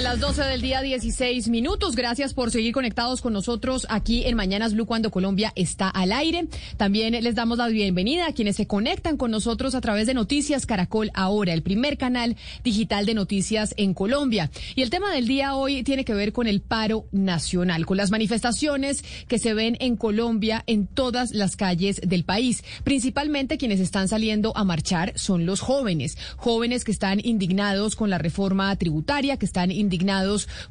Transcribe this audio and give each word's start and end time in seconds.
A 0.00 0.02
las 0.02 0.18
12 0.18 0.44
del 0.44 0.62
día 0.62 0.80
16 0.80 1.48
minutos. 1.48 1.94
Gracias 1.94 2.32
por 2.32 2.50
seguir 2.50 2.72
conectados 2.72 3.20
con 3.20 3.34
nosotros 3.34 3.86
aquí 3.90 4.24
en 4.24 4.34
Mañanas 4.34 4.72
Blue 4.72 4.86
cuando 4.86 5.10
Colombia 5.10 5.52
está 5.56 5.90
al 5.90 6.12
aire. 6.12 6.48
También 6.78 7.22
les 7.22 7.34
damos 7.34 7.58
la 7.58 7.68
bienvenida 7.68 8.26
a 8.26 8.32
quienes 8.32 8.56
se 8.56 8.66
conectan 8.66 9.18
con 9.18 9.30
nosotros 9.30 9.74
a 9.74 9.82
través 9.82 10.06
de 10.06 10.14
Noticias 10.14 10.64
Caracol 10.64 11.10
Ahora, 11.12 11.52
el 11.52 11.62
primer 11.62 11.98
canal 11.98 12.38
digital 12.64 13.04
de 13.04 13.12
noticias 13.12 13.74
en 13.76 13.92
Colombia. 13.92 14.50
Y 14.74 14.80
el 14.80 14.88
tema 14.88 15.12
del 15.12 15.26
día 15.26 15.54
hoy 15.54 15.82
tiene 15.82 16.06
que 16.06 16.14
ver 16.14 16.32
con 16.32 16.46
el 16.46 16.62
paro 16.62 17.04
nacional, 17.12 17.84
con 17.84 17.98
las 17.98 18.10
manifestaciones 18.10 19.04
que 19.28 19.38
se 19.38 19.52
ven 19.52 19.76
en 19.80 19.96
Colombia 19.96 20.64
en 20.66 20.86
todas 20.86 21.32
las 21.32 21.56
calles 21.56 22.00
del 22.02 22.24
país. 22.24 22.64
Principalmente 22.84 23.58
quienes 23.58 23.80
están 23.80 24.08
saliendo 24.08 24.56
a 24.56 24.64
marchar 24.64 25.12
son 25.16 25.44
los 25.44 25.60
jóvenes, 25.60 26.16
jóvenes 26.38 26.84
que 26.84 26.92
están 26.92 27.20
indignados 27.22 27.96
con 27.96 28.08
la 28.08 28.16
reforma 28.16 28.74
tributaria, 28.76 29.36
que 29.36 29.44
están 29.44 29.70
indignados 29.70 29.89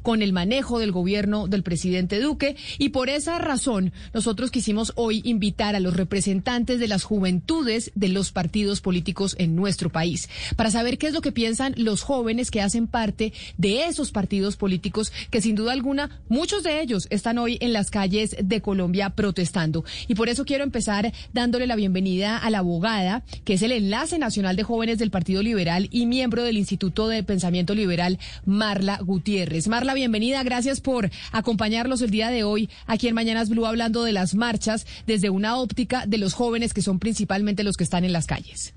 con 0.02 0.22
el 0.22 0.32
manejo 0.32 0.78
del 0.78 0.92
gobierno 0.92 1.48
del 1.48 1.62
presidente 1.62 2.20
Duque 2.20 2.56
y 2.78 2.90
por 2.90 3.08
esa 3.08 3.38
razón 3.38 3.92
nosotros 4.14 4.50
quisimos 4.50 4.92
hoy 4.96 5.20
invitar 5.24 5.76
a 5.76 5.80
los 5.80 5.96
representantes 5.96 6.78
de 6.78 6.88
las 6.88 7.04
juventudes 7.04 7.92
de 7.94 8.08
los 8.08 8.32
partidos 8.32 8.80
políticos 8.80 9.36
en 9.38 9.54
nuestro 9.54 9.90
país 9.90 10.28
para 10.56 10.70
saber 10.70 10.98
qué 10.98 11.08
es 11.08 11.14
lo 11.14 11.20
que 11.20 11.32
piensan 11.32 11.74
los 11.76 12.02
jóvenes 12.02 12.50
que 12.50 12.60
hacen 12.60 12.86
parte 12.86 13.32
de 13.58 13.84
esos 13.84 14.10
partidos 14.12 14.56
políticos 14.56 15.12
que 15.30 15.40
sin 15.40 15.54
duda 15.54 15.72
alguna 15.72 16.20
muchos 16.28 16.62
de 16.62 16.80
ellos 16.80 17.06
están 17.10 17.38
hoy 17.38 17.58
en 17.60 17.72
las 17.72 17.90
calles 17.90 18.36
de 18.42 18.60
Colombia 18.60 19.10
protestando. 19.10 19.84
Y 20.08 20.14
por 20.14 20.28
eso 20.28 20.44
quiero 20.44 20.64
empezar 20.64 21.12
dándole 21.32 21.66
la 21.66 21.76
bienvenida 21.76 22.38
a 22.38 22.50
la 22.50 22.58
abogada, 22.58 23.24
que 23.44 23.54
es 23.54 23.62
el 23.62 23.72
enlace 23.72 24.18
nacional 24.18 24.56
de 24.56 24.62
jóvenes 24.62 24.98
del 24.98 25.10
Partido 25.10 25.42
Liberal 25.42 25.88
y 25.90 26.06
miembro 26.06 26.42
del 26.42 26.56
Instituto 26.56 27.08
de 27.08 27.22
Pensamiento 27.22 27.74
Liberal, 27.74 28.18
Marla 28.44 28.98
Gutiérrez. 29.10 29.66
Marla, 29.66 29.92
bienvenida. 29.92 30.42
Gracias 30.44 30.80
por 30.80 31.10
acompañarlos 31.32 32.00
el 32.00 32.10
día 32.10 32.30
de 32.30 32.44
hoy 32.44 32.70
aquí 32.86 33.08
en 33.08 33.14
Mañanas 33.14 33.48
Blue 33.48 33.66
hablando 33.66 34.04
de 34.04 34.12
las 34.12 34.34
marchas 34.34 34.86
desde 35.06 35.30
una 35.30 35.56
óptica 35.58 36.06
de 36.06 36.18
los 36.18 36.32
jóvenes 36.34 36.72
que 36.72 36.80
son 36.80 37.00
principalmente 37.00 37.64
los 37.64 37.76
que 37.76 37.84
están 37.84 38.04
en 38.04 38.12
las 38.12 38.26
calles. 38.26 38.72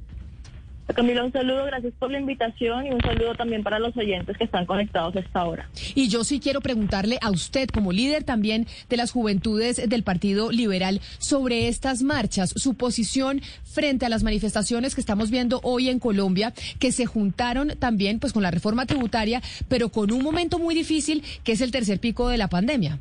Camila, 0.94 1.23
un 1.23 1.31
saludo, 1.31 1.66
gracias 1.66 1.94
por 1.98 2.12
la 2.12 2.20
invitación 2.20 2.86
y 2.86 2.92
un 2.92 3.02
saludo 3.02 3.34
también 3.36 3.64
para 3.64 3.80
los 3.80 3.95
oyentes 3.98 4.38
que 4.38 4.44
están 4.44 4.66
conectados 4.66 5.16
a 5.16 5.20
esta 5.22 5.45
hora. 5.45 5.70
Y 5.95 6.09
yo 6.09 6.23
sí 6.23 6.40
quiero 6.40 6.62
preguntarle 6.62 7.17
a 7.22 7.31
usted, 7.31 7.70
como 7.70 7.92
líder 7.92 8.23
también 8.23 8.67
de 8.90 8.98
las 8.98 9.12
juventudes 9.12 9.90
del 9.90 10.03
Partido 10.03 10.52
Liberal, 10.52 11.00
sobre 11.17 11.67
estas 11.67 12.03
marchas, 12.03 12.53
su 12.56 12.75
posición 12.75 13.42
frente 13.64 14.06
a 14.06 14.09
las 14.09 14.23
manifestaciones 14.23 14.94
que 14.94 15.02
estamos 15.02 15.31
viendo 15.31 15.62
hoy 15.64 15.90
en 15.90 16.00
Colombia, 16.00 16.53
que 16.80 16.92
se 16.92 17.06
juntaron 17.06 17.70
también 17.80 18.20
pues 18.20 18.34
con 18.34 18.44
la 18.44 18.52
reforma 18.52 18.86
tributaria, 18.86 19.42
pero 19.70 19.90
con 19.90 20.12
un 20.12 20.22
momento 20.22 20.59
muy 20.59 20.75
difícil 20.75 21.23
que 21.44 21.53
es 21.53 21.62
el 21.62 21.72
tercer 21.72 22.00
pico 22.00 22.30
de 22.30 22.38
la 22.38 22.50
pandemia. 22.50 23.00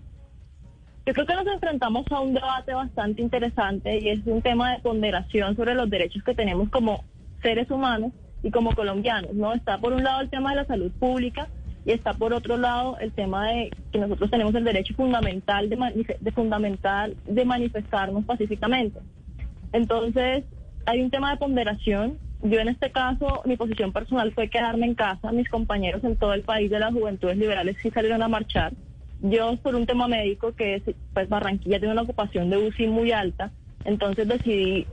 Yo 1.05 1.13
creo 1.15 1.27
que 1.27 1.35
nos 1.35 1.47
enfrentamos 1.49 2.07
a 2.13 2.21
un 2.21 2.33
debate 2.33 2.73
bastante 2.75 3.23
interesante 3.23 3.99
y 3.99 4.11
es 4.11 4.21
un 4.25 4.41
tema 4.41 4.73
de 4.73 4.79
ponderación 4.79 5.57
sobre 5.57 5.75
los 5.75 5.91
derechos 5.91 6.23
que 6.23 6.33
tenemos 6.33 6.71
como 6.71 7.05
seres 7.43 7.71
humanos 7.71 8.13
y 8.43 8.51
como 8.51 8.75
colombianos, 8.75 9.35
¿no? 9.35 9.53
Está 9.53 9.79
por 9.79 9.93
un 9.93 10.03
lado 10.03 10.21
el 10.21 10.31
tema 10.31 10.51
de 10.51 10.57
la 10.57 10.65
salud 10.65 10.91
pública 10.93 11.49
y 11.85 11.93
está 11.93 12.15
por 12.15 12.33
otro 12.33 12.57
lado 12.57 12.97
el 12.99 13.13
tema 13.13 13.49
de 13.49 13.71
que 13.93 13.99
nosotros 13.99 14.31
tenemos 14.31 14.55
el 14.55 14.65
derecho 14.65 14.95
fundamental 14.95 15.69
de, 15.69 16.17
de 16.21 16.33
fundamental 16.33 17.17
de 17.27 17.45
manifestarnos 17.45 18.25
pacíficamente. 18.25 19.01
Entonces, 19.73 20.45
hay 20.87 21.01
un 21.01 21.11
tema 21.11 21.33
de 21.33 21.37
ponderación. 21.39 22.19
Yo 22.43 22.59
en 22.59 22.69
este 22.69 22.91
caso, 22.91 23.43
mi 23.45 23.57
posición 23.57 23.93
personal 23.93 24.33
fue 24.33 24.49
quedarme 24.49 24.87
en 24.87 24.95
casa. 24.95 25.33
Mis 25.33 25.49
compañeros 25.49 26.03
en 26.05 26.17
todo 26.17 26.35
el 26.35 26.43
país 26.43 26.71
de 26.71 26.81
las 26.81 26.93
juventudes 26.93 27.37
liberales 27.37 27.77
sí 27.83 27.91
salieron 27.91 28.23
a 28.23 28.29
marchar. 28.29 28.73
Yo, 29.21 29.57
por 29.57 29.77
un 29.77 29.87
tema 29.87 30.09
médico, 30.09 30.53
que 30.53 30.75
es, 30.75 30.83
pues 31.15 31.29
Barranquilla 31.29 31.79
tiene 31.79 31.93
una 31.93 32.03
ocupación 32.03 32.51
de 32.51 32.59
UCI 32.59 32.89
muy 32.89 33.13
alta, 33.13 33.53
entonces 33.85 34.27
decidí 34.27 34.87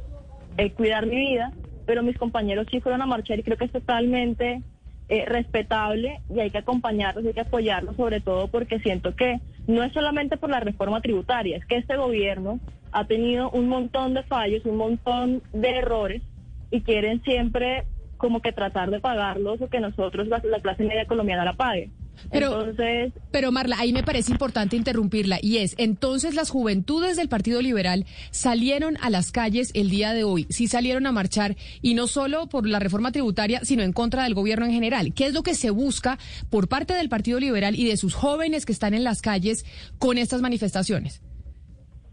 eh, 0.58 0.72
cuidar 0.72 1.08
mi 1.08 1.16
vida 1.16 1.52
pero 1.90 2.04
mis 2.04 2.20
compañeros 2.20 2.68
sí 2.70 2.82
fueron 2.82 3.02
a 3.02 3.08
marchar 3.08 3.40
y 3.40 3.42
creo 3.42 3.58
que 3.58 3.66
es 3.66 3.72
totalmente 3.72 4.62
eh, 5.08 5.26
respetable 5.26 6.22
y 6.30 6.40
hay 6.40 6.52
que 6.52 6.60
acompañarlos, 6.60 7.26
hay 7.26 7.34
que 7.34 7.40
apoyarlos 7.40 7.96
sobre 7.96 8.22
todo 8.22 8.48
porque 8.48 8.78
siento 8.78 9.16
que 9.16 9.40
no 9.66 9.82
es 9.82 9.92
solamente 9.92 10.38
por 10.38 10.52
la 10.52 10.60
reforma 10.60 11.02
tributaria, 11.02 11.58
es 11.58 11.66
que 11.66 11.78
este 11.78 11.98
gobierno 11.98 12.60
ha 12.92 13.06
tenido 13.06 13.50
un 13.50 13.70
montón 13.70 14.14
de 14.14 14.22
fallos, 14.22 14.66
un 14.66 14.78
montón 14.78 15.42
de 15.52 15.78
errores 15.78 16.22
y 16.70 16.82
quieren 16.82 17.24
siempre 17.24 17.86
como 18.18 18.40
que 18.40 18.52
tratar 18.52 18.92
de 18.92 19.00
pagarlos 19.00 19.60
o 19.60 19.68
que 19.68 19.80
nosotros, 19.80 20.28
la, 20.28 20.44
la 20.44 20.60
clase 20.60 20.84
media 20.84 21.08
colombiana, 21.08 21.44
la 21.44 21.54
pague. 21.54 21.90
Pero, 22.32 22.62
entonces, 22.62 23.14
pero 23.32 23.52
Marla, 23.52 23.78
ahí 23.80 23.94
me 23.94 24.04
parece 24.04 24.32
importante 24.32 24.76
interrumpirla 24.76 25.40
y 25.42 25.58
es, 25.58 25.76
entonces 25.78 26.36
las 26.36 26.50
juventudes 26.50 27.18
del 27.18 27.30
Partido 27.30 27.62
Liberal 27.62 28.06
salieron 28.32 28.98
a 29.02 29.10
las 29.10 29.32
calles 29.32 29.72
el 29.74 29.90
día 29.90 30.14
de 30.14 30.24
hoy, 30.24 30.46
sí 30.50 30.68
salieron 30.68 31.06
a 31.08 31.12
marchar 31.12 31.56
y 31.82 31.94
no 31.94 32.08
solo 32.08 32.48
por 32.48 32.68
la 32.68 32.80
reforma 32.80 33.12
tributaria, 33.12 33.62
sino 33.64 33.84
en 33.84 33.94
contra 33.94 34.24
del 34.24 34.34
gobierno 34.34 34.66
en 34.66 34.72
general. 34.72 35.14
¿Qué 35.14 35.26
es 35.26 35.34
lo 35.34 35.44
que 35.44 35.56
se 35.56 35.70
busca 35.70 36.18
por 36.50 36.68
parte 36.68 36.94
del 36.94 37.10
Partido 37.10 37.40
Liberal 37.40 37.76
y 37.76 37.88
de 37.88 37.98
sus 37.98 38.14
jóvenes 38.14 38.66
que 38.66 38.74
están 38.74 38.94
en 38.94 39.04
las 39.04 39.22
calles 39.22 39.66
con 39.98 40.18
estas 40.18 40.42
manifestaciones? 40.42 41.22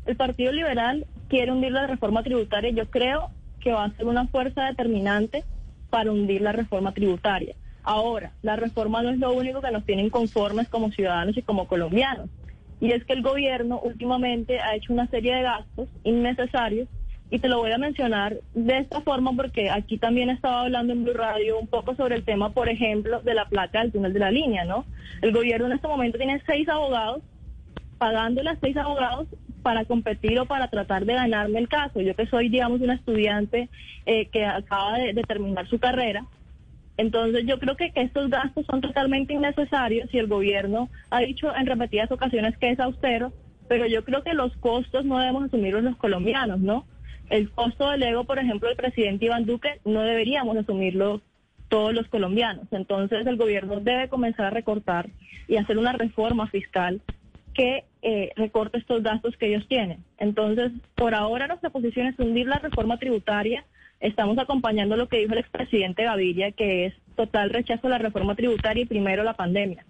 El 0.07 0.17
Partido 0.17 0.53
Liberal 0.53 1.07
quiere 1.29 1.53
hundir 1.53 1.73
la 1.73 1.87
reforma 1.87 2.23
tributaria 2.23 2.71
yo 2.71 2.89
creo 2.91 3.31
que 3.61 3.73
va 3.73 3.87
a 3.87 3.97
ser 3.97 4.07
una 4.07 4.29
fuerza 4.29 4.65
determinante 4.67 5.45
para 5.91 6.13
hundir 6.13 6.41
la 6.43 6.53
reforma 6.53 6.93
tributaria 6.93 7.57
Ahora, 7.87 8.33
la 8.43 8.57
reforma 8.57 9.01
no 9.01 9.11
es 9.11 9.19
lo 9.19 9.33
único 9.33 9.61
que 9.63 9.71
nos 9.71 9.85
tiene 9.85 10.03
inconformes 10.03 10.69
como 10.69 10.91
ciudadanos 10.91 11.37
y 11.37 11.43
como 11.43 11.69
colombianos. 11.69 12.29
Y 12.81 12.91
es 12.91 13.05
que 13.05 13.13
el 13.13 13.23
gobierno 13.23 13.79
últimamente 13.79 14.59
ha 14.59 14.75
hecho 14.75 14.93
una 14.93 15.07
serie 15.07 15.37
de 15.37 15.43
gastos 15.43 15.89
innecesarios 16.03 16.89
y 17.31 17.39
te 17.39 17.49
lo 17.49 17.59
voy 17.59 17.71
a 17.71 17.79
mencionar 17.79 18.39
de 18.55 18.79
esta 18.79 19.03
forma 19.03 19.33
porque 19.37 19.71
aquí 19.71 19.99
también 19.99 20.31
estaba 20.31 20.63
hablando 20.63 20.93
en 20.93 21.05
Blue 21.05 21.15
Radio 21.15 21.61
un 21.61 21.69
poco 21.69 21.95
sobre 21.95 22.17
el 22.17 22.25
tema, 22.25 22.51
por 22.51 22.69
ejemplo, 22.69 23.21
de 23.23 23.35
la 23.35 23.49
placa 23.49 23.83
del 23.83 23.93
túnel 23.93 24.13
de 24.13 24.19
la 24.19 24.33
línea, 24.33 24.65
¿no? 24.65 24.85
El 25.23 25.33
gobierno 25.33 25.67
en 25.67 25.73
este 25.75 25.87
momento 25.87 26.19
tiene 26.19 26.43
seis 26.45 26.69
abogados, 26.69 27.23
pagándole 27.99 28.51
a 28.51 28.59
seis 28.61 28.77
abogados 28.77 29.29
para 29.63 29.85
competir 29.85 30.41
o 30.41 30.47
para 30.47 30.67
tratar 30.67 31.05
de 31.05 31.15
ganarme 31.15 31.61
el 31.61 31.69
caso. 31.69 32.01
Yo 32.01 32.17
que 32.17 32.27
soy, 32.27 32.49
digamos, 32.49 32.81
una 32.81 32.95
estudiante 32.95 33.69
eh, 34.07 34.27
que 34.27 34.45
acaba 34.45 34.99
de 34.99 35.23
terminar 35.23 35.69
su 35.69 35.79
carrera, 35.79 36.27
entonces 36.97 37.45
yo 37.47 37.59
creo 37.59 37.77
que, 37.77 37.93
estos 37.95 38.31
gastos 38.31 38.67
son 38.67 38.81
totalmente 38.81 39.35
innecesarios 39.35 40.13
y 40.13 40.19
el 40.19 40.29
gobierno 40.29 40.89
ha 41.11 41.21
dicho 41.21 41.55
en 41.55 41.67
repetidas 41.67 42.11
ocasiones 42.11 42.57
que 42.59 42.71
es 42.71 42.81
austero, 42.81 43.33
pero 43.69 43.87
yo 43.87 44.05
creo 44.05 44.23
que 44.23 44.35
los 44.35 44.57
costos 44.57 45.05
no 45.05 45.19
debemos 45.19 45.45
asumirlos 45.45 45.83
los 45.83 45.97
colombianos, 45.97 46.61
¿no? 46.61 46.87
El 47.29 47.51
costo 47.51 47.91
del 47.91 48.03
ego, 48.03 48.25
por 48.25 48.39
ejemplo, 48.39 48.69
del 48.69 48.77
presidente 48.77 49.27
Iván 49.27 49.47
Duque 49.47 49.81
no 49.85 50.03
deberíamos 50.03 50.57
asumirlo 50.57 51.21
todos 51.69 51.93
los 51.93 52.07
colombianos. 52.09 52.67
Entonces 52.71 53.27
el 53.27 53.37
gobierno 53.37 53.81
debe 53.81 54.09
comenzar 54.09 54.47
a 54.47 54.51
recortar 54.51 55.09
y 55.49 55.57
hacer 55.57 55.79
una 55.79 55.93
reforma 55.93 56.47
fiscal 56.47 57.01
que 57.53 57.85
eh, 58.03 58.31
recorte 58.37 58.79
estos 58.79 59.03
gastos 59.03 59.37
que 59.37 59.49
ellos 59.49 59.67
tienen. 59.67 60.05
Entonces, 60.19 60.71
por 60.95 61.15
ahora 61.15 61.49
nuestra 61.49 61.71
posición 61.71 62.07
es 62.07 62.19
hundir 62.19 62.47
la 62.47 62.59
reforma 62.59 62.99
tributaria 62.99 63.65
estamos 64.01 64.39
acompañando 64.39 64.97
lo 64.97 65.09
que 65.09 65.19
dijo 65.19 65.33
el 65.33 65.39
expresidente 65.39 66.05
Gaviria, 66.05 66.53
que 66.53 66.87
es 66.87 66.95
total 67.17 67.51
rechazo 67.51 67.87
a 67.87 67.91
la 67.91 67.99
reforma 67.99 68.35
tributaria 68.35 68.83
y 68.83 68.87
primero 68.87 69.25
la 69.25 69.35
pandemia. 69.35 69.85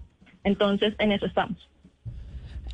Entonces, 0.44 0.94
en 0.98 1.12
eso 1.12 1.26
estamos. 1.26 1.68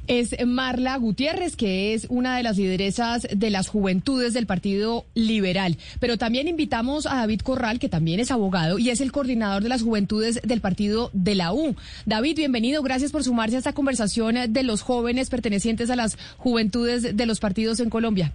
Es 0.08 0.34
Marla 0.44 0.96
Gutiérrez, 0.96 1.54
que 1.54 1.94
es 1.94 2.06
una 2.10 2.36
de 2.36 2.42
las 2.42 2.56
lideresas 2.56 3.26
de 3.32 3.50
las 3.50 3.68
juventudes 3.68 4.34
del 4.34 4.46
Partido 4.46 5.06
Liberal. 5.14 5.76
Pero 6.00 6.18
también 6.18 6.48
invitamos 6.48 7.06
a 7.06 7.16
David 7.16 7.40
Corral, 7.42 7.78
que 7.78 7.88
también 7.88 8.18
es 8.18 8.32
abogado 8.32 8.80
y 8.80 8.90
es 8.90 9.00
el 9.00 9.12
coordinador 9.12 9.62
de 9.62 9.68
las 9.68 9.82
juventudes 9.82 10.40
del 10.42 10.60
Partido 10.60 11.10
de 11.12 11.36
la 11.36 11.52
U. 11.52 11.76
David, 12.04 12.36
bienvenido. 12.36 12.82
Gracias 12.82 13.12
por 13.12 13.22
sumarse 13.22 13.54
a 13.54 13.58
esta 13.58 13.74
conversación 13.74 14.34
de 14.52 14.62
los 14.64 14.82
jóvenes 14.82 15.30
pertenecientes 15.30 15.88
a 15.88 15.96
las 15.96 16.18
juventudes 16.36 17.16
de 17.16 17.26
los 17.26 17.38
partidos 17.38 17.78
en 17.78 17.88
Colombia. 17.88 18.32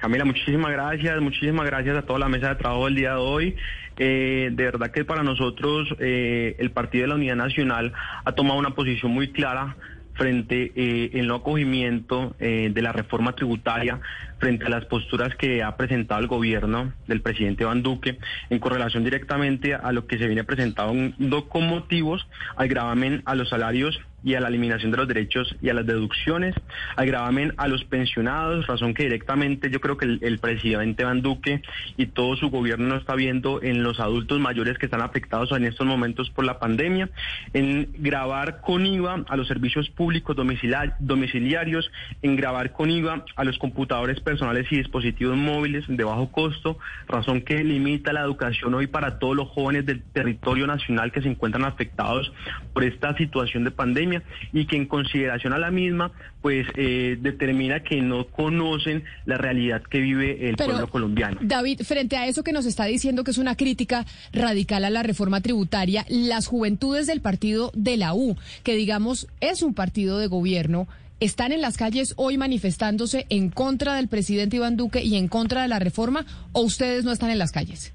Camila, 0.00 0.24
muchísimas 0.24 0.72
gracias, 0.72 1.20
muchísimas 1.20 1.66
gracias 1.66 1.98
a 1.98 2.02
toda 2.02 2.18
la 2.18 2.28
mesa 2.30 2.48
de 2.48 2.54
trabajo 2.54 2.86
del 2.86 2.94
día 2.94 3.10
de 3.10 3.16
hoy. 3.16 3.56
Eh, 3.98 4.48
de 4.50 4.64
verdad 4.64 4.90
que 4.90 5.04
para 5.04 5.22
nosotros 5.22 5.94
eh, 5.98 6.56
el 6.58 6.70
Partido 6.70 7.02
de 7.02 7.08
la 7.08 7.14
Unidad 7.16 7.36
Nacional 7.36 7.92
ha 8.24 8.32
tomado 8.32 8.58
una 8.58 8.70
posición 8.70 9.12
muy 9.12 9.30
clara 9.30 9.76
frente 10.14 10.72
eh, 10.74 11.10
el 11.14 11.30
acogimiento 11.30 12.34
eh, 12.40 12.70
de 12.72 12.82
la 12.82 12.92
reforma 12.92 13.34
tributaria, 13.34 14.00
frente 14.40 14.64
a 14.64 14.70
las 14.70 14.86
posturas 14.86 15.36
que 15.36 15.62
ha 15.62 15.76
presentado 15.76 16.20
el 16.20 16.26
gobierno 16.26 16.92
del 17.06 17.20
presidente 17.20 17.62
Iván 17.62 17.82
Duque, 17.82 18.18
en 18.48 18.58
correlación 18.58 19.04
directamente 19.04 19.74
a 19.74 19.92
lo 19.92 20.06
que 20.06 20.18
se 20.18 20.26
viene 20.26 20.44
presentando 20.44 21.48
con 21.48 21.66
motivos 21.68 22.26
al 22.56 22.68
gravamen 22.68 23.22
a 23.26 23.34
los 23.34 23.50
salarios 23.50 24.00
y 24.22 24.34
a 24.34 24.40
la 24.40 24.48
eliminación 24.48 24.90
de 24.90 24.98
los 24.98 25.08
derechos 25.08 25.54
y 25.62 25.68
a 25.68 25.74
las 25.74 25.86
deducciones, 25.86 26.54
al 26.96 27.06
gravamen 27.06 27.54
a 27.56 27.68
los 27.68 27.84
pensionados, 27.84 28.66
razón 28.66 28.94
que 28.94 29.04
directamente 29.04 29.70
yo 29.70 29.80
creo 29.80 29.96
que 29.96 30.18
el, 30.20 30.38
presidente 30.38 31.02
Iván 31.02 31.22
Duque 31.22 31.62
y 31.96 32.06
todo 32.06 32.36
su 32.36 32.50
gobierno 32.50 32.88
no 32.88 32.96
está 32.96 33.14
viendo 33.14 33.62
en 33.62 33.82
los 33.82 34.00
adultos 34.00 34.40
mayores 34.40 34.78
que 34.78 34.86
están 34.86 35.02
afectados 35.02 35.52
en 35.52 35.64
estos 35.64 35.86
momentos 35.86 36.30
por 36.30 36.44
la 36.44 36.58
pandemia, 36.58 37.10
en 37.52 37.88
grabar 37.98 38.60
con 38.60 38.86
IVA 38.86 39.24
a 39.28 39.36
los 39.36 39.48
servicios 39.48 39.90
públicos 39.90 40.36
domiciliarios, 40.36 41.90
en 42.22 42.36
grabar 42.36 42.72
con 42.72 42.90
IVA 42.90 43.24
a 43.36 43.44
los 43.44 43.58
computadores 43.58 44.20
personales 44.30 44.66
y 44.70 44.76
dispositivos 44.76 45.36
móviles 45.36 45.84
de 45.88 46.04
bajo 46.04 46.30
costo, 46.30 46.78
razón 47.08 47.42
que 47.42 47.64
limita 47.64 48.12
la 48.12 48.20
educación 48.20 48.72
hoy 48.74 48.86
para 48.86 49.18
todos 49.18 49.34
los 49.34 49.48
jóvenes 49.48 49.86
del 49.86 50.04
territorio 50.04 50.68
nacional 50.68 51.10
que 51.10 51.20
se 51.20 51.28
encuentran 51.28 51.64
afectados 51.64 52.32
por 52.72 52.84
esta 52.84 53.16
situación 53.16 53.64
de 53.64 53.72
pandemia 53.72 54.22
y 54.52 54.66
que 54.66 54.76
en 54.76 54.86
consideración 54.86 55.52
a 55.52 55.58
la 55.58 55.72
misma, 55.72 56.12
pues 56.42 56.64
eh, 56.76 57.18
determina 57.20 57.80
que 57.80 58.00
no 58.00 58.28
conocen 58.28 59.02
la 59.26 59.36
realidad 59.36 59.82
que 59.82 59.98
vive 59.98 60.48
el 60.48 60.54
pueblo 60.54 60.86
colombiano. 60.86 61.40
David, 61.42 61.80
frente 61.80 62.16
a 62.16 62.28
eso 62.28 62.44
que 62.44 62.52
nos 62.52 62.66
está 62.66 62.84
diciendo 62.84 63.24
que 63.24 63.32
es 63.32 63.38
una 63.38 63.56
crítica 63.56 64.06
radical 64.32 64.84
a 64.84 64.90
la 64.90 65.02
reforma 65.02 65.40
tributaria, 65.40 66.06
las 66.08 66.46
juventudes 66.46 67.08
del 67.08 67.20
partido 67.20 67.72
de 67.74 67.96
la 67.96 68.14
U, 68.14 68.36
que 68.62 68.76
digamos 68.76 69.26
es 69.40 69.62
un 69.62 69.74
partido 69.74 70.20
de 70.20 70.28
gobierno, 70.28 70.86
¿Están 71.20 71.52
en 71.52 71.60
las 71.60 71.76
calles 71.76 72.14
hoy 72.16 72.38
manifestándose 72.38 73.26
en 73.28 73.50
contra 73.50 73.96
del 73.96 74.08
presidente 74.08 74.56
Iván 74.56 74.78
Duque 74.78 75.02
y 75.02 75.16
en 75.16 75.28
contra 75.28 75.60
de 75.60 75.68
la 75.68 75.78
reforma 75.78 76.24
o 76.52 76.62
ustedes 76.62 77.04
no 77.04 77.12
están 77.12 77.28
en 77.28 77.38
las 77.38 77.52
calles? 77.52 77.94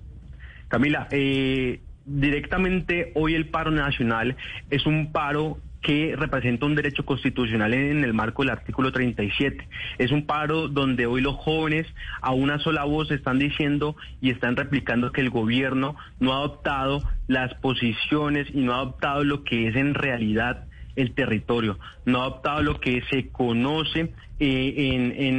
Camila, 0.67 1.07
eh, 1.09 1.79
directamente 2.05 3.11
hoy 3.15 3.33
el 3.33 3.47
paro 3.47 3.71
nacional 3.71 4.37
es 4.69 4.85
un 4.85 5.11
paro 5.11 5.57
que 5.81 6.15
representa 6.15 6.67
un 6.67 6.75
derecho 6.75 7.03
constitucional 7.03 7.73
en 7.73 8.03
el 8.03 8.13
marco 8.13 8.43
del 8.43 8.51
artículo 8.51 8.91
37. 8.91 9.67
Es 9.97 10.11
un 10.11 10.27
paro 10.27 10.67
donde 10.67 11.07
hoy 11.07 11.21
los 11.21 11.35
jóvenes 11.35 11.87
a 12.21 12.31
una 12.31 12.59
sola 12.59 12.83
voz 12.83 13.09
están 13.09 13.39
diciendo 13.39 13.95
y 14.21 14.29
están 14.29 14.55
replicando 14.55 15.11
que 15.11 15.21
el 15.21 15.31
gobierno 15.31 15.95
no 16.19 16.33
ha 16.33 16.37
adoptado 16.37 17.01
las 17.27 17.55
posiciones 17.55 18.47
y 18.53 18.61
no 18.61 18.73
ha 18.73 18.77
adoptado 18.77 19.23
lo 19.23 19.43
que 19.43 19.67
es 19.67 19.75
en 19.75 19.95
realidad 19.95 20.67
el 20.95 21.13
territorio, 21.13 21.77
no 22.05 22.21
ha 22.21 22.25
adoptado 22.25 22.61
lo 22.61 22.79
que 22.79 23.01
se 23.09 23.29
conoce 23.29 24.13
eh, 24.39 24.91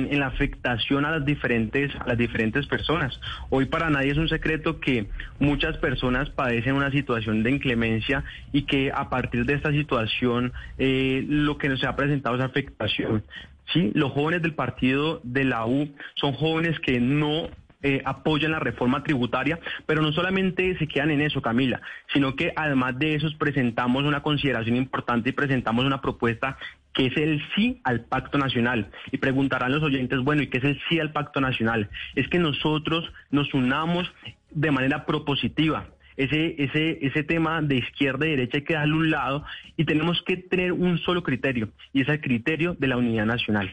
en, 0.09 0.19
la 0.19 0.29
afectación 0.29 1.05
a 1.05 1.11
las 1.11 1.25
diferentes 1.25 1.95
a 1.97 2.09
las 2.09 2.19
diferentes 2.19 2.67
personas. 2.67 3.21
Hoy 3.51 3.67
para 3.67 3.91
nadie 3.91 4.13
es 4.13 4.19
un 4.19 4.29
secreto 4.29 4.81
que 4.81 5.07
muchas 5.39 5.77
personas 5.77 6.31
padecen 6.31 6.75
una 6.75 6.91
situación 6.91 7.43
de 7.43 7.51
inclemencia 7.51 8.25
y 8.53 8.63
que 8.63 8.91
a 8.95 9.11
partir 9.11 9.45
de 9.45 9.53
esta 9.53 9.71
situación 9.71 10.53
eh, 10.79 11.25
lo 11.29 11.59
que 11.59 11.69
nos 11.69 11.85
ha 11.85 11.95
presentado 11.95 12.37
es 12.37 12.43
afectación. 12.43 13.23
Sí, 13.73 13.91
los 13.95 14.13
jóvenes 14.13 14.43
del 14.43 14.55
partido 14.55 15.21
de 15.25 15.45
la 15.45 15.67
U 15.67 15.93
son 16.15 16.33
jóvenes 16.33 16.79
que 16.81 17.01
no 17.01 17.51
eh, 17.87 18.03
apoyan 18.05 18.51
la 18.51 18.59
reforma 18.59 19.05
tributaria, 19.05 19.61
pero 19.87 20.03
no 20.03 20.11
solamente 20.11 20.77
se 20.77 20.89
quedan 20.89 21.13
en 21.13 21.21
eso, 21.21 21.41
Camila, 21.41 21.81
sino 22.13 22.35
que 22.35 22.53
además 22.57 22.99
de 22.99 23.15
eso 23.15 23.29
presentamos 23.39 24.03
una 24.03 24.23
consideración 24.23 24.75
importante 24.75 25.31
y 25.31 25.33
presentamos 25.33 25.85
una 25.85 26.01
propuesta 26.01 26.59
que 26.93 27.07
es 27.07 27.17
el 27.17 27.41
sí 27.55 27.81
al 27.85 28.01
pacto 28.01 28.39
nacional. 28.39 28.91
Y 29.13 29.19
preguntarán 29.19 29.71
los 29.71 29.85
oyentes, 29.85 30.19
bueno, 30.19 30.43
¿y 30.43 30.49
qué 30.49 30.59
es 30.59 30.65
el 30.65 30.81
sí 30.89 30.99
al 30.99 31.13
pacto 31.13 31.41
nacional? 31.41 31.89
Es 32.17 32.27
que 32.27 32.41
nosotros 32.41 33.05
nos 33.31 33.55
unamos 33.55 34.13
de 34.51 34.73
manera 34.73 35.07
propositiva, 35.07 35.87
ese, 36.17 36.57
ese, 36.59 36.99
ese 37.07 37.23
tema 37.23 37.63
de 37.63 37.77
izquierda 37.77 38.27
y 38.27 38.31
derecha 38.31 38.57
hay 38.57 38.65
que 38.65 38.75
darle 38.75 38.95
un 38.95 39.11
lado 39.11 39.45
y 39.77 39.85
tenemos 39.85 40.21
que 40.23 40.39
tener 40.39 40.73
un 40.73 40.99
solo 40.99 41.23
criterio 41.23 41.69
y 41.93 42.01
es 42.01 42.09
el 42.09 42.21
criterio 42.21 42.75
de 42.75 42.89
la 42.89 42.97
unidad 42.97 43.27
nacional. 43.27 43.73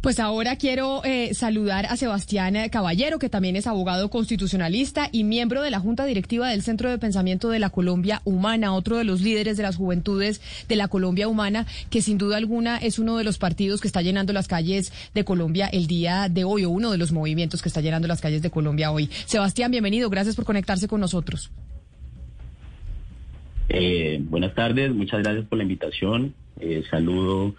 Pues 0.00 0.20
ahora 0.20 0.54
quiero 0.54 1.02
eh, 1.04 1.34
saludar 1.34 1.86
a 1.86 1.96
Sebastián 1.96 2.54
Caballero, 2.70 3.18
que 3.18 3.28
también 3.28 3.56
es 3.56 3.66
abogado 3.66 4.08
constitucionalista 4.08 5.08
y 5.10 5.24
miembro 5.24 5.62
de 5.62 5.70
la 5.72 5.80
Junta 5.80 6.04
Directiva 6.04 6.48
del 6.48 6.62
Centro 6.62 6.90
de 6.90 6.98
Pensamiento 6.98 7.48
de 7.48 7.58
la 7.58 7.70
Colombia 7.70 8.22
Humana, 8.24 8.72
otro 8.74 8.98
de 8.98 9.04
los 9.04 9.20
líderes 9.20 9.56
de 9.56 9.64
las 9.64 9.74
juventudes 9.74 10.40
de 10.68 10.76
la 10.76 10.86
Colombia 10.86 11.26
Humana, 11.26 11.66
que 11.90 12.02
sin 12.02 12.18
duda 12.18 12.36
alguna 12.36 12.76
es 12.76 13.00
uno 13.00 13.16
de 13.16 13.24
los 13.24 13.38
partidos 13.38 13.80
que 13.80 13.88
está 13.88 14.00
llenando 14.00 14.32
las 14.32 14.46
calles 14.46 14.92
de 15.12 15.24
Colombia 15.24 15.66
el 15.66 15.88
día 15.88 16.28
de 16.28 16.44
hoy, 16.44 16.64
o 16.64 16.70
uno 16.70 16.92
de 16.92 16.98
los 16.98 17.10
movimientos 17.10 17.60
que 17.60 17.68
está 17.68 17.80
llenando 17.80 18.06
las 18.06 18.20
calles 18.20 18.42
de 18.42 18.50
Colombia 18.50 18.92
hoy. 18.92 19.10
Sebastián, 19.24 19.72
bienvenido, 19.72 20.08
gracias 20.08 20.36
por 20.36 20.44
conectarse 20.44 20.86
con 20.86 21.00
nosotros. 21.00 21.50
Eh, 23.68 24.20
buenas 24.22 24.54
tardes, 24.54 24.92
muchas 24.92 25.22
gracias 25.22 25.46
por 25.46 25.58
la 25.58 25.64
invitación. 25.64 26.34
Eh, 26.60 26.84
saludo 26.90 27.54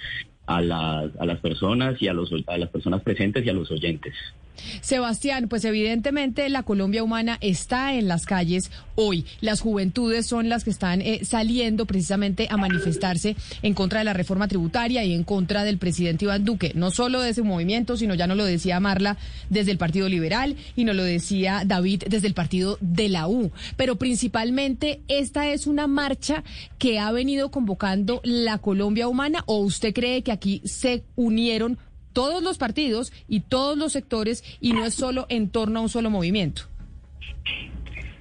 a 0.47 0.61
las, 0.61 1.15
a 1.19 1.25
las 1.25 1.39
personas 1.39 2.01
y 2.01 2.07
a, 2.07 2.13
los, 2.13 2.31
a 2.47 2.57
las 2.57 2.69
personas 2.69 3.03
presentes 3.03 3.45
y 3.45 3.49
a 3.49 3.53
los 3.53 3.69
oyentes. 3.69 4.15
Sebastián, 4.81 5.47
pues 5.47 5.65
evidentemente 5.65 6.47
la 6.49 6.63
Colombia 6.63 7.03
humana 7.03 7.37
está 7.41 7.93
en 7.93 8.07
las 8.07 8.25
calles 8.25 8.71
hoy. 8.95 9.25
Las 9.41 9.61
juventudes 9.61 10.25
son 10.25 10.49
las 10.49 10.63
que 10.63 10.69
están 10.69 11.01
eh, 11.01 11.21
saliendo 11.23 11.85
precisamente 11.85 12.47
a 12.49 12.57
manifestarse 12.57 13.35
en 13.61 13.73
contra 13.73 13.99
de 13.99 14.05
la 14.05 14.13
reforma 14.13 14.47
tributaria 14.47 15.03
y 15.03 15.13
en 15.13 15.23
contra 15.23 15.63
del 15.63 15.77
presidente 15.77 16.25
Iván 16.25 16.45
Duque. 16.45 16.71
No 16.75 16.91
solo 16.91 17.21
de 17.21 17.29
ese 17.29 17.43
movimiento, 17.43 17.97
sino 17.97 18.15
ya 18.15 18.27
no 18.27 18.35
lo 18.35 18.45
decía 18.45 18.79
Marla 18.79 19.17
desde 19.49 19.71
el 19.71 19.77
Partido 19.77 20.09
Liberal 20.09 20.55
y 20.75 20.83
no 20.83 20.93
lo 20.93 21.03
decía 21.03 21.63
David 21.65 22.03
desde 22.07 22.27
el 22.27 22.33
Partido 22.33 22.77
de 22.81 23.09
la 23.09 23.27
U. 23.27 23.51
Pero 23.75 23.97
principalmente 23.97 25.01
esta 25.07 25.47
es 25.49 25.67
una 25.67 25.87
marcha 25.87 26.43
que 26.77 26.99
ha 26.99 27.11
venido 27.11 27.51
convocando 27.51 28.21
la 28.23 28.57
Colombia 28.57 29.07
humana 29.07 29.43
o 29.45 29.59
usted 29.59 29.93
cree 29.93 30.23
que 30.23 30.31
aquí 30.31 30.61
se 30.65 31.03
unieron 31.15 31.77
todos 32.17 32.41
los 32.41 32.57
partidos 32.57 33.13
y 33.27 33.41
todos 33.41 33.77
los 33.77 33.91
sectores 33.91 34.43
y 34.59 34.73
no 34.73 34.85
es 34.85 34.95
solo 34.95 35.27
en 35.29 35.49
torno 35.49 35.77
a 35.77 35.81
un 35.83 35.89
solo 35.89 36.09
movimiento. 36.09 36.63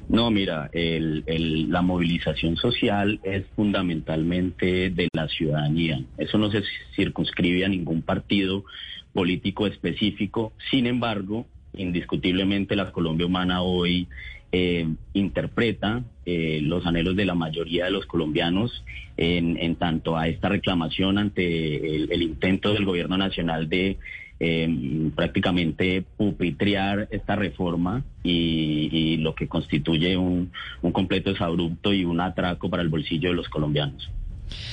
No, 0.07 0.31
mira, 0.31 0.69
la 0.75 1.81
movilización 1.81 2.57
social 2.57 3.19
es 3.25 3.47
fundamentalmente 3.57 4.91
de 4.91 5.09
la 5.15 5.29
ciudadanía. 5.29 6.05
Eso 6.19 6.37
no 6.37 6.51
se 6.51 6.63
circunscribe 6.95 7.65
a 7.65 7.69
ningún 7.69 8.03
partido 8.03 8.67
político 9.15 9.67
específico. 9.67 10.53
Sin 10.71 10.87
embargo, 10.87 11.47
indiscutiblemente 11.73 12.77
la 12.77 12.93
Colombia 12.93 13.25
Humana 13.27 13.63
hoy 13.63 14.09
eh, 14.59 14.89
interpreta 15.13 16.03
eh, 16.25 16.61
los 16.63 16.87
anhelos 16.87 17.15
de 17.15 17.27
la 17.27 17.35
mayoría 17.35 17.85
de 17.85 17.91
los 17.91 18.07
colombianos 18.07 18.85
en, 19.19 19.77
tanto 19.77 20.17
a 20.17 20.29
esta 20.29 20.49
reclamación 20.49 21.19
ante 21.19 22.05
el, 22.05 22.23
intento 22.23 22.73
del 22.73 22.87
gobierno 22.87 23.19
nacional 23.19 23.69
de 23.69 23.99
eh, 24.41 25.11
prácticamente 25.15 26.05
pupitrear 26.17 27.07
esta 27.11 27.37
reforma 27.37 28.03
y, 28.23 29.19
lo 29.19 29.35
que 29.35 29.47
constituye 29.47 30.17
un, 30.17 30.53
un 30.81 30.93
completo 30.93 31.33
desabrupto 31.33 31.93
y 31.93 32.07
un 32.07 32.21
atraco 32.21 32.71
para 32.71 32.83
el 32.83 32.89
bolsillo 32.89 33.29
de 33.29 33.37
los 33.37 33.51
colombianos. 33.51 34.11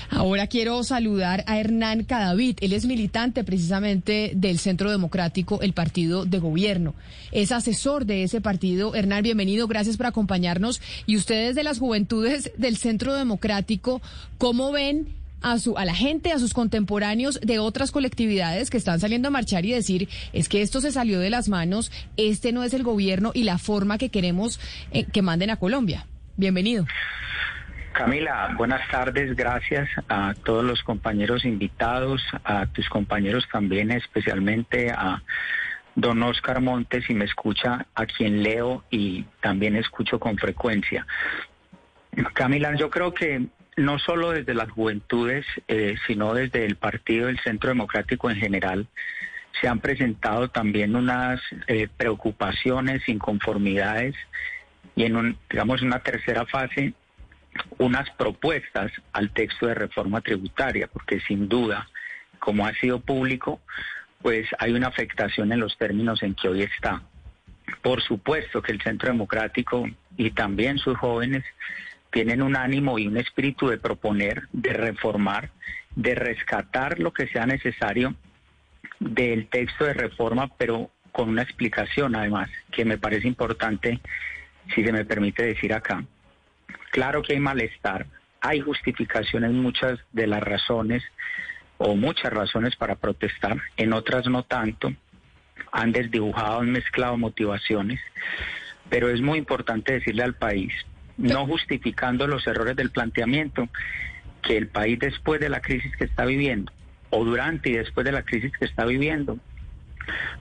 Ahora 0.10 0.48
quiero 0.48 0.84
saludar 0.84 1.44
a 1.48 1.60
Hernán 1.60 2.04
Cadavid. 2.04 2.58
Él 2.62 2.74
es 2.74 2.86
militante 2.86 3.44
precisamente 3.44 4.32
del 4.36 4.60
Centro 4.60 4.92
Democrático, 4.92 5.62
el 5.62 5.74
partido 5.74 6.26
de 6.26 6.40
gobierno. 6.40 6.96
Es 7.32 7.52
asesor 7.52 8.06
de 8.06 8.24
ese 8.24 8.42
partido. 8.42 8.96
Hernán, 8.96 9.24
bienvenido. 9.24 9.68
Gracias 9.68 9.98
por 9.98 10.06
acompañarnos. 10.06 10.82
Y 11.06 11.18
ustedes 11.18 11.56
de 11.56 11.64
las 11.64 11.80
juventudes 11.80 12.52
del 12.58 12.78
Centro 12.78 13.14
Democrático, 13.14 14.02
¿cómo 14.38 14.72
ven 14.72 15.08
a, 15.44 15.60
su, 15.60 15.78
a 15.78 15.86
la 15.86 15.94
gente, 15.94 16.32
a 16.32 16.40
sus 16.40 16.54
contemporáneos 16.54 17.40
de 17.42 17.60
otras 17.60 17.92
colectividades 17.92 18.70
que 18.70 18.78
están 18.78 19.00
saliendo 19.00 19.28
a 19.28 19.32
marchar 19.32 19.66
y 19.66 19.74
decir, 19.74 20.10
es 20.32 20.50
que 20.50 20.62
esto 20.62 20.82
se 20.82 20.92
salió 20.92 21.20
de 21.20 21.30
las 21.30 21.50
manos, 21.50 21.92
este 22.18 22.52
no 22.52 22.64
es 22.64 22.74
el 22.74 22.84
gobierno 22.84 23.32
y 23.34 23.44
la 23.44 23.58
forma 23.58 23.98
que 23.98 24.10
queremos 24.10 24.60
eh, 24.92 25.06
que 25.06 25.22
manden 25.22 25.52
a 25.52 25.58
Colombia. 25.58 26.08
Bienvenido. 26.38 26.86
Camila, 27.94 28.56
buenas 28.58 28.90
tardes, 28.90 29.36
gracias 29.36 29.88
a 30.10 30.34
todos 30.44 30.64
los 30.64 30.82
compañeros 30.82 31.46
invitados, 31.46 32.24
a 32.44 32.66
tus 32.66 32.90
compañeros 32.90 33.48
también, 33.52 33.92
especialmente 33.92 34.90
a 34.90 35.22
don 35.94 36.24
Oscar 36.24 36.60
Montes, 36.60 37.08
y 37.08 37.14
me 37.14 37.26
escucha, 37.26 37.86
a 37.94 38.06
quien 38.08 38.42
leo 38.42 38.84
y 38.90 39.26
también 39.42 39.76
escucho 39.76 40.20
con 40.20 40.38
frecuencia. 40.38 41.06
Camila, 42.34 42.76
yo 42.76 42.90
creo 42.90 43.14
que 43.14 43.46
no 43.78 44.00
solo 44.00 44.32
desde 44.32 44.56
las 44.56 44.72
juventudes, 44.72 45.46
eh, 45.68 45.96
sino 46.08 46.34
desde 46.34 46.66
el 46.66 46.78
Partido 46.78 47.28
del 47.28 47.40
Centro 47.42 47.70
Democrático 47.70 48.32
en 48.32 48.38
general, 48.38 48.88
se 49.62 49.68
han 49.68 49.80
presentado 49.80 50.50
también 50.50 50.96
unas 50.96 51.40
eh, 51.68 51.88
preocupaciones, 51.96 53.08
inconformidades 53.08 54.16
y 54.96 55.04
en 55.04 55.16
un, 55.16 55.38
digamos 55.48 55.84
una 55.84 56.00
tercera 56.00 56.48
fase 56.48 56.96
unas 57.78 58.10
propuestas 58.12 58.92
al 59.12 59.32
texto 59.32 59.68
de 59.68 59.76
reforma 59.76 60.22
tributaria, 60.22 60.88
porque 60.88 61.20
sin 61.22 61.48
duda, 61.48 61.88
como 62.40 62.66
ha 62.66 62.74
sido 62.74 63.00
público, 63.00 63.62
pues 64.22 64.48
hay 64.60 64.74
una 64.74 64.88
afectación 64.88 65.52
en 65.52 65.60
los 65.60 65.78
términos 65.78 66.24
en 66.24 66.34
que 66.34 66.48
hoy 66.48 66.64
está. 66.64 67.04
Por 67.82 68.02
supuesto 68.02 68.62
que 68.62 68.72
el 68.72 68.82
Centro 68.82 69.10
Democrático 69.10 69.86
y 70.18 70.32
también 70.32 70.78
sus 70.78 70.98
jóvenes 70.98 71.44
tienen 72.12 72.42
un 72.42 72.56
ánimo 72.56 73.00
y 73.00 73.08
un 73.08 73.18
espíritu 73.18 73.68
de 73.68 73.78
proponer, 73.78 74.44
de 74.52 74.74
reformar, 74.74 75.50
de 75.96 76.16
rescatar 76.16 77.00
lo 77.00 77.12
que 77.12 77.28
sea 77.28 77.46
necesario 77.46 78.16
del 79.00 79.48
texto 79.48 79.86
de 79.86 79.94
reforma, 79.94 80.50
pero 80.58 80.92
con 81.12 81.30
una 81.30 81.44
explicación 81.44 82.16
además, 82.16 82.50
que 82.72 82.86
me 82.86 82.98
parece 82.98 83.28
importante, 83.28 84.00
si 84.74 84.84
se 84.84 84.92
me 84.92 85.06
permite 85.06 85.44
decir 85.44 85.74
acá. 85.74 86.04
Claro 86.92 87.22
que 87.22 87.34
hay 87.34 87.40
malestar, 87.40 88.06
hay 88.42 88.60
justificaciones, 88.60 89.52
muchas 89.52 90.00
de 90.12 90.28
las 90.28 90.42
razones 90.42 91.04
o 91.78 91.96
muchas 91.96 92.32
razones 92.32 92.76
para 92.76 92.96
protestar, 92.96 93.58
en 93.78 93.94
otras 93.94 94.28
no 94.28 94.44
tanto, 94.44 94.94
han 95.72 95.92
desdibujado, 95.92 96.60
han 96.60 96.72
mezclado 96.72 97.18
motivaciones, 97.18 98.00
pero 98.90 99.10
es 99.10 99.22
muy 99.22 99.40
importante 99.40 99.94
decirle 99.94 100.24
al 100.24 100.36
país, 100.36 100.74
no 101.18 101.46
justificando 101.46 102.28
los 102.28 102.46
errores 102.48 102.76
del 102.76 102.92
planteamiento, 102.92 103.70
que 104.42 104.58
el 104.58 104.68
país 104.68 105.00
después 105.00 105.40
de 105.40 105.50
la 105.50 105.62
crisis 105.62 105.96
que 105.98 106.06
está 106.06 106.26
viviendo, 106.26 106.72
o 107.10 107.24
durante 107.24 107.70
y 107.70 107.74
después 107.74 108.06
de 108.06 108.12
la 108.12 108.24
crisis 108.24 108.52
que 108.58 108.66
está 108.66 108.86
viviendo, 108.86 109.40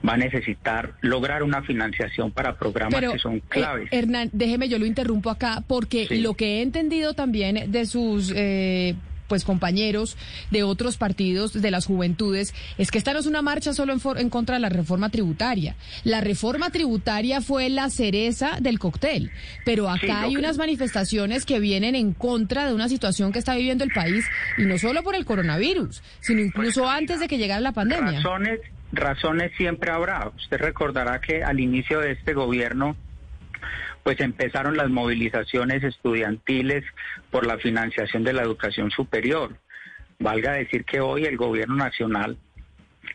va 0.06 0.14
a 0.14 0.16
necesitar 0.16 0.94
lograr 1.00 1.42
una 1.42 1.62
financiación 1.62 2.30
para 2.30 2.56
programas 2.56 3.00
que 3.00 3.18
son 3.18 3.36
eh, 3.36 3.42
claves. 3.48 3.88
Hernán, 3.92 4.30
déjeme, 4.32 4.68
yo 4.68 4.78
lo 4.78 4.86
interrumpo 4.86 5.30
acá, 5.30 5.62
porque 5.66 6.06
lo 6.10 6.34
que 6.34 6.58
he 6.58 6.62
entendido 6.62 7.14
también 7.14 7.70
de 7.70 7.86
sus 7.86 8.32
eh, 8.34 8.94
pues 9.32 9.44
compañeros 9.44 10.18
de 10.50 10.62
otros 10.62 10.98
partidos 10.98 11.54
de 11.54 11.70
las 11.70 11.86
juventudes 11.86 12.54
es 12.76 12.90
que 12.90 12.98
esta 12.98 13.14
no 13.14 13.18
es 13.18 13.24
una 13.24 13.40
marcha 13.40 13.72
solo 13.72 13.94
en, 14.16 14.28
contra 14.28 14.56
de 14.56 14.60
la 14.60 14.68
reforma 14.68 15.08
tributaria. 15.08 15.74
La 16.04 16.20
reforma 16.20 16.68
tributaria 16.68 17.40
fue 17.40 17.70
la 17.70 17.88
cereza 17.88 18.58
del 18.60 18.78
cóctel, 18.78 19.30
pero 19.64 19.88
acá 19.88 20.24
hay 20.24 20.36
unas 20.36 20.58
manifestaciones 20.58 21.46
que 21.46 21.60
vienen 21.60 21.94
en 21.94 22.12
contra 22.12 22.66
de 22.66 22.74
una 22.74 22.90
situación 22.90 23.32
que 23.32 23.38
está 23.38 23.54
viviendo 23.54 23.84
el 23.84 23.90
país 23.90 24.26
y 24.58 24.64
no 24.66 24.76
solo 24.76 25.02
por 25.02 25.14
el 25.14 25.24
coronavirus, 25.24 26.02
sino 26.20 26.42
incluso 26.42 26.82
pues, 26.82 26.94
antes 26.94 27.18
de 27.18 27.26
que 27.26 27.38
llegara 27.38 27.62
la 27.62 27.72
pandemia. 27.72 28.18
Razones, 28.18 28.60
razones 28.92 29.52
siempre 29.56 29.90
habrá. 29.90 30.28
Usted 30.36 30.58
recordará 30.58 31.20
que 31.20 31.42
al 31.42 31.60
inicio 31.60 32.00
de 32.00 32.12
este 32.12 32.34
gobierno 32.34 32.96
pues 34.02 34.20
empezaron 34.20 34.76
las 34.76 34.90
movilizaciones 34.90 35.84
estudiantiles 35.84 36.84
por 37.30 37.46
la 37.46 37.58
financiación 37.58 38.24
de 38.24 38.32
la 38.32 38.42
educación 38.42 38.90
superior. 38.90 39.56
Valga 40.18 40.52
decir 40.52 40.84
que 40.84 41.00
hoy 41.00 41.24
el 41.24 41.36
gobierno 41.36 41.76
nacional, 41.76 42.36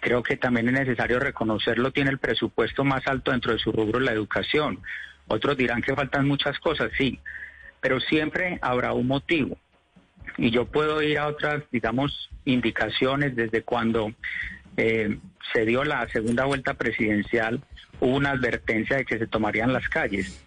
creo 0.02 0.24
que 0.24 0.38
también 0.38 0.68
es 0.70 0.74
necesario 0.74 1.20
reconocerlo, 1.20 1.92
tiene 1.92 2.12
el 2.12 2.20
presupuesto 2.20 2.84
más 2.84 3.06
alto 3.08 3.32
dentro 3.32 3.52
de 3.52 3.60
su 3.60 3.72
rubro 3.72 4.00
la 4.00 4.14
educación. 4.14 4.80
Otros 5.28 5.58
dirán 5.58 5.82
que 5.82 5.96
faltan 5.96 6.28
muchas 6.28 6.58
cosas, 6.60 6.90
sí, 6.98 7.20
pero 7.82 8.00
siempre 8.00 8.58
habrá 8.62 8.94
un 8.94 9.08
motivo. 9.08 9.58
Y 10.38 10.52
yo 10.52 10.66
puedo 10.66 11.02
ir 11.02 11.18
a 11.18 11.28
otras, 11.28 11.64
digamos, 11.72 12.30
indicaciones 12.46 13.36
desde 13.36 13.64
cuando 13.64 14.14
eh, 14.78 15.18
se 15.54 15.66
dio 15.66 15.84
la 15.84 16.08
segunda 16.10 16.46
vuelta 16.46 16.76
presidencial, 16.76 17.62
hubo 18.00 18.16
una 18.16 18.32
advertencia 18.32 18.98
de 18.98 19.06
que 19.06 19.20
se 19.20 19.28
tomarían 19.28 19.74
las 19.74 19.88
calles 19.90 20.44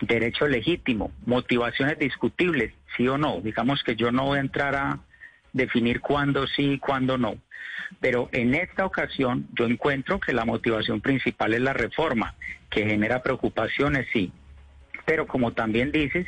derecho 0.00 0.46
legítimo, 0.46 1.12
motivaciones 1.26 1.98
discutibles, 1.98 2.72
sí 2.96 3.06
o 3.08 3.18
no. 3.18 3.40
Digamos 3.40 3.82
que 3.82 3.96
yo 3.96 4.10
no 4.10 4.26
voy 4.26 4.38
a 4.38 4.42
entrar 4.42 4.74
a 4.74 5.00
definir 5.52 6.00
cuándo 6.00 6.46
sí 6.46 6.72
y 6.72 6.78
cuándo 6.78 7.18
no. 7.18 7.36
Pero 8.00 8.28
en 8.32 8.54
esta 8.54 8.86
ocasión 8.86 9.48
yo 9.52 9.66
encuentro 9.66 10.20
que 10.20 10.32
la 10.32 10.44
motivación 10.44 11.00
principal 11.00 11.54
es 11.54 11.60
la 11.60 11.72
reforma, 11.72 12.34
que 12.70 12.86
genera 12.86 13.22
preocupaciones, 13.22 14.06
sí. 14.12 14.32
Pero 15.04 15.26
como 15.26 15.52
también 15.52 15.92
dices, 15.92 16.26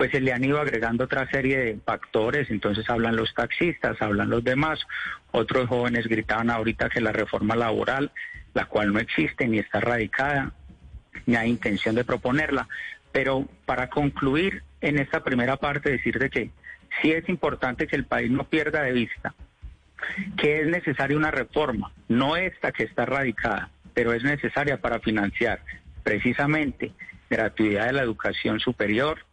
pues 0.00 0.12
se 0.12 0.20
le 0.22 0.32
han 0.32 0.42
ido 0.42 0.58
agregando 0.58 1.04
otra 1.04 1.30
serie 1.30 1.58
de 1.58 1.78
factores, 1.84 2.50
entonces 2.50 2.88
hablan 2.88 3.16
los 3.16 3.34
taxistas, 3.34 4.00
hablan 4.00 4.30
los 4.30 4.42
demás, 4.42 4.80
otros 5.30 5.68
jóvenes 5.68 6.06
gritaban 6.06 6.48
ahorita 6.48 6.88
que 6.88 7.02
la 7.02 7.12
reforma 7.12 7.54
laboral, 7.54 8.10
la 8.54 8.64
cual 8.64 8.94
no 8.94 8.98
existe 8.98 9.46
ni 9.46 9.58
está 9.58 9.78
radicada, 9.78 10.52
ni 11.26 11.36
hay 11.36 11.50
intención 11.50 11.94
de 11.96 12.04
proponerla, 12.04 12.66
pero 13.12 13.46
para 13.66 13.90
concluir 13.90 14.62
en 14.80 14.98
esta 14.98 15.22
primera 15.22 15.58
parte, 15.58 15.90
decir 15.90 16.18
de 16.18 16.30
que 16.30 16.50
sí 17.02 17.12
es 17.12 17.28
importante 17.28 17.86
que 17.86 17.96
el 17.96 18.06
país 18.06 18.30
no 18.30 18.44
pierda 18.44 18.80
de 18.80 18.92
vista 18.92 19.34
que 20.38 20.62
es 20.62 20.66
necesaria 20.66 21.14
una 21.14 21.30
reforma, 21.30 21.92
no 22.08 22.36
esta 22.36 22.72
que 22.72 22.84
está 22.84 23.04
radicada, 23.04 23.68
pero 23.92 24.14
es 24.14 24.24
necesaria 24.24 24.80
para 24.80 25.00
financiar 25.00 25.60
precisamente 26.02 26.92
gratuidad 27.28 27.84
de 27.88 27.92
la 27.92 28.02
educación 28.02 28.60
superior, 28.60 29.26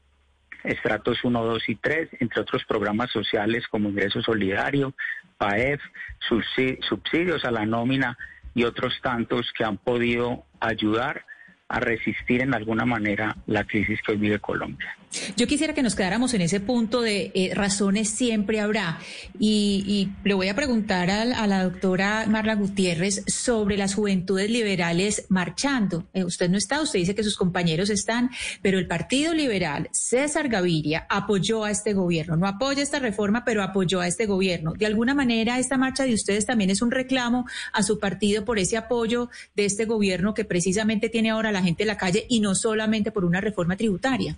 estratos 0.63 1.23
1, 1.23 1.43
2 1.43 1.69
y 1.69 1.75
3, 1.75 2.09
entre 2.19 2.41
otros 2.41 2.63
programas 2.65 3.11
sociales 3.11 3.67
como 3.67 3.89
ingreso 3.89 4.21
solidario, 4.21 4.93
PAEF, 5.37 5.81
subsidios 6.19 7.45
a 7.45 7.51
la 7.51 7.65
nómina 7.65 8.17
y 8.53 8.63
otros 8.63 8.99
tantos 9.01 9.51
que 9.55 9.63
han 9.63 9.77
podido 9.77 10.45
ayudar 10.59 11.25
a 11.69 11.79
resistir 11.79 12.41
en 12.41 12.53
alguna 12.53 12.85
manera 12.85 13.35
la 13.45 13.65
crisis 13.65 14.01
que 14.01 14.13
hoy 14.13 14.17
vive 14.17 14.39
Colombia. 14.39 14.97
Yo 15.37 15.47
quisiera 15.47 15.73
que 15.73 15.83
nos 15.83 15.95
quedáramos 15.95 16.33
en 16.33 16.41
ese 16.41 16.59
punto 16.59 17.01
de 17.01 17.31
eh, 17.33 17.51
razones 17.53 18.09
siempre 18.09 18.59
habrá. 18.59 18.99
Y, 19.39 20.09
le 20.23 20.33
voy 20.33 20.49
a 20.49 20.55
preguntar 20.55 21.09
a, 21.09 21.47
la 21.47 21.63
doctora 21.63 22.25
Marla 22.27 22.55
Gutiérrez 22.55 23.23
sobre 23.27 23.77
las 23.77 23.95
juventudes 23.95 24.49
liberales 24.49 25.25
marchando. 25.29 26.05
Eh, 26.13 26.23
usted 26.23 26.49
no 26.49 26.57
está, 26.57 26.81
usted 26.81 26.99
dice 26.99 27.15
que 27.15 27.23
sus 27.23 27.37
compañeros 27.37 27.89
están, 27.89 28.29
pero 28.61 28.79
el 28.79 28.87
Partido 28.87 29.33
Liberal, 29.33 29.89
César 29.91 30.49
Gaviria, 30.49 31.07
apoyó 31.09 31.63
a 31.63 31.71
este 31.71 31.93
gobierno. 31.93 32.35
No 32.35 32.47
apoya 32.47 32.83
esta 32.83 32.99
reforma, 32.99 33.45
pero 33.45 33.63
apoyó 33.63 34.01
a 34.01 34.07
este 34.07 34.25
gobierno. 34.25 34.73
De 34.73 34.85
alguna 34.85 35.13
manera, 35.13 35.57
esta 35.57 35.77
marcha 35.77 36.03
de 36.03 36.13
ustedes 36.13 36.45
también 36.45 36.69
es 36.69 36.81
un 36.81 36.91
reclamo 36.91 37.45
a 37.73 37.83
su 37.83 37.99
partido 37.99 38.43
por 38.43 38.59
ese 38.59 38.77
apoyo 38.77 39.29
de 39.55 39.65
este 39.65 39.85
gobierno 39.85 40.33
que 40.33 40.45
precisamente 40.45 41.09
tiene 41.09 41.29
ahora 41.29 41.51
la 41.51 41.63
gente 41.63 41.83
en 41.83 41.87
la 41.87 41.97
calle 41.97 42.25
y 42.29 42.39
no 42.41 42.55
solamente 42.55 43.11
por 43.11 43.25
una 43.25 43.41
reforma 43.41 43.77
tributaria. 43.77 44.37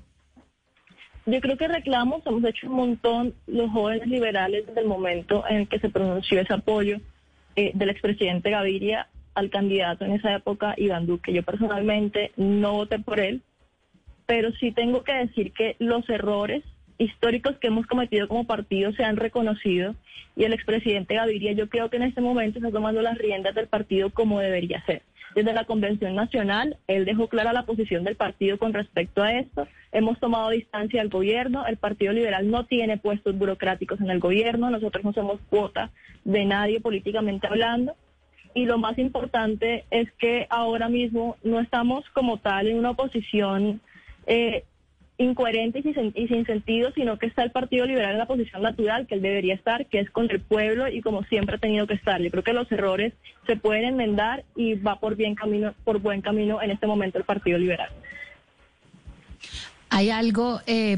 Yo 1.32 1.42
creo 1.42 1.58
que 1.58 1.68
reclamos, 1.68 2.26
hemos 2.26 2.44
hecho 2.44 2.68
un 2.68 2.76
montón 2.76 3.34
los 3.46 3.70
jóvenes 3.70 4.08
liberales 4.08 4.66
desde 4.66 4.82
el 4.82 4.88
momento 4.88 5.44
en 5.48 5.68
que 5.68 5.80
se 5.80 5.90
pronunció 5.90 6.42
ese 6.42 6.54
apoyo 6.54 6.98
eh, 7.56 7.72
del 7.76 7.90
expresidente 7.90 8.50
Gaviria 8.50 9.08
al 9.36 9.52
candidato 9.52 10.06
en 10.06 10.14
esa 10.14 10.34
época, 10.34 10.74
Iván 10.78 11.06
Duque. 11.06 11.32
Yo 11.32 11.44
personalmente 11.44 12.32
no 12.36 12.74
voté 12.74 12.98
por 12.98 13.20
él, 13.20 13.44
pero 14.26 14.52
sí 14.54 14.72
tengo 14.72 15.04
que 15.04 15.14
decir 15.14 15.52
que 15.54 15.76
los 15.78 16.10
errores 16.10 16.64
históricos 16.98 17.58
que 17.58 17.68
hemos 17.68 17.86
cometido 17.86 18.28
como 18.28 18.48
partido 18.48 18.92
se 18.94 19.04
han 19.04 19.16
reconocido 19.16 19.96
y 20.36 20.46
el 20.46 20.54
expresidente 20.54 21.16
Gaviria 21.16 21.52
yo 21.52 21.70
creo 21.70 21.90
que 21.90 21.98
en 21.98 22.04
este 22.04 22.22
momento 22.22 22.58
está 22.60 22.72
tomando 22.72 23.02
las 23.02 23.18
riendas 23.18 23.54
del 23.54 23.68
partido 23.68 24.10
como 24.10 24.40
debería 24.40 24.84
ser. 24.86 25.04
Desde 25.36 25.54
la 25.54 25.66
Convención 25.66 26.16
Nacional, 26.16 26.78
él 26.88 27.06
dejó 27.06 27.28
clara 27.28 27.54
la 27.54 27.64
posición 27.64 28.04
del 28.04 28.16
partido 28.16 28.58
con 28.58 28.74
respecto 28.74 29.22
a 29.22 29.34
esto. 29.34 29.68
Hemos 29.92 30.20
tomado 30.20 30.50
distancia 30.50 31.02
al 31.02 31.10
gobierno. 31.10 31.66
El 31.68 31.78
Partido 31.78 32.14
Liberal 32.14 32.50
no 32.50 32.66
tiene 32.66 32.98
puestos 32.98 33.38
burocráticos 33.38 34.02
en 34.02 34.10
el 34.10 34.20
gobierno. 34.20 34.70
Nosotros 34.70 35.04
no 35.04 35.14
somos 35.14 35.40
cuota 35.50 35.92
de 36.24 36.46
nadie 36.46 36.82
políticamente 36.82 37.48
hablando. 37.48 37.96
Y 38.54 38.66
lo 38.66 38.78
más 38.80 38.98
importante 38.98 39.86
es 39.92 40.12
que 40.14 40.48
ahora 40.50 40.90
mismo 40.90 41.38
no 41.44 41.60
estamos 41.60 42.04
como 42.14 42.38
tal 42.38 42.68
en 42.68 42.78
una 42.78 42.92
oposición 42.92 43.82
eh, 44.26 44.64
incoherente 45.20 45.80
y 45.80 46.28
sin, 46.28 46.46
sentido, 46.46 46.92
sino 46.96 47.20
que 47.20 47.28
está 47.28 47.44
el 47.44 47.52
Partido 47.52 47.86
Liberal 47.86 48.14
en 48.14 48.20
la 48.20 48.26
posición 48.26 48.62
natural 48.62 49.06
que 49.06 49.16
él 49.16 49.22
debería 49.22 49.54
estar, 49.54 49.86
que 49.86 50.00
es 50.00 50.10
con 50.10 50.32
el 50.32 50.40
pueblo 50.40 50.88
y 50.88 51.02
como 51.02 51.24
siempre 51.26 51.58
ha 51.58 51.60
tenido 51.60 51.86
que 51.88 51.94
estar. 51.94 52.22
Yo 52.22 52.32
creo 52.32 52.44
que 52.44 52.54
los 52.54 52.72
errores 52.72 53.14
se 53.46 53.58
pueden 53.58 53.84
enmendar 53.84 54.46
y 54.56 54.76
va 54.76 55.00
por 55.00 55.18
bien 55.18 55.36
camino, 55.36 55.74
por 55.84 56.00
buen 56.00 56.22
camino 56.22 56.62
en 56.62 56.72
este 56.72 56.88
momento 56.88 57.18
el 57.18 57.26
Partido 57.26 57.58
Liberal. 57.58 57.90
Hay 59.90 60.10
algo, 60.10 60.62
eh, 60.68 60.98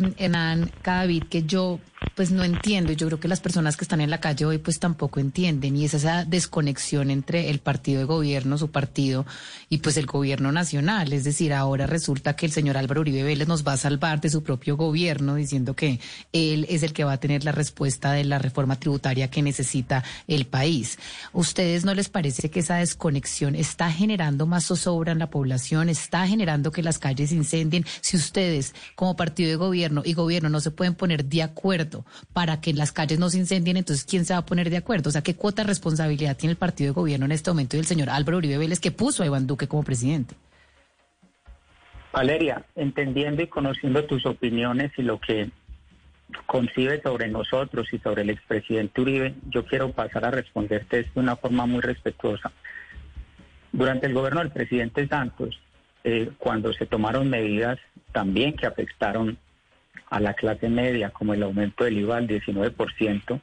Cadavid, 0.83 1.23
que 1.23 1.43
yo 1.43 1.79
pues 2.15 2.31
no 2.31 2.43
entiendo. 2.43 2.93
Yo 2.93 3.07
creo 3.07 3.19
que 3.19 3.27
las 3.27 3.39
personas 3.39 3.77
que 3.77 3.83
están 3.83 4.01
en 4.01 4.09
la 4.09 4.19
calle 4.19 4.45
hoy 4.45 4.57
pues 4.57 4.79
tampoco 4.79 5.19
entienden 5.19 5.75
y 5.75 5.85
es 5.85 5.93
esa 5.93 6.25
desconexión 6.25 7.11
entre 7.11 7.49
el 7.49 7.59
partido 7.59 7.99
de 7.99 8.05
gobierno, 8.05 8.57
su 8.57 8.69
partido 8.71 9.25
y 9.69 9.79
pues 9.79 9.97
el 9.97 10.05
gobierno 10.05 10.51
nacional. 10.51 11.13
Es 11.13 11.23
decir, 11.23 11.53
ahora 11.53 11.87
resulta 11.87 12.35
que 12.35 12.45
el 12.45 12.51
señor 12.51 12.77
Álvaro 12.77 13.01
Uribe 13.01 13.23
Vélez 13.23 13.47
nos 13.47 13.65
va 13.65 13.73
a 13.73 13.77
salvar 13.77 14.19
de 14.19 14.29
su 14.29 14.43
propio 14.43 14.77
gobierno 14.77 15.35
diciendo 15.35 15.75
que 15.75 15.99
él 16.33 16.65
es 16.69 16.83
el 16.83 16.93
que 16.93 17.03
va 17.03 17.13
a 17.13 17.19
tener 17.19 17.43
la 17.43 17.51
respuesta 17.51 18.11
de 18.11 18.23
la 18.23 18.39
reforma 18.39 18.79
tributaria 18.79 19.29
que 19.29 19.41
necesita 19.41 20.03
el 20.27 20.45
país. 20.45 20.97
¿Ustedes 21.33 21.85
no 21.85 21.93
les 21.93 22.09
parece 22.09 22.49
que 22.49 22.61
esa 22.61 22.77
desconexión 22.77 23.55
está 23.55 23.91
generando 23.91 24.47
más 24.47 24.65
zozobra 24.65 25.11
en 25.11 25.19
la 25.19 25.29
población, 25.29 25.89
está 25.89 26.27
generando 26.27 26.71
que 26.71 26.83
las 26.83 26.99
calles 26.99 27.31
incendien? 27.31 27.85
Si 28.01 28.17
ustedes 28.17 28.73
como 28.95 29.15
partido 29.15 29.49
de 29.49 29.55
gobierno 29.55 30.01
y 30.03 30.13
gobierno 30.13 30.49
no 30.49 30.59
se 30.59 30.71
pueden 30.71 30.95
poner 30.95 31.25
de 31.25 31.43
acuerdo 31.43 31.90
para 32.33 32.61
que 32.61 32.73
las 32.73 32.91
calles 32.91 33.19
no 33.19 33.29
se 33.29 33.37
incendien, 33.37 33.77
entonces 33.77 34.05
¿quién 34.05 34.25
se 34.25 34.33
va 34.33 34.39
a 34.39 34.45
poner 34.45 34.69
de 34.69 34.77
acuerdo? 34.77 35.09
O 35.09 35.11
sea, 35.11 35.21
¿qué 35.21 35.35
cuota 35.35 35.63
de 35.63 35.67
responsabilidad 35.67 36.37
tiene 36.37 36.51
el 36.51 36.57
partido 36.57 36.89
de 36.89 36.93
gobierno 36.93 37.25
en 37.25 37.31
este 37.31 37.51
momento 37.51 37.75
y 37.75 37.79
el 37.79 37.85
señor 37.85 38.09
Álvaro 38.09 38.37
Uribe 38.37 38.57
Vélez 38.57 38.79
que 38.79 38.91
puso 38.91 39.23
a 39.23 39.25
Iván 39.25 39.47
Duque 39.47 39.67
como 39.67 39.83
presidente? 39.83 40.35
Valeria, 42.11 42.65
entendiendo 42.75 43.41
y 43.41 43.47
conociendo 43.47 44.03
tus 44.05 44.25
opiniones 44.25 44.91
y 44.97 45.01
lo 45.01 45.19
que 45.19 45.49
concibe 46.45 47.01
sobre 47.01 47.27
nosotros 47.27 47.87
y 47.93 47.99
sobre 47.99 48.23
el 48.23 48.29
expresidente 48.29 49.01
Uribe, 49.01 49.35
yo 49.49 49.65
quiero 49.65 49.91
pasar 49.91 50.25
a 50.25 50.31
responderte 50.31 50.99
esto 50.99 51.13
de 51.15 51.19
una 51.21 51.35
forma 51.35 51.65
muy 51.65 51.81
respetuosa. 51.81 52.51
Durante 53.71 54.07
el 54.07 54.13
gobierno 54.13 54.41
del 54.41 54.51
presidente 54.51 55.07
Santos, 55.07 55.59
eh, 56.03 56.31
cuando 56.37 56.73
se 56.73 56.85
tomaron 56.85 57.29
medidas 57.29 57.79
también 58.11 58.55
que 58.55 58.65
afectaron 58.65 59.37
a 60.11 60.19
la 60.19 60.33
clase 60.33 60.69
media, 60.69 61.09
como 61.09 61.33
el 61.33 61.41
aumento 61.41 61.85
del 61.85 61.97
IVA 61.97 62.17
al 62.17 62.27
19%, 62.27 63.41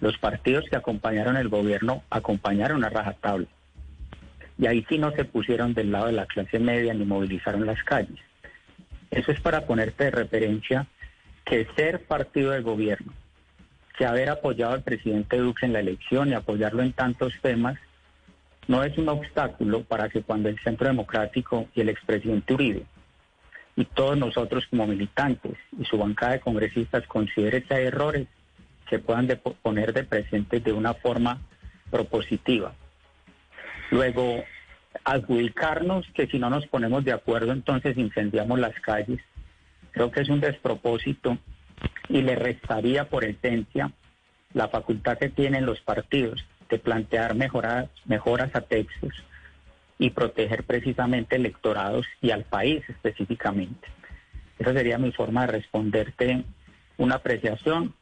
los 0.00 0.18
partidos 0.18 0.64
que 0.68 0.76
acompañaron 0.76 1.36
el 1.36 1.48
gobierno 1.48 2.02
acompañaron 2.10 2.84
a 2.84 2.90
rajatabla. 2.90 3.46
Y 4.58 4.66
ahí 4.66 4.84
sí 4.88 4.98
no 4.98 5.12
se 5.12 5.24
pusieron 5.24 5.72
del 5.72 5.92
lado 5.92 6.06
de 6.06 6.12
la 6.12 6.26
clase 6.26 6.58
media 6.58 6.92
ni 6.94 7.04
movilizaron 7.04 7.64
las 7.64 7.82
calles. 7.84 8.18
Eso 9.12 9.30
es 9.30 9.40
para 9.40 9.66
ponerte 9.66 10.04
de 10.04 10.10
referencia 10.10 10.86
que 11.44 11.66
ser 11.76 12.02
partido 12.02 12.50
de 12.50 12.60
gobierno, 12.60 13.12
que 13.96 14.04
haber 14.04 14.30
apoyado 14.30 14.72
al 14.72 14.82
presidente 14.82 15.38
Duque 15.38 15.64
en 15.64 15.72
la 15.72 15.80
elección 15.80 16.28
y 16.28 16.34
apoyarlo 16.34 16.82
en 16.82 16.92
tantos 16.92 17.34
temas, 17.40 17.78
no 18.66 18.82
es 18.82 18.98
un 18.98 19.08
obstáculo 19.08 19.84
para 19.84 20.08
que 20.08 20.22
cuando 20.22 20.48
el 20.48 20.58
Centro 20.58 20.88
Democrático 20.88 21.68
y 21.72 21.82
el 21.82 21.88
expresidente 21.88 22.54
Uribe 22.54 22.84
y 23.76 23.84
todos 23.84 24.16
nosotros 24.16 24.64
como 24.70 24.86
militantes 24.86 25.56
y 25.78 25.84
su 25.84 25.98
bancada 25.98 26.32
de 26.32 26.40
congresistas 26.40 27.06
considere 27.06 27.62
que 27.62 27.74
hay 27.74 27.86
errores, 27.86 28.28
se 28.88 28.98
puedan 28.98 29.26
poner 29.62 29.92
de 29.92 30.04
presente 30.04 30.60
de 30.60 30.72
una 30.72 30.94
forma 30.94 31.40
propositiva. 31.90 32.74
Luego, 33.90 34.44
adjudicarnos 35.04 36.06
que 36.14 36.26
si 36.26 36.38
no 36.38 36.50
nos 36.50 36.66
ponemos 36.66 37.04
de 37.04 37.12
acuerdo 37.12 37.52
entonces 37.52 37.96
incendiamos 37.96 38.58
las 38.58 38.78
calles, 38.80 39.20
creo 39.90 40.10
que 40.10 40.20
es 40.20 40.28
un 40.28 40.40
despropósito 40.40 41.38
y 42.08 42.22
le 42.22 42.36
restaría 42.36 43.08
por 43.08 43.24
esencia 43.24 43.90
la 44.52 44.68
facultad 44.68 45.18
que 45.18 45.30
tienen 45.30 45.66
los 45.66 45.80
partidos 45.80 46.44
de 46.68 46.78
plantear 46.78 47.34
mejoras, 47.34 47.88
mejoras 48.04 48.54
a 48.54 48.60
textos 48.60 49.12
y 49.98 50.10
proteger 50.10 50.64
precisamente 50.64 51.36
electorados 51.36 52.06
y 52.20 52.30
al 52.30 52.44
país 52.44 52.82
específicamente. 52.88 53.88
Esa 54.58 54.72
sería 54.72 54.98
mi 54.98 55.12
forma 55.12 55.42
de 55.42 55.52
responderte 55.52 56.44
una 56.96 57.16
apreciación 57.16 57.94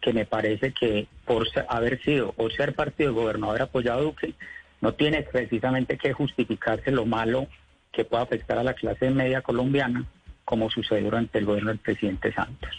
que 0.00 0.12
me 0.12 0.24
parece 0.24 0.72
que 0.72 1.06
por 1.24 1.46
haber 1.68 2.02
sido 2.02 2.34
o 2.36 2.50
ser 2.50 2.74
partido 2.74 3.10
de 3.10 3.20
gobierno, 3.20 3.50
haber 3.50 3.62
apoyado 3.62 4.00
a 4.00 4.02
Duque, 4.02 4.34
no 4.80 4.94
tiene 4.94 5.22
precisamente 5.22 5.98
que 5.98 6.12
justificarse 6.12 6.90
lo 6.90 7.04
malo 7.04 7.46
que 7.92 8.04
pueda 8.04 8.22
afectar 8.22 8.58
a 8.58 8.64
la 8.64 8.74
clase 8.74 9.10
media 9.10 9.42
colombiana, 9.42 10.04
como 10.44 10.70
sucedió 10.70 11.04
durante 11.04 11.38
el 11.38 11.44
gobierno 11.44 11.70
del 11.70 11.78
presidente 11.78 12.32
Santos. 12.32 12.70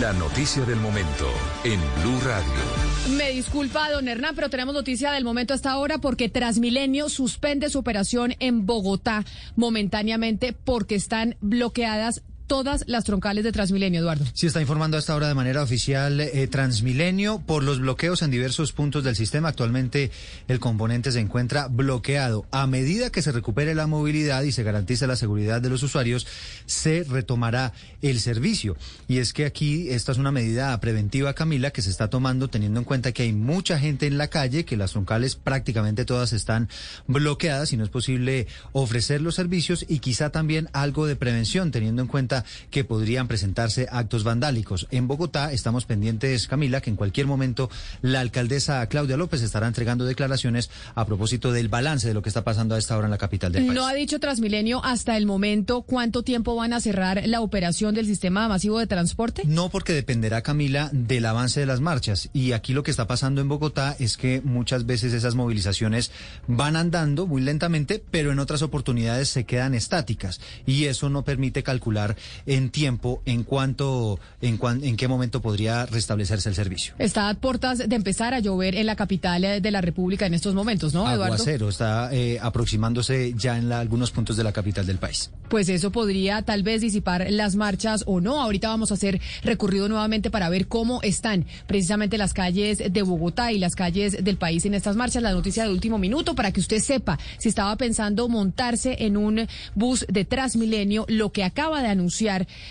La 0.00 0.12
noticia 0.12 0.64
del 0.64 0.76
momento 0.76 1.26
en 1.64 1.80
Blue 2.02 2.20
Radio. 2.24 2.85
Me 3.08 3.30
disculpa, 3.30 3.88
don 3.90 4.08
Hernán, 4.08 4.34
pero 4.34 4.50
tenemos 4.50 4.74
noticia 4.74 5.12
del 5.12 5.22
momento 5.22 5.54
hasta 5.54 5.70
ahora 5.70 5.98
porque 5.98 6.28
Transmilenio 6.28 7.08
suspende 7.08 7.70
su 7.70 7.78
operación 7.78 8.34
en 8.40 8.66
Bogotá 8.66 9.24
momentáneamente 9.54 10.52
porque 10.52 10.96
están 10.96 11.36
bloqueadas 11.40 12.22
todas 12.46 12.84
las 12.86 13.04
troncales 13.04 13.44
de 13.44 13.52
Transmilenio, 13.52 14.00
Eduardo. 14.00 14.24
Sí, 14.32 14.46
está 14.46 14.60
informando 14.60 14.96
hasta 14.96 15.12
ahora 15.12 15.28
de 15.28 15.34
manera 15.34 15.62
oficial 15.62 16.20
eh, 16.20 16.46
Transmilenio 16.46 17.40
por 17.40 17.62
los 17.62 17.80
bloqueos 17.80 18.22
en 18.22 18.30
diversos 18.30 18.72
puntos 18.72 19.04
del 19.04 19.16
sistema. 19.16 19.48
Actualmente 19.48 20.10
el 20.48 20.60
componente 20.60 21.12
se 21.12 21.20
encuentra 21.20 21.68
bloqueado. 21.68 22.46
A 22.50 22.66
medida 22.66 23.10
que 23.10 23.22
se 23.22 23.32
recupere 23.32 23.74
la 23.74 23.86
movilidad 23.86 24.42
y 24.42 24.52
se 24.52 24.62
garantice 24.62 25.06
la 25.06 25.16
seguridad 25.16 25.60
de 25.60 25.70
los 25.70 25.82
usuarios, 25.82 26.26
se 26.66 27.04
retomará 27.04 27.72
el 28.02 28.20
servicio. 28.20 28.76
Y 29.08 29.18
es 29.18 29.32
que 29.32 29.44
aquí 29.44 29.90
esta 29.90 30.12
es 30.12 30.18
una 30.18 30.32
medida 30.32 30.78
preventiva, 30.80 31.34
Camila, 31.34 31.70
que 31.70 31.82
se 31.82 31.90
está 31.90 32.08
tomando 32.08 32.48
teniendo 32.48 32.80
en 32.80 32.84
cuenta 32.84 33.12
que 33.12 33.22
hay 33.22 33.32
mucha 33.32 33.78
gente 33.78 34.06
en 34.06 34.18
la 34.18 34.28
calle, 34.28 34.64
que 34.64 34.76
las 34.76 34.92
troncales 34.92 35.36
prácticamente 35.36 36.04
todas 36.04 36.32
están 36.32 36.68
bloqueadas 37.06 37.72
y 37.72 37.76
no 37.76 37.84
es 37.84 37.90
posible 37.90 38.46
ofrecer 38.72 39.20
los 39.20 39.34
servicios 39.34 39.84
y 39.88 39.98
quizá 39.98 40.30
también 40.30 40.68
algo 40.72 41.06
de 41.06 41.16
prevención, 41.16 41.70
teniendo 41.70 42.02
en 42.02 42.08
cuenta 42.08 42.35
que 42.70 42.84
podrían 42.84 43.28
presentarse 43.28 43.86
actos 43.90 44.24
vandálicos. 44.24 44.86
En 44.90 45.08
Bogotá 45.08 45.52
estamos 45.52 45.86
pendientes, 45.86 46.48
Camila, 46.48 46.80
que 46.80 46.90
en 46.90 46.96
cualquier 46.96 47.26
momento 47.26 47.70
la 48.02 48.20
alcaldesa 48.20 48.86
Claudia 48.88 49.16
López 49.16 49.42
estará 49.42 49.66
entregando 49.66 50.04
declaraciones 50.04 50.70
a 50.94 51.06
propósito 51.06 51.52
del 51.52 51.68
balance 51.68 52.08
de 52.08 52.14
lo 52.14 52.22
que 52.22 52.28
está 52.28 52.44
pasando 52.44 52.74
a 52.74 52.78
esta 52.78 52.96
hora 52.96 53.06
en 53.06 53.10
la 53.10 53.18
capital 53.18 53.52
del 53.52 53.66
país. 53.66 53.74
No 53.74 53.86
ha 53.86 53.94
dicho 53.94 54.20
Transmilenio 54.20 54.84
hasta 54.84 55.16
el 55.16 55.26
momento 55.26 55.82
cuánto 55.82 56.22
tiempo 56.22 56.56
van 56.56 56.72
a 56.72 56.80
cerrar 56.80 57.22
la 57.26 57.40
operación 57.40 57.94
del 57.94 58.06
sistema 58.06 58.48
masivo 58.48 58.78
de 58.78 58.86
transporte. 58.86 59.42
No, 59.44 59.68
porque 59.68 59.92
dependerá, 59.92 60.42
Camila, 60.42 60.90
del 60.92 61.26
avance 61.26 61.60
de 61.60 61.66
las 61.66 61.80
marchas. 61.80 62.30
Y 62.32 62.52
aquí 62.52 62.72
lo 62.72 62.82
que 62.82 62.90
está 62.90 63.06
pasando 63.06 63.40
en 63.40 63.48
Bogotá 63.48 63.96
es 63.98 64.16
que 64.16 64.40
muchas 64.42 64.86
veces 64.86 65.12
esas 65.12 65.34
movilizaciones 65.34 66.10
van 66.46 66.76
andando 66.76 67.26
muy 67.26 67.42
lentamente, 67.42 68.02
pero 68.10 68.32
en 68.32 68.38
otras 68.38 68.62
oportunidades 68.62 69.28
se 69.28 69.44
quedan 69.44 69.74
estáticas. 69.74 70.40
Y 70.66 70.84
eso 70.84 71.08
no 71.10 71.24
permite 71.24 71.62
calcular 71.62 72.16
en 72.46 72.70
tiempo 72.70 73.22
en 73.24 73.44
cuanto, 73.44 74.18
en, 74.40 74.58
en 74.82 74.96
qué 74.96 75.08
momento 75.08 75.40
podría 75.40 75.86
restablecerse 75.86 76.48
el 76.48 76.54
servicio. 76.54 76.94
Está 76.98 77.28
a 77.28 77.34
puertas 77.34 77.78
de 77.88 77.96
empezar 77.96 78.34
a 78.34 78.40
llover 78.40 78.74
en 78.74 78.86
la 78.86 78.96
capital 78.96 79.44
eh, 79.44 79.60
de 79.60 79.70
la 79.70 79.80
República 79.80 80.26
en 80.26 80.34
estos 80.34 80.54
momentos, 80.54 80.94
¿no, 80.94 81.02
Eduardo? 81.02 81.34
Aguacero 81.34 81.68
está 81.68 82.12
eh, 82.12 82.38
aproximándose 82.40 83.34
ya 83.36 83.58
en 83.58 83.72
algunos 83.72 84.10
puntos 84.10 84.36
de 84.36 84.44
la 84.44 84.52
capital 84.52 84.86
del 84.86 84.98
país. 84.98 85.30
Pues 85.48 85.68
eso 85.68 85.92
podría 85.92 86.42
tal 86.42 86.62
vez 86.62 86.80
disipar 86.80 87.26
las 87.30 87.54
marchas 87.54 88.02
o 88.06 88.20
no. 88.20 88.40
Ahorita 88.40 88.68
vamos 88.68 88.90
a 88.90 88.94
hacer 88.94 89.20
recorrido 89.42 89.88
nuevamente 89.88 90.30
para 90.30 90.48
ver 90.48 90.66
cómo 90.66 91.00
están 91.02 91.46
precisamente 91.66 92.18
las 92.18 92.34
calles 92.34 92.82
de 92.90 93.02
Bogotá 93.02 93.52
y 93.52 93.58
las 93.58 93.76
calles 93.76 94.24
del 94.24 94.36
país 94.36 94.64
en 94.64 94.74
estas 94.74 94.96
marchas. 94.96 95.22
La 95.22 95.32
noticia 95.32 95.64
de 95.64 95.70
último 95.70 95.98
minuto 95.98 96.34
para 96.34 96.50
que 96.52 96.60
usted 96.60 96.80
sepa 96.80 97.18
si 97.38 97.48
estaba 97.48 97.76
pensando 97.76 98.28
montarse 98.28 98.96
en 99.00 99.16
un 99.16 99.46
bus 99.74 100.04
de 100.08 100.24
Transmilenio, 100.24 101.04
lo 101.08 101.30
que 101.30 101.44
acaba 101.44 101.82
de 101.82 101.88
anunciar 101.88 102.15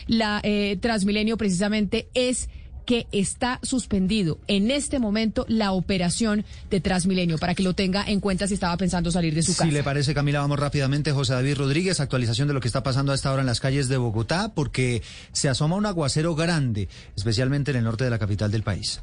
la 0.08 0.42
eh, 0.44 0.78
Transmilenio 0.82 1.38
precisamente 1.38 2.08
es 2.14 2.50
que 2.86 3.08
está 3.12 3.60
suspendido 3.64 4.40
en 4.48 4.72
este 4.72 5.00
momento 5.00 5.46
la 5.50 5.72
operación 5.72 6.46
de 6.70 6.80
Transmilenio, 6.80 7.38
para 7.38 7.56
que 7.56 7.64
lo 7.64 7.74
tenga 7.74 8.04
en 8.06 8.20
cuenta 8.20 8.48
si 8.48 8.54
estaba 8.54 8.78
pensando 8.78 9.12
salir 9.12 9.34
de 9.34 9.44
su 9.44 9.54
casa. 9.54 9.66
Si 9.66 9.72
le 9.72 9.84
parece, 9.84 10.14
Camila, 10.14 10.40
vamos 10.40 10.60
rápidamente. 10.60 11.12
José 11.12 11.34
David 11.34 11.58
Rodríguez, 11.58 12.00
actualización 12.00 12.48
de 12.48 12.54
lo 12.54 12.62
que 12.62 12.68
está 12.68 12.84
pasando 12.84 13.12
a 13.12 13.16
esta 13.16 13.32
hora 13.32 13.42
en 13.42 13.48
las 13.48 13.60
calles 13.60 13.90
de 13.90 13.98
Bogotá, 13.98 14.54
porque 14.54 15.02
se 15.32 15.50
asoma 15.50 15.76
un 15.76 15.86
aguacero 15.86 16.36
grande, 16.36 16.88
especialmente 17.16 17.72
en 17.72 17.78
el 17.78 17.84
norte 17.84 18.04
de 18.04 18.12
la 18.12 18.20
capital 18.20 18.52
del 18.52 18.64
país. 18.64 19.02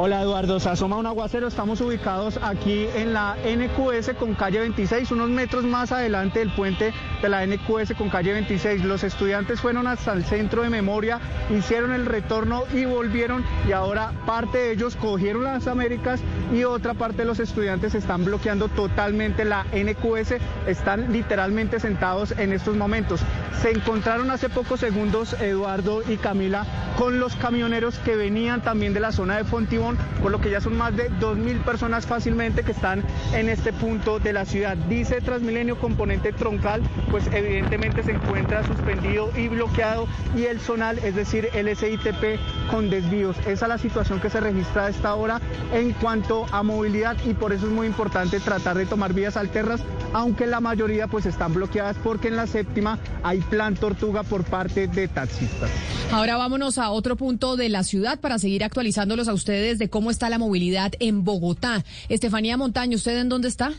Hola 0.00 0.22
Eduardo, 0.22 0.60
se 0.60 0.68
asoma 0.68 0.94
un 0.94 1.06
aguacero, 1.06 1.48
estamos 1.48 1.80
ubicados 1.80 2.38
aquí 2.40 2.86
en 2.94 3.12
la 3.12 3.36
NQS 3.44 4.10
con 4.16 4.36
calle 4.36 4.60
26, 4.60 5.10
unos 5.10 5.28
metros 5.28 5.64
más 5.64 5.90
adelante 5.90 6.38
del 6.38 6.54
puente 6.54 6.92
de 7.20 7.28
la 7.28 7.44
NQS 7.44 7.94
con 7.98 8.08
calle 8.08 8.32
26. 8.32 8.84
Los 8.84 9.02
estudiantes 9.02 9.60
fueron 9.60 9.88
hasta 9.88 10.12
el 10.12 10.24
centro 10.24 10.62
de 10.62 10.70
memoria, 10.70 11.18
hicieron 11.50 11.92
el 11.92 12.06
retorno 12.06 12.62
y 12.72 12.84
volvieron. 12.84 13.44
Y 13.68 13.72
ahora 13.72 14.12
parte 14.24 14.58
de 14.58 14.70
ellos 14.70 14.94
cogieron 14.94 15.42
las 15.42 15.66
Américas 15.66 16.20
y 16.54 16.62
otra 16.62 16.94
parte 16.94 17.22
de 17.22 17.24
los 17.24 17.40
estudiantes 17.40 17.96
están 17.96 18.24
bloqueando 18.24 18.68
totalmente 18.68 19.44
la 19.44 19.66
NQS, 19.72 20.34
están 20.68 21.12
literalmente 21.12 21.80
sentados 21.80 22.30
en 22.38 22.52
estos 22.52 22.76
momentos. 22.76 23.20
Se 23.60 23.72
encontraron 23.72 24.30
hace 24.30 24.48
pocos 24.48 24.78
segundos 24.78 25.32
Eduardo 25.40 26.02
y 26.08 26.18
Camila 26.18 26.64
con 26.96 27.18
los 27.20 27.34
camioneros 27.36 27.98
que 27.98 28.16
venían 28.16 28.60
también 28.60 28.92
de 28.92 29.00
la 29.00 29.12
zona 29.12 29.36
de 29.36 29.44
Fontibón, 29.44 29.87
por 30.22 30.32
lo 30.32 30.40
que 30.40 30.50
ya 30.50 30.60
son 30.60 30.76
más 30.76 30.96
de 30.96 31.10
2.000 31.10 31.64
personas 31.64 32.06
fácilmente 32.06 32.62
que 32.62 32.72
están 32.72 33.02
en 33.34 33.48
este 33.48 33.72
punto 33.72 34.18
de 34.18 34.32
la 34.32 34.44
ciudad. 34.44 34.76
Dice 34.76 35.20
Transmilenio 35.20 35.78
componente 35.78 36.32
troncal, 36.32 36.82
pues 37.10 37.26
evidentemente 37.32 38.02
se 38.02 38.12
encuentra 38.12 38.66
suspendido 38.66 39.30
y 39.36 39.48
bloqueado 39.48 40.06
y 40.36 40.44
el 40.44 40.60
zonal, 40.60 40.98
es 40.98 41.14
decir, 41.14 41.48
el 41.54 41.74
SITP 41.74 42.38
con 42.70 42.90
desvíos. 42.90 43.36
Esa 43.46 43.66
es 43.66 43.68
la 43.68 43.78
situación 43.78 44.20
que 44.20 44.30
se 44.30 44.40
registra 44.40 44.86
a 44.86 44.88
esta 44.88 45.14
hora 45.14 45.40
en 45.72 45.92
cuanto 45.92 46.46
a 46.52 46.62
movilidad 46.62 47.16
y 47.26 47.34
por 47.34 47.52
eso 47.52 47.66
es 47.66 47.72
muy 47.72 47.86
importante 47.86 48.40
tratar 48.40 48.76
de 48.76 48.86
tomar 48.86 49.12
vías 49.12 49.36
alternas, 49.36 49.80
aunque 50.12 50.46
la 50.46 50.60
mayoría 50.60 51.08
pues 51.08 51.26
están 51.26 51.54
bloqueadas 51.54 51.96
porque 52.02 52.28
en 52.28 52.36
la 52.36 52.46
séptima 52.46 52.98
hay 53.22 53.40
plan 53.40 53.74
tortuga 53.74 54.22
por 54.22 54.44
parte 54.44 54.86
de 54.86 55.08
taxistas. 55.08 55.70
Ahora 56.10 56.36
vámonos 56.36 56.78
a 56.78 56.90
otro 56.90 57.16
punto 57.16 57.56
de 57.56 57.68
la 57.68 57.82
ciudad 57.82 58.20
para 58.20 58.38
seguir 58.38 58.64
actualizándolos 58.64 59.28
a 59.28 59.32
ustedes 59.32 59.78
de 59.78 59.90
cómo 59.90 60.10
está 60.10 60.30
la 60.30 60.38
movilidad 60.38 60.92
en 61.00 61.24
Bogotá. 61.24 61.84
Estefanía 62.08 62.56
Montaño, 62.56 62.96
¿usted 62.96 63.18
en 63.18 63.28
dónde 63.28 63.48
está? 63.48 63.72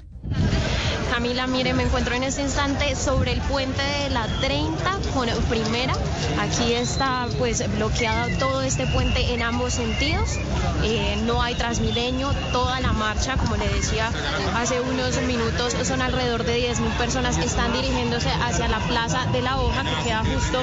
Camila, 1.10 1.48
mire, 1.48 1.74
me 1.74 1.84
encuentro 1.84 2.16
en 2.16 2.24
este 2.24 2.42
instante 2.42 2.96
sobre 2.96 3.34
el 3.34 3.42
puente 3.42 3.82
de 3.82 4.10
la 4.10 4.28
30 4.42 5.00
con 5.14 5.28
primera. 5.50 5.94
Aquí 6.40 6.74
está 6.74 7.28
pues 7.38 7.64
bloqueado 7.76 8.30
todo 8.38 8.62
este 8.62 8.86
puente 8.88 9.34
en 9.34 9.42
ambos 9.42 9.74
sentidos. 9.74 10.38
Eh, 10.84 11.18
no 11.26 11.42
hay 11.42 11.56
transmilenio, 11.56 12.32
toda 12.52 12.80
la 12.80 12.94
marcha, 12.94 13.36
como 13.38 13.56
le 13.58 13.68
decía 13.68 14.12
hace 14.56 14.80
unos 14.82 15.22
minutos, 15.24 15.76
son 15.84 16.02
alrededor 16.02 16.44
de 16.44 16.72
10.000 16.72 16.98
personas 16.98 17.38
que 17.38 17.46
están 17.46 17.74
dirigiéndose 17.74 18.30
hacia 18.30 18.68
la 18.68 18.80
Plaza 18.80 19.26
de 19.32 19.42
la 19.42 19.60
Hoja, 19.60 19.84
que 19.84 20.04
queda 20.04 20.24
justo 20.24 20.62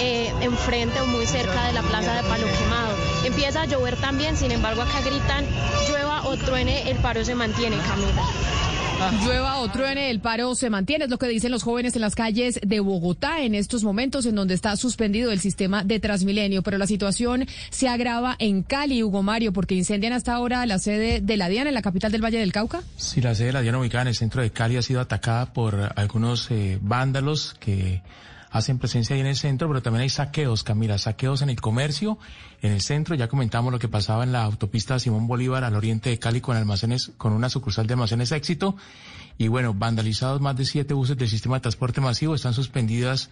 eh, 0.00 0.32
enfrente 0.40 1.00
o 1.00 1.06
muy 1.06 1.26
cerca 1.26 1.66
de 1.66 1.72
la 1.72 1.82
Plaza 1.82 2.14
de 2.14 2.22
Palo 2.22 2.46
Quemado. 2.46 2.96
Empieza 3.24 3.62
a 3.62 3.66
llover 3.66 3.96
también, 3.96 4.36
sin 4.36 4.52
embargo 4.52 4.82
acá 4.82 5.00
gritan 5.00 5.44
llueva 5.88 6.22
o 6.24 6.36
truene, 6.36 6.90
el 6.90 6.96
paro 6.98 7.24
se 7.24 7.34
mantiene, 7.34 7.76
Camila. 7.78 8.22
Llueva 8.98 9.58
o 9.58 9.68
truene, 9.70 10.10
el 10.10 10.18
paro 10.18 10.56
se 10.56 10.70
mantiene, 10.70 11.04
es 11.04 11.10
lo 11.10 11.18
que 11.18 11.28
dicen 11.28 11.52
los 11.52 11.62
jóvenes 11.62 11.94
en 11.94 12.00
las 12.00 12.16
calles 12.16 12.58
de 12.66 12.80
Bogotá 12.80 13.42
en 13.42 13.54
estos 13.54 13.84
momentos 13.84 14.26
en 14.26 14.34
donde 14.34 14.54
está 14.54 14.76
suspendido 14.76 15.30
el 15.30 15.38
sistema 15.38 15.84
de 15.84 16.00
Transmilenio. 16.00 16.62
Pero 16.62 16.78
la 16.78 16.86
situación 16.88 17.46
se 17.70 17.88
agrava 17.88 18.34
en 18.40 18.64
Cali, 18.64 19.04
Hugo 19.04 19.22
Mario, 19.22 19.52
porque 19.52 19.76
incendian 19.76 20.12
hasta 20.12 20.34
ahora 20.34 20.66
la 20.66 20.80
sede 20.80 21.20
de 21.20 21.36
la 21.36 21.48
DIAN 21.48 21.68
en 21.68 21.74
la 21.74 21.82
capital 21.82 22.10
del 22.10 22.24
Valle 22.24 22.40
del 22.40 22.52
Cauca. 22.52 22.82
Sí, 22.96 23.20
la 23.20 23.36
sede 23.36 23.46
de 23.46 23.52
la 23.52 23.62
DIAN 23.62 23.76
ubicada 23.76 24.02
en 24.02 24.08
el 24.08 24.16
centro 24.16 24.42
de 24.42 24.50
Cali 24.50 24.76
ha 24.76 24.82
sido 24.82 25.00
atacada 25.00 25.52
por 25.52 25.92
algunos 25.94 26.50
eh, 26.50 26.80
vándalos 26.82 27.54
que 27.60 28.02
hacen 28.50 28.78
presencia 28.78 29.14
ahí 29.14 29.20
en 29.20 29.26
el 29.26 29.36
centro, 29.36 29.68
pero 29.68 29.82
también 29.82 30.02
hay 30.02 30.08
saqueos, 30.08 30.62
Camila, 30.62 30.98
saqueos 30.98 31.42
en 31.42 31.50
el 31.50 31.60
comercio, 31.60 32.18
en 32.62 32.72
el 32.72 32.80
centro. 32.80 33.14
Ya 33.14 33.28
comentamos 33.28 33.72
lo 33.72 33.78
que 33.78 33.88
pasaba 33.88 34.24
en 34.24 34.32
la 34.32 34.42
autopista 34.44 34.98
Simón 34.98 35.26
Bolívar 35.26 35.64
al 35.64 35.76
oriente 35.76 36.10
de 36.10 36.18
Cali 36.18 36.40
con 36.40 36.56
almacenes, 36.56 37.12
con 37.16 37.32
una 37.32 37.48
sucursal 37.48 37.86
de 37.86 37.94
almacenes 37.94 38.32
éxito. 38.32 38.76
Y 39.36 39.48
bueno, 39.48 39.74
vandalizados 39.74 40.40
más 40.40 40.56
de 40.56 40.64
siete 40.64 40.94
buses 40.94 41.16
del 41.16 41.28
sistema 41.28 41.56
de 41.56 41.60
transporte 41.60 42.00
masivo, 42.00 42.34
están 42.34 42.54
suspendidas 42.54 43.30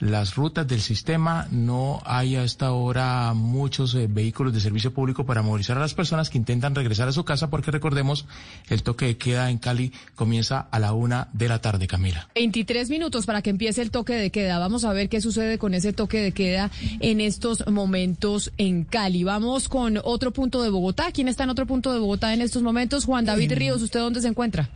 las 0.00 0.34
rutas 0.34 0.66
del 0.66 0.80
sistema, 0.80 1.46
no 1.50 2.02
hay 2.04 2.36
a 2.36 2.42
esta 2.42 2.72
hora 2.72 3.34
muchos 3.34 3.94
eh, 3.94 4.06
vehículos 4.08 4.54
de 4.54 4.60
servicio 4.60 4.92
público 4.92 5.26
para 5.26 5.42
movilizar 5.42 5.76
a 5.76 5.80
las 5.80 5.94
personas 5.94 6.30
que 6.30 6.38
intentan 6.38 6.74
regresar 6.74 7.06
a 7.08 7.12
su 7.12 7.24
casa 7.24 7.50
porque 7.50 7.70
recordemos 7.70 8.26
el 8.68 8.82
toque 8.82 9.06
de 9.06 9.16
queda 9.18 9.50
en 9.50 9.58
Cali 9.58 9.92
comienza 10.14 10.66
a 10.70 10.78
la 10.78 10.94
una 10.94 11.28
de 11.32 11.48
la 11.48 11.60
tarde, 11.60 11.86
Camila. 11.86 12.28
23 12.34 12.88
minutos 12.88 13.26
para 13.26 13.42
que 13.42 13.50
empiece 13.50 13.82
el 13.82 13.90
toque 13.90 14.14
de 14.14 14.30
queda. 14.30 14.58
Vamos 14.58 14.84
a 14.84 14.92
ver 14.92 15.10
qué 15.10 15.20
sucede 15.20 15.58
con 15.58 15.74
ese 15.74 15.92
toque 15.92 16.20
de 16.20 16.32
queda 16.32 16.70
en 17.00 17.20
estos 17.20 17.66
momentos 17.66 18.52
en 18.56 18.84
Cali. 18.84 19.22
Vamos 19.22 19.68
con 19.68 20.00
otro 20.02 20.32
punto 20.32 20.62
de 20.62 20.70
Bogotá. 20.70 21.12
¿Quién 21.12 21.28
está 21.28 21.44
en 21.44 21.50
otro 21.50 21.66
punto 21.66 21.92
de 21.92 21.98
Bogotá 21.98 22.32
en 22.32 22.40
estos 22.40 22.62
momentos? 22.62 23.04
Juan 23.04 23.26
David 23.26 23.52
Ríos, 23.52 23.82
¿usted 23.82 24.00
dónde 24.00 24.22
se 24.22 24.28
encuentra? 24.28 24.70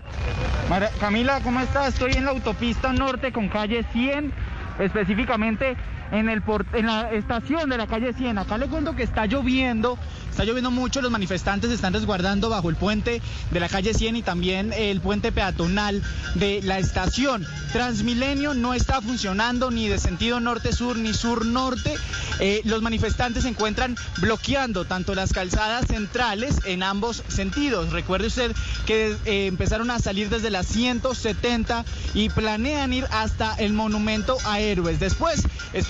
Camila, 0.99 1.41
¿cómo 1.43 1.61
está? 1.61 1.87
Estoy 1.89 2.13
en 2.13 2.25
la 2.25 2.33
autopista 2.33 2.93
norte 2.93 3.33
con 3.33 3.49
calle 3.49 3.85
100 3.93 4.54
específicamente 4.79 5.77
en, 6.13 6.29
el 6.29 6.43
en 6.73 6.87
la 6.87 7.13
estación 7.13 7.71
de 7.71 7.77
la 7.77 7.87
calle 7.87 8.13
100. 8.13 8.39
Acá 8.39 8.59
le 8.59 8.67
cuento 8.67 8.95
que 8.95 9.03
está 9.03 9.27
lloviendo, 9.27 9.99
está 10.31 10.45
lloviendo 10.45 10.71
mucho, 10.71 11.01
los 11.01 11.11
manifestantes 11.11 11.71
están 11.71 11.93
resguardando 11.93 12.49
bajo 12.49 12.71
el 12.71 12.77
puente 12.77 13.21
de 13.51 13.61
la 13.61 13.69
calle 13.69 13.95
100 13.95 14.17
y 14.17 14.23
también 14.23 14.73
el 14.73 15.01
puente 15.01 15.33
peatonal 15.33 16.03
de 16.35 16.61
la 16.63 16.79
estación. 16.79 17.47
Transmilenio 17.73 18.55
no 18.55 18.75
está 18.75 19.01
funcionando 19.01 19.71
ni 19.71 19.89
de 19.89 19.99
sentido 19.99 20.41
norte-sur 20.41 20.97
ni 20.97 21.13
sur-norte. 21.13 21.95
Eh, 22.41 22.63
los 22.65 22.83
manifestantes 22.83 23.45
se 23.45 23.49
encuentran 23.49 23.97
bloqueando 24.19 24.85
tanto 24.85 25.15
las 25.15 25.33
calzadas 25.33 25.87
centrales 25.87 26.61
en 26.65 26.83
ambos 26.83 27.23
sentidos. 27.29 27.93
Recuerde 27.93 28.29
usted 28.29 28.53
que 28.87 29.17
eh, 29.25 29.47
empezaron 29.47 29.91
a 29.91 29.99
salir 29.99 30.29
desde 30.29 30.51
las 30.51 30.67
170 30.67 31.85
y 32.15 32.29
planean 32.29 32.93
ir 32.93 33.07
hasta 33.11 33.55
el 33.55 33.73
monumento 33.73 34.37
a 34.45 34.61
héroes. 34.61 35.01
Después 35.01 35.43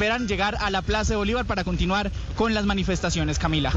esperan 0.05 0.29
llegar 0.29 0.59
a 0.61 0.71
la 0.71 0.83
Plaza 0.83 1.15
de 1.15 1.17
Bolívar 1.17 1.47
para 1.47 1.65
continuar 1.65 2.13
con 2.37 2.53
las 2.53 2.67
manifestaciones, 2.67 3.39
Camila. 3.39 3.73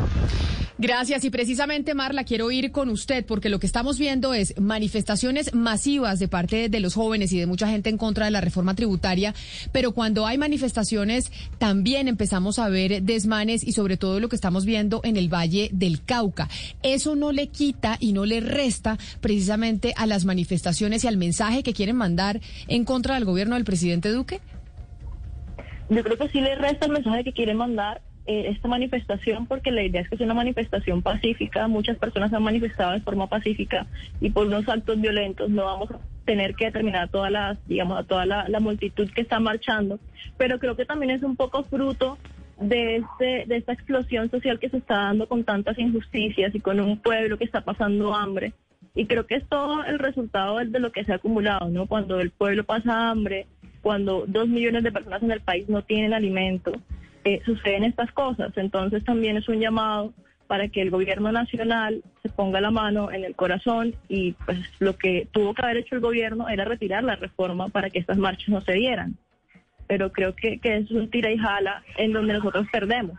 Gracias. 0.78 1.24
Y 1.24 1.30
precisamente, 1.30 1.94
Marla, 1.94 2.26
quiero 2.26 2.52
ir 2.52 2.74
con 2.74 2.90
usted 2.90 3.26
porque 3.26 3.48
lo 3.48 3.60
que 3.60 3.66
estamos 3.66 3.98
viendo 3.98 4.34
es 4.34 4.54
manifestaciones 4.60 5.56
masivas 5.56 6.20
de 6.20 6.28
parte 6.28 6.68
de 6.68 6.80
los 6.82 6.96
jóvenes 6.96 7.32
y 7.32 7.40
de 7.40 7.46
mucha 7.46 7.70
gente 7.70 7.90
en 7.90 7.98
contra 7.98 8.26
de 8.26 8.32
la 8.32 8.42
reforma 8.42 8.76
tributaria, 8.76 9.34
pero 9.72 9.94
cuando 9.94 10.28
hay 10.28 10.38
manifestaciones 10.38 11.32
también 11.60 12.10
empezamos 12.10 12.60
a 12.60 12.68
ver 12.68 13.02
desmanes 13.04 13.64
y 13.64 13.72
sobre 13.72 13.96
todo 13.96 14.20
lo 14.20 14.28
que 14.28 14.36
estamos 14.36 14.66
viendo 14.66 15.00
en 15.06 15.16
el 15.16 15.34
Valle 15.34 15.70
del 15.72 16.04
Cauca. 16.04 16.50
Eso 16.84 17.16
no 17.16 17.32
le 17.32 17.48
quita 17.48 17.96
y 18.02 18.12
no 18.12 18.26
le 18.26 18.42
resta 18.42 18.98
precisamente 19.22 19.94
a 19.96 20.06
las 20.06 20.26
manifestaciones 20.26 21.06
y 21.06 21.08
al 21.08 21.16
mensaje 21.16 21.64
que 21.64 21.74
quieren 21.74 21.96
mandar 21.96 22.42
en 22.68 22.84
contra 22.84 23.16
del 23.16 23.24
gobierno 23.24 23.56
del 23.56 23.64
presidente 23.64 24.12
Duque. 24.12 24.42
Yo 25.90 26.04
creo 26.04 26.18
que 26.18 26.30
sí 26.30 26.42
le 26.42 26.56
resta 26.56 26.86
el 26.86 26.92
mensaje 26.92 27.24
que 27.24 27.34
quiere 27.34 27.54
mandar 27.54 28.02
eh, 28.26 28.50
esta 28.50 28.68
manifestación 28.68 29.48
porque 29.48 29.72
la 29.72 29.84
idea 29.84 30.02
es 30.02 30.10
que 30.10 30.18
sea 30.18 30.26
una 30.26 30.34
manifestación 30.34 31.02
pacífica. 31.02 31.68
Muchas 31.68 31.98
personas 31.98 32.34
han 32.34 32.44
manifestado 32.44 32.92
de 32.92 33.00
forma 33.00 33.28
pacífica 33.28 33.88
y 34.20 34.30
por 34.32 34.48
unos 34.48 34.68
actos 34.68 35.00
violentos 35.00 35.50
no 35.50 35.64
vamos 35.64 35.92
a 35.92 36.00
tener 36.26 36.56
que 36.56 36.66
determinar 36.66 37.04
a 37.04 37.08
todas 37.08 37.32
las, 37.32 37.68
digamos, 37.68 37.98
a 37.98 38.04
toda 38.04 38.26
la, 38.26 38.50
la 38.50 38.60
multitud 38.60 39.10
que 39.12 39.22
está 39.22 39.40
marchando. 39.40 39.98
Pero 40.38 40.60
creo 40.60 40.76
que 40.76 40.86
también 40.86 41.12
es 41.12 41.24
un 41.24 41.38
poco 41.38 41.64
fruto 41.64 42.18
de, 42.60 42.98
este, 42.98 43.46
de 43.48 43.58
esta 43.58 43.74
explosión 43.74 44.30
social 44.30 44.60
que 44.60 44.70
se 44.70 44.78
está 44.78 44.96
dando 44.96 45.28
con 45.28 45.44
tantas 45.44 45.78
injusticias 45.80 46.54
y 46.54 46.60
con 46.60 46.80
un 46.80 47.00
pueblo 47.00 47.38
que 47.38 47.46
está 47.46 47.62
pasando 47.62 48.14
hambre. 48.14 48.54
Y 48.94 49.06
creo 49.06 49.28
que 49.28 49.36
es 49.36 49.48
todo 49.48 49.84
el 49.84 50.00
resultado 50.00 50.58
de 50.58 50.80
lo 50.80 50.92
que 50.92 51.04
se 51.04 51.12
ha 51.12 51.16
acumulado, 51.16 51.70
¿no? 51.70 51.86
Cuando 51.86 52.20
el 52.20 52.32
pueblo 52.32 52.64
pasa 52.64 53.10
hambre, 53.10 53.46
cuando 53.88 54.26
dos 54.28 54.50
millones 54.50 54.84
de 54.84 54.92
personas 54.92 55.24
en 55.24 55.32
el 55.32 55.40
país 55.40 55.70
no 55.70 55.82
tienen 55.82 56.14
alimento, 56.14 56.74
eh, 57.24 57.40
suceden 57.46 57.86
estas 57.86 58.12
cosas. 58.12 58.52
Entonces 58.58 59.02
también 59.06 59.38
es 59.38 59.48
un 59.48 59.62
llamado 59.62 60.14
para 60.48 60.68
que 60.68 60.82
el 60.82 60.90
gobierno 60.90 61.32
nacional 61.32 62.04
se 62.22 62.28
ponga 62.28 62.60
la 62.60 62.70
mano 62.70 63.14
en 63.14 63.24
el 63.24 63.34
corazón 63.34 63.96
y 64.10 64.34
pues 64.46 64.60
lo 64.80 64.98
que 64.98 65.30
tuvo 65.32 65.54
que 65.54 65.62
haber 65.62 65.78
hecho 65.78 65.96
el 65.96 66.02
gobierno 66.02 66.50
era 66.50 66.66
retirar 66.66 67.06
la 67.06 67.16
reforma 67.16 67.70
para 67.70 67.90
que 67.90 68.00
estas 68.00 68.18
marchas 68.18 68.50
no 68.50 68.60
se 68.60 68.74
dieran. 68.74 69.16
Pero 69.88 70.12
creo 70.12 70.36
que, 70.36 70.60
que 70.60 70.76
es 70.76 70.92
un 70.92 71.10
tira 71.10 71.32
y 71.32 71.38
jala 71.38 71.82
en 71.96 72.12
donde 72.12 72.34
nosotros 72.34 72.68
perdemos. 72.70 73.18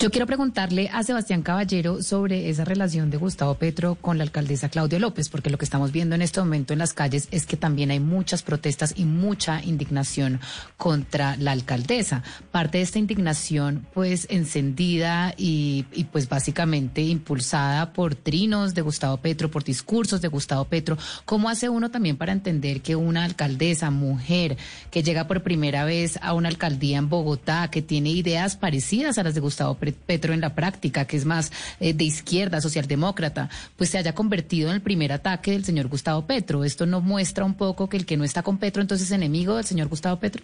Yo 0.00 0.10
quiero 0.10 0.26
preguntarle 0.26 0.88
a 0.94 1.02
Sebastián 1.02 1.42
Caballero 1.42 2.02
sobre 2.02 2.48
esa 2.48 2.64
relación 2.64 3.10
de 3.10 3.18
Gustavo 3.18 3.56
Petro 3.56 3.96
con 3.96 4.16
la 4.16 4.24
alcaldesa 4.24 4.70
Claudia 4.70 4.98
López, 4.98 5.28
porque 5.28 5.50
lo 5.50 5.58
que 5.58 5.66
estamos 5.66 5.92
viendo 5.92 6.14
en 6.14 6.22
este 6.22 6.40
momento 6.40 6.72
en 6.72 6.78
las 6.78 6.94
calles 6.94 7.28
es 7.32 7.44
que 7.44 7.58
también 7.58 7.90
hay 7.90 8.00
muchas 8.00 8.42
protestas 8.42 8.94
y 8.96 9.04
mucha 9.04 9.62
indignación 9.62 10.40
contra 10.78 11.36
la 11.36 11.52
alcaldesa. 11.52 12.22
Parte 12.50 12.78
de 12.78 12.84
esta 12.84 12.98
indignación, 12.98 13.86
pues, 13.92 14.26
encendida 14.30 15.34
y, 15.36 15.84
y 15.92 16.04
pues 16.04 16.30
básicamente 16.30 17.02
impulsada 17.02 17.92
por 17.92 18.14
trinos 18.14 18.74
de 18.74 18.80
Gustavo 18.80 19.18
Petro, 19.18 19.50
por 19.50 19.64
discursos 19.64 20.22
de 20.22 20.28
Gustavo 20.28 20.64
Petro. 20.64 20.96
¿Cómo 21.26 21.50
hace 21.50 21.68
uno 21.68 21.90
también 21.90 22.16
para 22.16 22.32
entender 22.32 22.80
que 22.80 22.96
una 22.96 23.24
alcaldesa, 23.24 23.90
mujer, 23.90 24.56
que 24.90 25.02
llega 25.02 25.26
por 25.26 25.42
primera 25.42 25.84
vez 25.84 26.18
a 26.22 26.32
una 26.32 26.48
alcaldía 26.48 26.96
en 26.96 27.10
Bogotá, 27.10 27.68
que 27.70 27.82
tiene 27.82 28.08
ideas 28.08 28.56
parecidas 28.56 29.18
a 29.18 29.24
las 29.24 29.34
de 29.34 29.40
Gustavo 29.40 29.74
Petro, 29.74 29.89
Petro 29.92 30.32
en 30.32 30.40
la 30.40 30.54
práctica, 30.54 31.04
que 31.04 31.16
es 31.16 31.24
más 31.24 31.52
eh, 31.80 31.92
de 31.92 32.04
izquierda, 32.04 32.60
socialdemócrata, 32.60 33.48
pues 33.76 33.90
se 33.90 33.98
haya 33.98 34.14
convertido 34.14 34.68
en 34.68 34.76
el 34.76 34.80
primer 34.80 35.12
ataque 35.12 35.52
del 35.52 35.64
señor 35.64 35.88
Gustavo 35.88 36.26
Petro. 36.26 36.64
¿Esto 36.64 36.86
no 36.86 37.00
muestra 37.00 37.44
un 37.44 37.54
poco 37.54 37.88
que 37.88 37.96
el 37.96 38.06
que 38.06 38.16
no 38.16 38.24
está 38.24 38.42
con 38.42 38.58
Petro 38.58 38.82
entonces 38.82 39.08
es 39.08 39.12
enemigo 39.12 39.56
del 39.56 39.64
señor 39.64 39.88
Gustavo 39.88 40.18
Petro? 40.18 40.42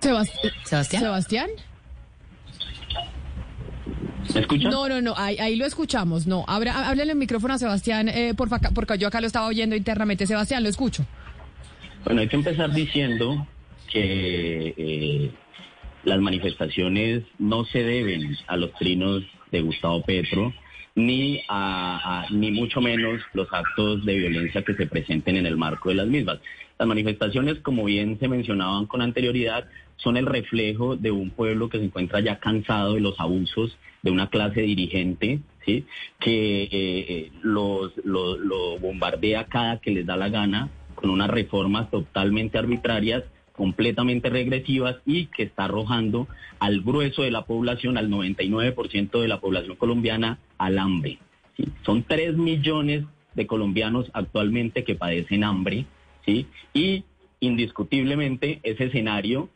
Sebastián. 0.00 0.52
Sebastián. 0.64 1.02
Sebastián. 1.02 1.50
¿Me 4.34 4.40
escucha? 4.40 4.68
No, 4.68 4.88
no, 4.88 5.00
no, 5.00 5.14
ahí, 5.16 5.38
ahí 5.38 5.56
lo 5.56 5.66
escuchamos. 5.66 6.26
No, 6.26 6.44
Abra, 6.46 6.88
háblale 6.88 7.12
el 7.12 7.18
micrófono 7.18 7.54
a 7.54 7.58
Sebastián, 7.58 8.08
eh, 8.08 8.34
por 8.34 8.48
porque 8.74 8.98
yo 8.98 9.08
acá 9.08 9.20
lo 9.20 9.26
estaba 9.26 9.46
oyendo 9.46 9.74
internamente. 9.74 10.26
Sebastián, 10.26 10.62
lo 10.62 10.68
escucho. 10.68 11.04
Bueno, 12.04 12.20
hay 12.20 12.28
que 12.28 12.36
empezar 12.36 12.72
diciendo 12.72 13.46
que 13.92 14.74
eh, 14.76 15.30
las 16.04 16.20
manifestaciones 16.20 17.24
no 17.38 17.64
se 17.64 17.82
deben 17.82 18.36
a 18.46 18.56
los 18.56 18.72
trinos 18.74 19.22
de 19.50 19.60
Gustavo 19.60 20.02
Petro, 20.02 20.52
ni 20.94 21.40
a, 21.48 22.26
ni 22.30 22.50
mucho 22.50 22.80
menos 22.80 23.20
los 23.32 23.48
actos 23.52 24.04
de 24.04 24.16
violencia 24.16 24.62
que 24.62 24.74
se 24.74 24.86
presenten 24.86 25.36
en 25.36 25.46
el 25.46 25.56
marco 25.56 25.90
de 25.90 25.94
las 25.96 26.06
mismas. 26.06 26.40
Las 26.78 26.88
manifestaciones, 26.88 27.58
como 27.60 27.84
bien 27.84 28.18
se 28.18 28.28
mencionaban 28.28 28.86
con 28.86 29.02
anterioridad, 29.02 29.68
son 29.96 30.16
el 30.16 30.26
reflejo 30.26 30.96
de 30.96 31.10
un 31.10 31.30
pueblo 31.30 31.68
que 31.68 31.78
se 31.78 31.84
encuentra 31.84 32.20
ya 32.20 32.38
cansado 32.38 32.94
de 32.94 33.00
los 33.00 33.18
abusos 33.18 33.76
de 34.02 34.10
una 34.10 34.28
clase 34.28 34.62
dirigente, 34.62 35.40
¿sí? 35.64 35.84
que 36.20 36.62
eh, 36.62 36.68
eh, 36.72 37.32
los, 37.42 37.92
lo, 38.04 38.36
lo 38.36 38.78
bombardea 38.78 39.44
cada 39.44 39.80
que 39.80 39.90
les 39.90 40.06
da 40.06 40.16
la 40.16 40.28
gana 40.28 40.68
con 40.94 41.10
unas 41.10 41.30
reformas 41.30 41.90
totalmente 41.90 42.58
arbitrarias, 42.58 43.24
completamente 43.58 44.30
regresivas 44.30 44.98
y 45.04 45.26
que 45.26 45.42
está 45.42 45.64
arrojando 45.64 46.28
al 46.60 46.80
grueso 46.80 47.22
de 47.22 47.32
la 47.32 47.44
población, 47.44 47.98
al 47.98 48.08
99% 48.08 49.20
de 49.20 49.26
la 49.26 49.40
población 49.40 49.74
colombiana, 49.74 50.38
al 50.58 50.78
hambre. 50.78 51.18
Son 51.84 52.04
3 52.04 52.36
millones 52.36 53.04
de 53.34 53.48
colombianos 53.48 54.12
actualmente 54.14 54.84
que 54.84 54.94
padecen 54.94 55.42
hambre, 55.42 55.86
¿sí? 56.24 56.46
Y 56.72 57.02
indiscutiblemente 57.40 58.60
ese 58.62 58.84
escenario 58.84 59.48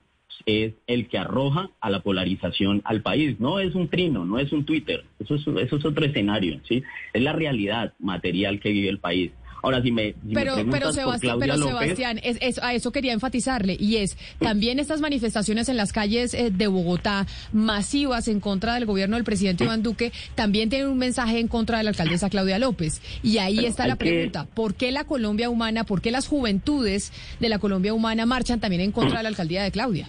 es 0.47 0.75
el 0.89 1.07
que 1.07 1.19
arroja 1.19 1.71
a 1.81 1.89
la 1.89 2.01
polarización 2.01 2.83
al 2.85 3.03
país. 3.03 3.39
No 3.39 3.61
es 3.61 3.77
un 3.77 3.87
trino, 3.87 4.25
no 4.25 4.41
es 4.41 4.51
un 4.51 4.65
Twitter, 4.65 5.05
eso 5.21 5.37
es, 5.37 5.47
eso 5.47 5.77
es 5.77 5.85
otro 5.85 6.05
escenario, 6.05 6.61
¿sí? 6.69 6.83
Es 7.13 7.23
la 7.23 7.35
realidad 7.35 7.95
material 8.01 8.59
que 8.59 8.73
vive 8.73 8.89
el 8.89 8.99
país. 8.99 9.31
Ahora, 9.63 9.81
si 9.81 9.93
me, 9.93 10.09
si 10.27 10.35
Pero, 10.35 10.57
pero, 10.71 10.93
Sebastián, 10.93 11.39
pero 11.39 11.57
López, 11.57 11.73
Sebastián, 11.81 12.21
es, 12.25 12.37
es- 12.41 12.59
a 12.63 12.75
eso 12.75 12.91
quería 12.91 13.13
enfatizarle, 13.13 13.77
y 13.79 13.97
es 13.99 14.17
también 14.41 14.81
estas 14.81 15.01
manifestaciones 15.01 15.69
en 15.69 15.77
las 15.77 15.93
calles 15.93 16.35
eh, 16.35 16.51
de 16.51 16.67
Bogotá, 16.67 17.27
masivas 17.53 18.27
en 18.29 18.41
contra 18.41 18.75
del 18.75 18.87
gobierno 18.87 19.15
del 19.17 19.25
presidente 19.25 19.63
Iván 19.65 19.83
Duque, 19.85 20.13
también 20.35 20.69
tienen 20.69 20.89
un 20.89 20.99
mensaje 20.99 21.39
en 21.39 21.47
contra 21.47 21.79
de 21.79 21.85
la 21.85 21.91
alcaldesa 21.91 22.29
Claudia 22.29 22.59
López. 22.59 23.01
Y 23.23 23.39
ahí 23.39 23.57
Pero 23.57 23.69
está 23.69 23.87
la 23.87 23.97
que- 23.97 24.05
pregunta, 24.07 24.47
¿por 24.53 24.75
qué 24.75 24.91
la 24.91 25.05
Colombia 25.05 25.49
humana, 25.49 25.85
por 25.85 26.01
qué 26.01 26.11
las 26.11 26.27
juventudes 26.27 27.13
de 27.39 27.49
la 27.49 27.59
Colombia 27.61 27.95
humana 27.95 28.27
marchan 28.27 28.59
también 28.59 28.83
en 28.83 28.91
contra 28.93 29.19
de 29.19 29.23
la 29.23 29.29
alcaldía 29.29 29.63
de 29.63 29.71
Claudia? 29.71 30.09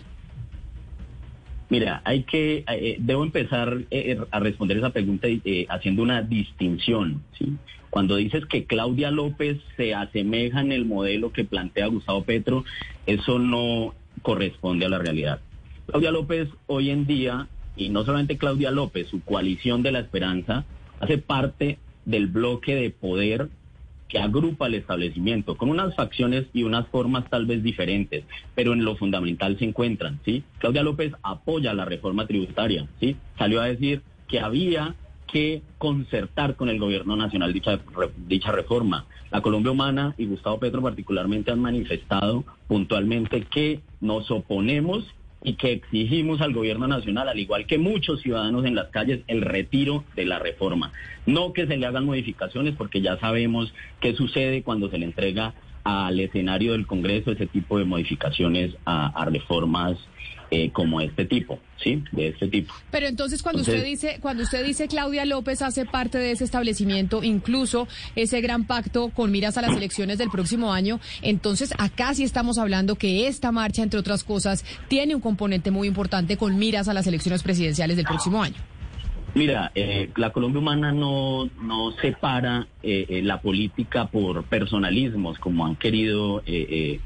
Mira, 1.74 2.04
hay 2.06 2.22
que, 2.22 2.64
eh, 2.68 2.98
debo 3.00 3.24
empezar 3.24 3.80
eh, 3.90 4.16
a 4.30 4.40
responder 4.40 4.78
esa 4.78 4.92
pregunta 4.92 5.28
eh, 5.28 5.66
haciendo 5.70 6.04
una 6.04 6.22
distinción. 6.22 7.24
Cuando 7.90 8.18
dices 8.18 8.46
que 8.46 8.66
Claudia 8.66 9.10
López 9.10 9.58
se 9.76 9.96
asemeja 9.96 10.62
en 10.62 10.72
el 10.72 10.86
modelo 10.86 11.34
que 11.34 11.46
plantea 11.46 11.88
Gustavo 11.88 12.26
Petro, 12.26 12.64
eso 13.08 13.40
no 13.40 13.96
corresponde 14.22 14.86
a 14.86 14.90
la 14.90 15.00
realidad. 15.00 15.40
Claudia 15.88 16.12
López 16.12 16.48
hoy 16.68 16.92
en 16.92 17.08
día, 17.08 17.48
y 17.76 17.90
no 17.90 18.06
solamente 18.06 18.38
Claudia 18.38 18.70
López, 18.70 19.08
su 19.08 19.24
coalición 19.24 19.82
de 19.82 19.94
la 19.94 20.00
esperanza, 20.02 20.66
hace 21.00 21.18
parte 21.18 21.80
del 22.06 22.28
bloque 22.28 22.76
de 22.76 22.92
poder 22.92 23.50
que 24.14 24.20
agrupa 24.20 24.68
el 24.68 24.76
establecimiento 24.76 25.58
con 25.58 25.70
unas 25.70 25.96
facciones 25.96 26.46
y 26.54 26.62
unas 26.62 26.88
formas 26.90 27.28
tal 27.32 27.48
vez 27.48 27.64
diferentes, 27.64 28.24
pero 28.54 28.74
en 28.74 28.86
lo 28.86 28.96
fundamental 28.96 29.58
se 29.58 29.66
encuentran. 29.66 30.20
Claudia 30.60 30.84
López 30.84 31.14
apoya 31.24 31.74
la 31.74 31.84
reforma 31.84 32.28
tributaria, 32.28 32.88
¿sí? 33.00 33.16
Salió 33.40 33.60
a 33.60 33.66
decir 33.66 34.04
que 34.28 34.40
había 34.40 34.94
que 35.26 35.64
concertar 35.80 36.56
con 36.56 36.70
el 36.70 36.78
gobierno 36.78 37.16
nacional 37.16 37.54
dicha, 37.54 37.80
dicha 38.28 38.52
reforma. 38.52 39.08
La 39.32 39.42
Colombia 39.42 39.72
Humana 39.72 40.14
y 40.20 40.28
Gustavo 40.28 40.60
Petro 40.60 40.84
particularmente 40.84 41.50
han 41.50 41.60
manifestado 41.60 42.46
puntualmente 42.68 43.42
que 43.42 43.80
nos 44.00 44.30
oponemos 44.30 45.08
y 45.44 45.56
que 45.56 45.74
exigimos 45.74 46.42
al 46.42 46.54
gobierno 46.54 46.88
nacional, 46.88 47.28
al 47.28 47.40
igual 47.40 47.66
que 47.66 47.78
muchos 47.78 48.22
ciudadanos 48.22 48.66
en 48.66 48.76
las 48.76 48.88
calles, 48.88 49.22
el 49.28 49.42
retiro 49.42 50.06
de 50.16 50.26
la 50.26 50.40
reforma. 50.40 50.92
No 51.26 51.54
que 51.54 51.68
se 51.68 51.78
le 51.78 51.86
hagan 51.86 52.06
modificaciones, 52.06 52.76
porque 52.76 53.02
ya 53.02 53.18
sabemos 53.20 53.74
qué 54.00 54.16
sucede 54.16 54.64
cuando 54.64 54.90
se 54.90 54.98
le 54.98 55.06
entrega 55.06 55.54
al 55.84 56.20
escenario 56.20 56.72
del 56.72 56.88
Congreso 56.88 57.32
ese 57.32 57.46
tipo 57.48 57.78
de 57.78 57.86
modificaciones 57.86 58.76
a, 58.86 59.26
reformas 59.26 59.98
eh, 60.56 60.70
como 60.72 61.02
este 61.02 61.26
tipo, 61.26 61.58
¿sí? 61.84 62.04
De 62.12 62.28
este 62.28 62.48
tipo. 62.48 62.72
Pero 62.92 63.08
entonces 63.08 63.42
cuando 63.42 63.62
Entonces- 63.62 63.82
usted 63.82 63.90
dice, 63.90 64.20
cuando 64.22 64.44
usted 64.44 64.64
dice 64.64 64.88
Claudia 64.88 65.26
López 65.26 65.64
hace 65.64 65.86
parte 65.86 66.20
de 66.20 66.30
ese 66.32 66.44
establecimiento, 66.44 67.24
incluso 67.24 67.88
ese 68.16 68.40
gran 68.40 68.66
pacto 68.66 69.10
con 69.10 69.32
miras 69.32 69.58
a 69.58 69.62
las 69.64 69.76
elecciones 69.76 70.20
del 70.20 70.30
próximo 70.30 70.72
año, 70.72 71.00
entonces 71.24 71.74
acá 71.80 72.14
sí 72.14 72.24
estamos 72.24 72.60
hablando 72.60 72.96
que 72.96 73.26
esta 73.28 73.52
marcha, 73.52 73.82
entre 73.82 74.00
otras 74.00 74.24
cosas, 74.24 74.64
tiene 74.90 75.16
un 75.16 75.22
componente 75.22 75.72
muy 75.72 75.88
importante 75.88 76.38
con 76.38 76.60
miras 76.60 76.88
a 76.88 76.94
las 76.94 77.08
elecciones 77.08 77.42
presidenciales 77.42 77.98
del 77.98 78.06
próximo 78.06 78.44
año. 78.44 78.58
Mira, 79.36 79.72
eh, 79.74 80.12
la 80.16 80.30
Colombia 80.32 80.60
Humana 80.60 80.92
no, 80.92 81.50
no 81.60 81.92
separa 82.00 82.68
eh, 82.84 83.08
eh, 83.10 83.22
la 83.24 83.42
política 83.42 84.06
por 84.06 84.44
personalismos, 84.44 85.40
como 85.40 85.66
han 85.66 85.76
querido 85.76 86.44
eh, 86.46 87.00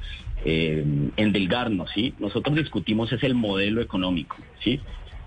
eh, 0.49 0.85
¿sí? 1.93 2.13
Nosotros 2.19 2.55
discutimos 2.55 3.11
es 3.11 3.21
el 3.23 3.35
modelo 3.35 3.81
económico, 3.81 4.37
¿sí? 4.63 4.79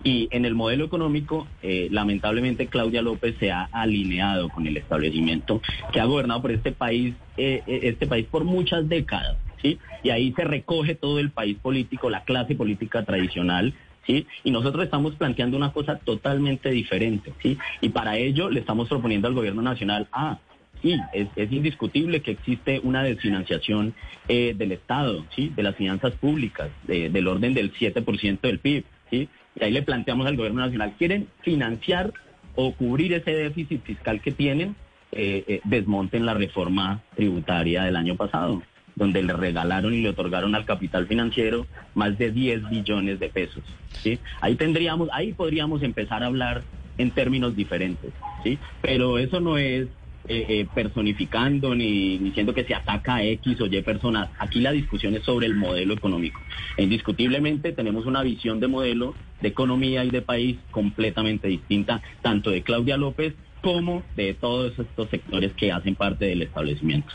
Y 0.03 0.29
en 0.31 0.47
el 0.47 0.55
modelo 0.55 0.87
económico, 0.87 1.47
eh, 1.63 1.89
lamentablemente 1.91 2.69
Claudia 2.69 3.03
López 3.03 3.37
se 3.39 3.53
ha 3.53 3.69
alineado 3.71 4.49
con 4.49 4.67
el 4.67 4.79
establecimiento 4.79 5.61
que 5.93 6.01
ha 6.01 6.07
gobernado 6.07 6.41
por 6.41 6.53
este 6.53 6.73
país, 6.73 7.15
eh, 7.37 7.63
eh, 7.67 7.81
este 7.83 8.07
país 8.07 8.27
por 8.31 8.45
muchas 8.45 8.89
décadas, 8.89 9.37
¿sí? 9.61 9.79
Y 10.03 10.09
ahí 10.09 10.33
se 10.33 10.45
recoge 10.45 10.95
todo 10.95 11.19
el 11.19 11.31
país 11.31 11.59
político, 11.59 12.09
la 12.09 12.25
clase 12.25 12.55
política 12.55 13.05
tradicional, 13.05 13.75
¿sí? 14.07 14.27
Y 14.43 14.51
nosotros 14.53 14.85
estamos 14.85 15.17
planteando 15.17 15.59
una 15.59 15.75
cosa 15.75 15.99
totalmente 15.99 16.71
diferente, 16.71 17.35
¿sí? 17.43 17.59
Y 17.83 17.91
para 17.91 18.17
ello 18.17 18.49
le 18.49 18.61
estamos 18.61 18.89
proponiendo 18.89 19.29
al 19.29 19.35
gobierno 19.35 19.61
nacional, 19.61 20.09
ah, 20.13 20.39
sí, 20.83 20.97
es, 21.13 21.53
indiscutible 21.53 22.21
que 22.23 22.33
existe 22.33 22.81
una 22.83 23.03
desfinanciación 23.03 23.95
eh, 24.29 24.55
del 24.57 24.73
Estado, 24.73 25.25
¿sí? 25.35 25.53
De 25.55 25.63
las 25.63 25.77
finanzas 25.77 26.13
públicas, 26.15 26.71
de- 26.87 27.11
del 27.11 27.27
orden 27.29 27.55
del 27.55 27.73
7% 27.73 28.41
del 28.49 28.59
PIB, 28.59 28.85
¿sí? 29.11 29.29
Y 29.59 29.65
ahí 29.65 29.73
le 29.73 29.83
planteamos 29.83 30.27
al 30.27 30.37
gobierno 30.37 30.61
nacional, 30.61 30.95
¿quieren 30.99 31.29
financiar 31.43 32.13
o 32.55 32.73
cubrir 32.73 33.13
ese 33.13 33.33
déficit 33.33 33.83
fiscal 33.83 34.21
que 34.21 34.33
tienen? 34.33 34.77
Eh, 35.13 35.45
eh, 35.49 35.61
desmonten 35.65 36.25
la 36.25 36.35
reforma 36.35 37.03
tributaria 37.17 37.83
del 37.83 37.97
año 37.97 38.15
pasado 38.15 38.63
donde 38.95 39.23
le 39.23 39.33
regalaron 39.33 39.95
y 39.95 40.03
le 40.03 40.11
otorgaron 40.11 40.55
al 40.55 40.67
capital 40.67 41.07
financiero 41.07 41.67
más 41.95 42.19
de 42.19 42.31
10 42.31 42.69
billones 42.69 43.19
de 43.19 43.29
pesos. 43.29 43.63
¿sí? 44.03 44.19
Ahí 44.41 44.57
tendríamos, 44.57 45.09
ahí 45.13 45.33
podríamos 45.33 45.83
empezar 45.83 46.23
a 46.23 46.27
hablar 46.27 46.63
en 46.99 47.11
términos 47.11 47.57
diferentes, 47.57 48.13
¿sí? 48.45 48.59
Pero 48.83 49.17
eso 49.19 49.41
no 49.41 49.57
es 49.57 49.89
eh, 50.29 50.47
eh, 50.49 50.67
personificando 50.75 51.75
ni 51.75 52.19
diciendo 52.19 52.53
que 52.55 52.65
se 52.65 52.75
ataca 52.75 53.17
a 53.17 53.25
X 53.25 53.61
o 53.61 53.67
Y 53.67 53.83
personas. 53.83 54.29
Aquí 54.39 54.61
la 54.61 54.73
discusión 54.73 55.15
es 55.15 55.25
sobre 55.25 55.47
el 55.47 55.55
modelo 55.55 55.95
económico. 55.95 56.41
Indiscutiblemente 56.77 57.73
tenemos 57.73 58.07
una 58.07 58.23
visión 58.23 58.61
de 58.61 58.69
modelo 58.69 59.15
de 59.41 59.49
economía 59.49 60.05
y 60.05 60.11
de 60.11 60.23
país 60.23 60.59
completamente 60.71 61.49
distinta, 61.49 62.03
tanto 62.23 62.51
de 62.51 62.63
Claudia 62.63 62.97
López 62.97 63.35
como 63.63 64.03
de 64.17 64.35
todos 64.35 64.79
estos 64.79 65.09
sectores 65.11 65.53
que 65.55 65.73
hacen 65.73 65.95
parte 65.95 66.27
del 66.27 66.43
establecimiento. 66.43 67.13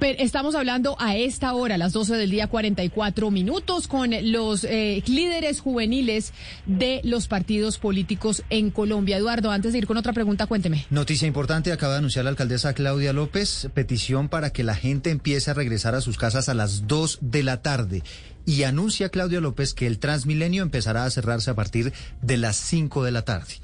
Estamos 0.00 0.54
hablando 0.54 0.96
a 1.00 1.16
esta 1.16 1.52
hora, 1.54 1.74
a 1.74 1.78
las 1.78 1.92
12 1.92 2.14
del 2.14 2.30
día, 2.30 2.46
44 2.46 3.30
minutos, 3.32 3.88
con 3.88 4.12
los 4.32 4.62
eh, 4.62 5.02
líderes 5.06 5.60
juveniles 5.60 6.32
de 6.66 7.00
los 7.02 7.26
partidos 7.26 7.78
políticos 7.78 8.44
en 8.48 8.70
Colombia. 8.70 9.16
Eduardo, 9.16 9.50
antes 9.50 9.72
de 9.72 9.78
ir 9.78 9.86
con 9.88 9.96
otra 9.96 10.12
pregunta, 10.12 10.46
cuénteme. 10.46 10.86
Noticia 10.90 11.26
importante, 11.26 11.72
acaba 11.72 11.94
de 11.94 11.98
anunciar 11.98 12.24
la 12.24 12.30
alcaldesa 12.30 12.74
Claudia 12.74 13.12
López, 13.12 13.68
petición 13.74 14.28
para 14.28 14.50
que 14.50 14.62
la 14.62 14.76
gente 14.76 15.10
empiece 15.10 15.50
a 15.50 15.54
regresar 15.54 15.96
a 15.96 16.00
sus 16.00 16.16
casas 16.16 16.48
a 16.48 16.54
las 16.54 16.86
2 16.86 17.18
de 17.20 17.42
la 17.42 17.60
tarde. 17.62 18.04
Y 18.46 18.62
anuncia 18.62 19.08
Claudia 19.08 19.40
López 19.40 19.74
que 19.74 19.86
el 19.86 19.98
Transmilenio 19.98 20.62
empezará 20.62 21.04
a 21.04 21.10
cerrarse 21.10 21.50
a 21.50 21.54
partir 21.54 21.92
de 22.22 22.36
las 22.36 22.56
5 22.56 23.02
de 23.02 23.10
la 23.10 23.22
tarde, 23.22 23.54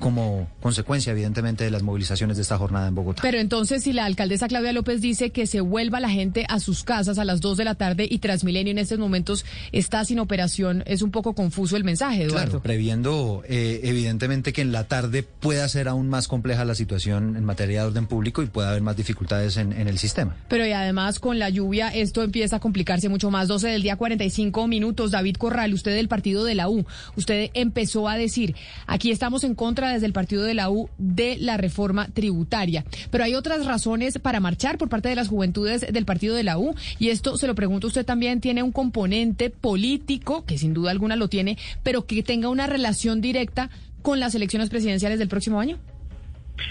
como 0.00 0.48
consecuencia, 0.60 1.12
evidentemente, 1.12 1.62
de 1.62 1.70
las 1.70 1.82
movilizaciones 1.82 2.36
de 2.36 2.42
esta 2.42 2.58
jornada 2.58 2.88
en 2.88 2.94
Bogotá. 2.96 3.22
Pero 3.22 3.38
entonces, 3.38 3.84
si 3.84 3.92
la 3.92 4.04
alcaldesa 4.06 4.48
Claudia 4.48 4.72
López 4.72 5.00
dice 5.00 5.30
que 5.30 5.46
se 5.46 5.60
vuelva 5.60 6.00
la 6.00 6.10
gente 6.10 6.46
a 6.48 6.58
sus 6.58 6.82
casas 6.82 7.18
a 7.18 7.24
las 7.24 7.40
2 7.40 7.56
de 7.58 7.64
la 7.64 7.74
tarde 7.76 8.08
y 8.10 8.18
Transmilenio 8.18 8.72
en 8.72 8.78
estos 8.78 8.98
momentos 8.98 9.44
está 9.72 10.04
sin 10.04 10.18
operación, 10.18 10.82
es 10.86 11.02
un 11.02 11.10
poco 11.10 11.34
confuso 11.34 11.76
el 11.76 11.84
mensaje, 11.84 12.24
Eduardo. 12.24 12.46
Claro, 12.46 12.62
previendo 12.62 13.42
eh, 13.46 13.80
evidentemente 13.84 14.52
que 14.52 14.62
en 14.62 14.72
la 14.72 14.84
tarde 14.84 15.22
pueda 15.22 15.68
ser 15.68 15.88
aún 15.88 16.08
más 16.08 16.28
compleja 16.28 16.64
la 16.64 16.74
situación 16.74 17.36
en 17.36 17.44
materia 17.44 17.82
de 17.82 17.88
orden 17.88 18.06
público 18.06 18.42
y 18.42 18.46
pueda 18.46 18.70
haber 18.70 18.82
más 18.82 18.96
dificultades 18.96 19.56
en, 19.56 19.72
en 19.72 19.86
el 19.86 19.98
sistema. 19.98 20.36
Pero 20.48 20.66
y 20.66 20.72
además 20.72 21.20
con 21.20 21.38
la 21.38 21.50
lluvia 21.50 21.88
esto 21.88 22.22
empieza 22.22 22.56
a 22.56 22.60
complicarse 22.60 23.08
mucho 23.08 23.30
más. 23.30 23.48
12 23.48 23.68
del 23.68 23.82
día 23.82 23.96
45 23.96 24.66
minutos. 24.66 25.10
David 25.10 25.36
Corral, 25.36 25.74
usted 25.74 25.94
del 25.94 26.08
partido 26.08 26.44
de 26.44 26.54
la 26.54 26.68
U, 26.68 26.86
usted 27.16 27.50
empezó 27.54 28.08
a 28.08 28.16
decir, 28.16 28.54
aquí 28.86 29.10
estamos 29.10 29.44
en 29.44 29.54
contra 29.54 29.89
desde 29.92 30.06
el 30.06 30.12
partido 30.12 30.42
de 30.42 30.54
la 30.54 30.70
U 30.70 30.88
de 30.98 31.36
la 31.38 31.56
reforma 31.56 32.08
tributaria. 32.08 32.84
Pero 33.10 33.24
hay 33.24 33.34
otras 33.34 33.66
razones 33.66 34.18
para 34.18 34.40
marchar 34.40 34.78
por 34.78 34.88
parte 34.88 35.08
de 35.08 35.16
las 35.16 35.28
juventudes 35.28 35.86
del 35.92 36.04
partido 36.04 36.34
de 36.34 36.44
la 36.44 36.58
U 36.58 36.74
y 36.98 37.10
esto 37.10 37.36
se 37.36 37.46
lo 37.46 37.54
pregunto 37.54 37.88
usted 37.88 38.06
también 38.06 38.40
tiene 38.40 38.62
un 38.62 38.72
componente 38.72 39.50
político 39.50 40.44
que 40.44 40.58
sin 40.58 40.74
duda 40.74 40.90
alguna 40.90 41.16
lo 41.16 41.28
tiene, 41.28 41.58
pero 41.82 42.06
que 42.06 42.22
tenga 42.22 42.48
una 42.48 42.66
relación 42.66 43.20
directa 43.20 43.70
con 44.02 44.20
las 44.20 44.34
elecciones 44.34 44.70
presidenciales 44.70 45.18
del 45.18 45.28
próximo 45.28 45.60
año. 45.60 45.78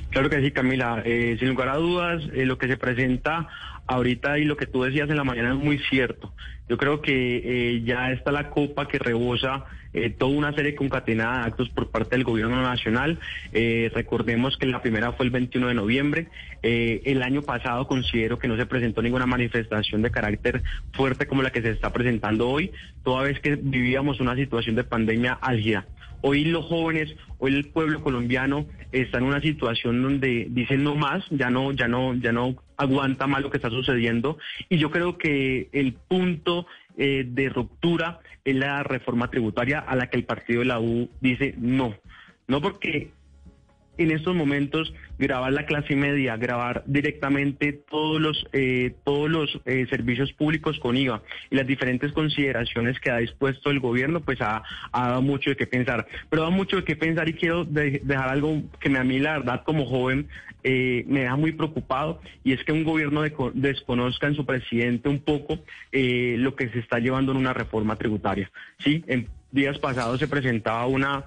Claro 0.09 0.29
que 0.29 0.41
sí, 0.41 0.51
Camila. 0.51 1.01
Eh, 1.05 1.37
sin 1.39 1.49
lugar 1.49 1.69
a 1.69 1.77
dudas, 1.77 2.23
eh, 2.33 2.45
lo 2.45 2.57
que 2.57 2.67
se 2.67 2.77
presenta 2.77 3.47
ahorita 3.87 4.37
y 4.37 4.45
lo 4.45 4.55
que 4.55 4.67
tú 4.67 4.83
decías 4.83 5.09
en 5.09 5.17
la 5.17 5.23
mañana 5.23 5.53
es 5.53 5.55
muy 5.55 5.79
cierto. 5.89 6.33
Yo 6.67 6.77
creo 6.77 7.01
que 7.01 7.41
eh, 7.43 7.81
ya 7.83 8.11
está 8.11 8.31
la 8.31 8.49
copa 8.51 8.87
que 8.87 8.99
rebosa 8.99 9.65
toda 10.17 10.31
una 10.31 10.53
serie 10.53 10.75
concatenada 10.75 11.39
de 11.39 11.47
actos 11.47 11.69
por 11.69 11.89
parte 11.89 12.15
del 12.15 12.23
gobierno 12.23 12.61
nacional. 12.61 13.19
recordemos 13.93 14.57
que 14.57 14.67
la 14.67 14.81
primera 14.81 15.13
fue 15.13 15.25
el 15.25 15.31
21 15.31 15.67
de 15.67 15.73
noviembre. 15.73 16.27
el 16.61 17.23
año 17.23 17.41
pasado 17.41 17.87
considero 17.87 18.37
que 18.37 18.47
no 18.47 18.57
se 18.57 18.65
presentó 18.65 19.01
ninguna 19.01 19.25
manifestación 19.25 20.01
de 20.01 20.11
carácter 20.11 20.61
fuerte 20.93 21.27
como 21.27 21.41
la 21.41 21.51
que 21.51 21.61
se 21.61 21.71
está 21.71 21.91
presentando 21.91 22.49
hoy, 22.49 22.71
toda 23.03 23.23
vez 23.23 23.39
que 23.39 23.55
vivíamos 23.55 24.19
una 24.19 24.35
situación 24.35 24.75
de 24.75 24.83
pandemia 24.83 25.33
álgida. 25.33 25.85
Hoy 26.21 26.43
los 26.43 26.65
jóvenes, 26.65 27.15
hoy 27.37 27.55
el 27.55 27.69
pueblo 27.69 28.03
colombiano 28.03 28.65
está 28.91 29.19
en 29.19 29.23
una 29.23 29.39
situación 29.39 30.01
donde 30.01 30.47
dicen 30.49 30.83
no 30.83 30.95
más, 30.95 31.23
ya 31.29 31.49
no, 31.49 31.71
ya 31.71 31.87
no, 31.87 32.13
ya 32.15 32.33
no 32.33 32.55
aguanta 32.75 33.25
más 33.25 33.41
lo 33.41 33.49
que 33.49 33.57
está 33.57 33.69
sucediendo. 33.69 34.37
Y 34.67 34.77
yo 34.77 34.91
creo 34.91 35.17
que 35.17 35.69
el 35.71 35.93
punto 35.93 36.67
eh, 36.99 37.23
de 37.25 37.47
ruptura 37.47 38.19
es 38.43 38.55
la 38.55 38.83
reforma 38.83 39.31
tributaria 39.31 39.79
a 39.79 39.95
la 39.95 40.09
que 40.09 40.17
el 40.17 40.25
partido 40.25 40.59
de 40.59 40.65
la 40.65 40.81
U 40.81 41.09
dice 41.21 41.55
no. 41.57 41.95
No 42.47 42.61
porque 42.61 43.11
en 43.99 44.11
estos 44.11 44.33
momentos 44.33 44.93
grabar 45.17 45.51
la 45.51 45.65
clase 45.65 45.95
media, 45.95 46.37
grabar 46.37 46.83
directamente 46.87 47.73
todos 47.73 48.19
los 48.19 48.47
eh, 48.53 48.95
todos 49.03 49.29
los 49.29 49.59
eh, 49.65 49.85
servicios 49.89 50.31
públicos 50.31 50.79
con 50.79 50.95
IVA 50.95 51.21
y 51.51 51.55
las 51.57 51.67
diferentes 51.67 52.13
consideraciones 52.13 52.99
que 52.99 53.11
ha 53.11 53.17
dispuesto 53.17 53.69
el 53.69 53.81
gobierno, 53.81 54.21
pues 54.21 54.39
ha, 54.41 54.63
dado 54.93 55.21
mucho 55.21 55.49
de 55.49 55.57
qué 55.57 55.67
pensar. 55.67 56.07
Pero 56.29 56.43
da 56.43 56.49
mucho 56.49 56.77
de 56.77 56.83
qué 56.85 56.95
pensar 56.95 57.27
y 57.27 57.33
quiero 57.33 57.65
dejar 57.65 58.29
algo 58.29 58.63
que 58.79 58.97
a 58.97 59.03
mí 59.03 59.19
la 59.19 59.39
verdad 59.39 59.63
como 59.65 59.85
joven 59.85 60.27
eh, 60.63 61.03
me 61.07 61.21
deja 61.21 61.35
muy 61.35 61.51
preocupado 61.51 62.21
y 62.43 62.53
es 62.53 62.63
que 62.63 62.71
un 62.71 62.85
gobierno 62.85 63.21
desconozca 63.53 64.27
en 64.27 64.35
su 64.35 64.45
presidente 64.45 65.09
un 65.09 65.19
poco 65.19 65.59
lo 65.91 66.55
que 66.55 66.69
se 66.69 66.79
está 66.79 66.99
llevando 66.99 67.33
en 67.33 67.37
una 67.37 67.53
reforma 67.53 67.97
tributaria. 67.97 68.49
Sí, 68.79 69.03
en 69.07 69.27
días 69.51 69.77
pasados 69.79 70.19
se 70.19 70.27
presentaba 70.27 70.85
una 70.85 71.25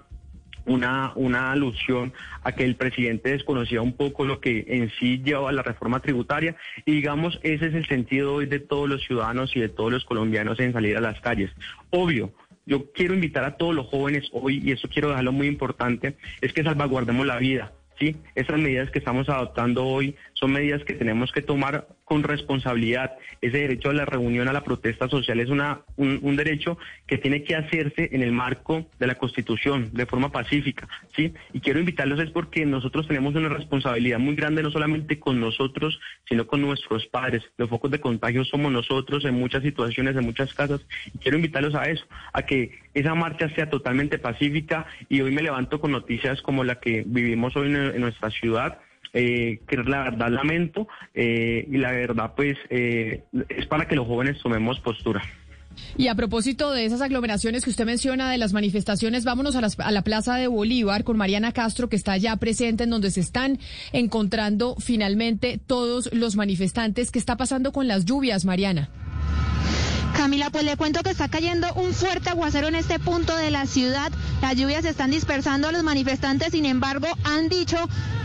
una, 0.67 1.13
una 1.17 1.53
alusión 1.53 2.13
a 2.43 2.53
que 2.53 2.65
el 2.65 2.77
presidente 2.77 3.31
desconocía 3.31 3.83
un 3.83 3.93
poco 3.93 4.25
lo 4.25 4.41
que 4.41 4.65
en 4.69 4.91
sí 4.99 5.23
lleva 5.25 5.53
la 5.53 5.63
reforma 5.63 6.01
tributaria 6.01 6.57
y 6.85 6.93
digamos 6.93 7.39
ese 7.43 7.67
es 7.67 7.75
el 7.75 7.87
sentido 7.87 8.35
hoy 8.35 8.47
de 8.47 8.61
todos 8.61 8.89
los 8.89 9.03
ciudadanos 9.03 9.55
y 9.57 9.61
de 9.61 9.69
todos 9.69 9.93
los 9.93 10.05
colombianos 10.05 10.61
en 10.61 10.73
salir 10.73 10.97
a 10.97 11.01
las 11.01 11.21
calles. 11.21 11.51
Obvio, 11.91 12.33
yo 12.67 12.93
quiero 12.93 13.15
invitar 13.15 13.45
a 13.45 13.57
todos 13.57 13.75
los 13.75 13.87
jóvenes 13.87 14.29
hoy, 14.33 14.61
y 14.65 14.73
eso 14.73 14.89
quiero 14.89 15.09
dejarlo 15.09 15.33
muy 15.33 15.49
importante, 15.49 16.17
es 16.41 16.53
que 16.53 16.63
salvaguardemos 16.63 17.27
la 17.27 17.39
vida. 17.39 17.73
¿sí? 17.99 18.17
Esas 18.35 18.59
medidas 18.59 18.91
que 18.91 18.99
estamos 18.99 19.29
adoptando 19.29 19.85
hoy 19.85 20.17
son 20.35 20.53
medidas 20.53 20.85
que 20.85 20.95
tenemos 20.95 21.33
que 21.33 21.43
tomar 21.43 21.89
con 22.05 22.23
responsabilidad. 22.23 23.13
Ese 23.41 23.59
derecho 23.59 23.91
a 23.91 23.95
la 23.95 24.05
reunión, 24.05 24.49
a 24.49 24.53
la 24.53 24.65
protesta 24.65 25.09
social 25.09 25.41
es 25.41 25.49
una, 25.49 25.81
un, 25.97 26.37
derecho 26.37 26.79
que 27.07 27.19
tiene 27.19 27.43
que 27.45 27.57
hacerse 27.57 28.09
en 28.13 28.23
el 28.23 28.33
marco 28.33 28.87
de 28.99 29.07
la 29.07 29.15
Constitución, 29.15 29.91
de 29.93 30.07
forma 30.07 30.31
pacífica, 30.33 30.89
¿sí? 31.15 31.33
Y 31.53 31.61
quiero 31.61 31.81
invitarlos 31.81 32.21
es 32.21 32.31
porque 32.31 32.65
nosotros 32.67 33.07
tenemos 33.07 33.35
una 33.35 33.49
responsabilidad 33.49 34.19
muy 34.19 34.35
grande, 34.35 34.63
no 34.63 34.71
solamente 34.71 35.19
con 35.19 35.41
nosotros, 35.41 36.01
sino 36.29 36.47
con 36.47 36.61
nuestros 36.61 37.07
padres. 37.07 37.43
Los 37.57 37.69
focos 37.69 37.91
de 37.91 38.01
contagio 38.01 38.45
somos 38.45 38.73
nosotros 38.73 39.25
en 39.25 39.35
muchas 39.35 39.63
situaciones, 39.63 40.17
en 40.17 40.25
muchas 40.25 40.55
casas. 40.55 40.81
Y 41.15 41.19
quiero 41.19 41.37
invitarlos 41.37 41.75
a 41.75 41.85
eso, 41.85 42.05
a 42.33 42.43
que 42.43 42.79
esa 42.95 43.15
marcha 43.15 43.49
sea 43.51 43.71
totalmente 43.71 44.19
pacífica. 44.19 44.87
Y 45.09 45.21
hoy 45.21 45.33
me 45.33 45.43
levanto 45.43 45.81
con 45.81 45.93
noticias 45.93 46.43
como 46.43 46.65
la 46.65 46.81
que 46.81 47.05
vivimos 47.07 47.57
hoy 47.57 47.69
en 47.69 48.01
nuestra 48.01 48.31
ciudad 48.31 48.79
eh, 49.13 49.61
que 49.67 49.77
la 49.77 50.05
verdad 50.05 50.29
lamento 50.31 50.89
eh, 51.15 51.67
y 51.71 51.77
la 51.77 51.93
verdad 51.93 52.33
pues 52.35 52.57
eh, 52.71 53.25
es 53.49 53.67
para 53.67 53.87
que 53.87 53.97
los 53.97 54.07
jóvenes 54.07 54.41
tomemos 54.43 54.81
postura. 54.81 55.23
Y 55.97 56.09
a 56.09 56.15
propósito 56.15 56.71
de 56.71 56.85
esas 56.85 57.01
aglomeraciones 57.01 57.65
que 57.65 57.71
usted 57.71 57.87
menciona, 57.87 58.31
de 58.31 58.39
las 58.39 58.53
manifestaciones, 58.53 59.25
vámonos 59.25 59.57
a, 59.57 59.85
a, 59.85 59.91
la 59.91 60.03
Plaza 60.03 60.37
de 60.37 60.47
Bolívar 60.47 61.03
con 61.03 61.17
Mariana 61.17 61.53
Castro, 61.53 61.89
que 61.89 61.97
está 61.97 62.17
ya 62.19 62.37
presente, 62.37 62.85
en 62.85 62.91
donde 62.91 63.11
se 63.11 63.21
están 63.21 63.59
encontrando 63.93 64.77
finalmente 64.79 65.59
todos 65.59 66.13
los 66.13 66.37
manifestantes. 66.37 67.11
¿Qué 67.11 67.19
está 67.19 67.37
pasando 67.37 67.73
con 67.73 67.89
las 67.89 68.05
lluvias, 68.05 68.45
Mariana? 68.45 68.91
Camila, 70.13 70.51
pues 70.51 70.65
le 70.65 70.77
cuento 70.77 71.03
que 71.03 71.11
está 71.11 71.29
cayendo 71.29 71.73
un 71.75 71.95
fuerte 71.95 72.31
aguacero 72.31 72.69
en 72.69 72.75
este 72.75 72.99
punto 72.99 73.37
de 73.37 73.51
la 73.51 73.67
ciudad. 73.67 74.13
Las 74.41 74.57
lluvias 74.57 74.83
se 74.83 74.91
están 74.91 75.11
dispersando 75.11 75.69
a 75.69 75.73
los 75.73 75.83
manifestantes, 75.83 76.53
sin 76.53 76.67
embargo, 76.67 77.09
han 77.25 77.49
dicho 77.49 77.77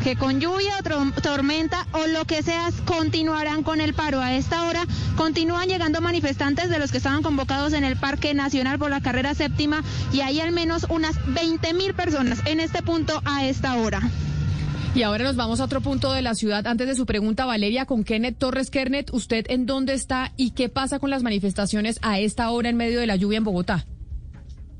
que 0.03 0.15
con 0.15 0.39
lluvia 0.39 0.75
o 0.79 1.21
tormenta 1.21 1.87
o 1.93 2.07
lo 2.07 2.25
que 2.25 2.43
sea, 2.43 2.69
continuarán 2.85 3.63
con 3.63 3.81
el 3.81 3.93
paro. 3.93 4.21
A 4.21 4.33
esta 4.33 4.67
hora 4.67 4.85
continúan 5.15 5.67
llegando 5.67 6.01
manifestantes 6.01 6.69
de 6.69 6.79
los 6.79 6.91
que 6.91 6.97
estaban 6.97 7.23
convocados 7.23 7.73
en 7.73 7.83
el 7.83 7.97
Parque 7.97 8.33
Nacional 8.33 8.79
por 8.79 8.89
la 8.89 9.01
carrera 9.01 9.33
séptima 9.33 9.83
y 10.11 10.21
hay 10.21 10.39
al 10.39 10.51
menos 10.51 10.85
unas 10.89 11.15
20 11.33 11.73
mil 11.73 11.93
personas 11.93 12.39
en 12.45 12.59
este 12.59 12.81
punto 12.81 13.21
a 13.25 13.45
esta 13.45 13.75
hora. 13.75 14.01
Y 14.95 15.03
ahora 15.03 15.23
nos 15.25 15.35
vamos 15.35 15.59
a 15.59 15.65
otro 15.65 15.81
punto 15.81 16.11
de 16.11 16.21
la 16.21 16.33
ciudad. 16.33 16.65
Antes 16.65 16.87
de 16.87 16.95
su 16.95 17.05
pregunta, 17.05 17.45
Valeria, 17.45 17.85
con 17.85 18.03
Kenneth 18.03 18.37
Torres 18.37 18.71
Kernet, 18.71 19.13
¿usted 19.13 19.45
en 19.49 19.65
dónde 19.65 19.93
está 19.93 20.33
y 20.37 20.51
qué 20.51 20.69
pasa 20.69 20.99
con 20.99 21.09
las 21.09 21.23
manifestaciones 21.23 21.99
a 22.01 22.19
esta 22.19 22.49
hora 22.49 22.69
en 22.69 22.77
medio 22.77 22.99
de 22.99 23.07
la 23.07 23.15
lluvia 23.15 23.37
en 23.37 23.43
Bogotá? 23.43 23.85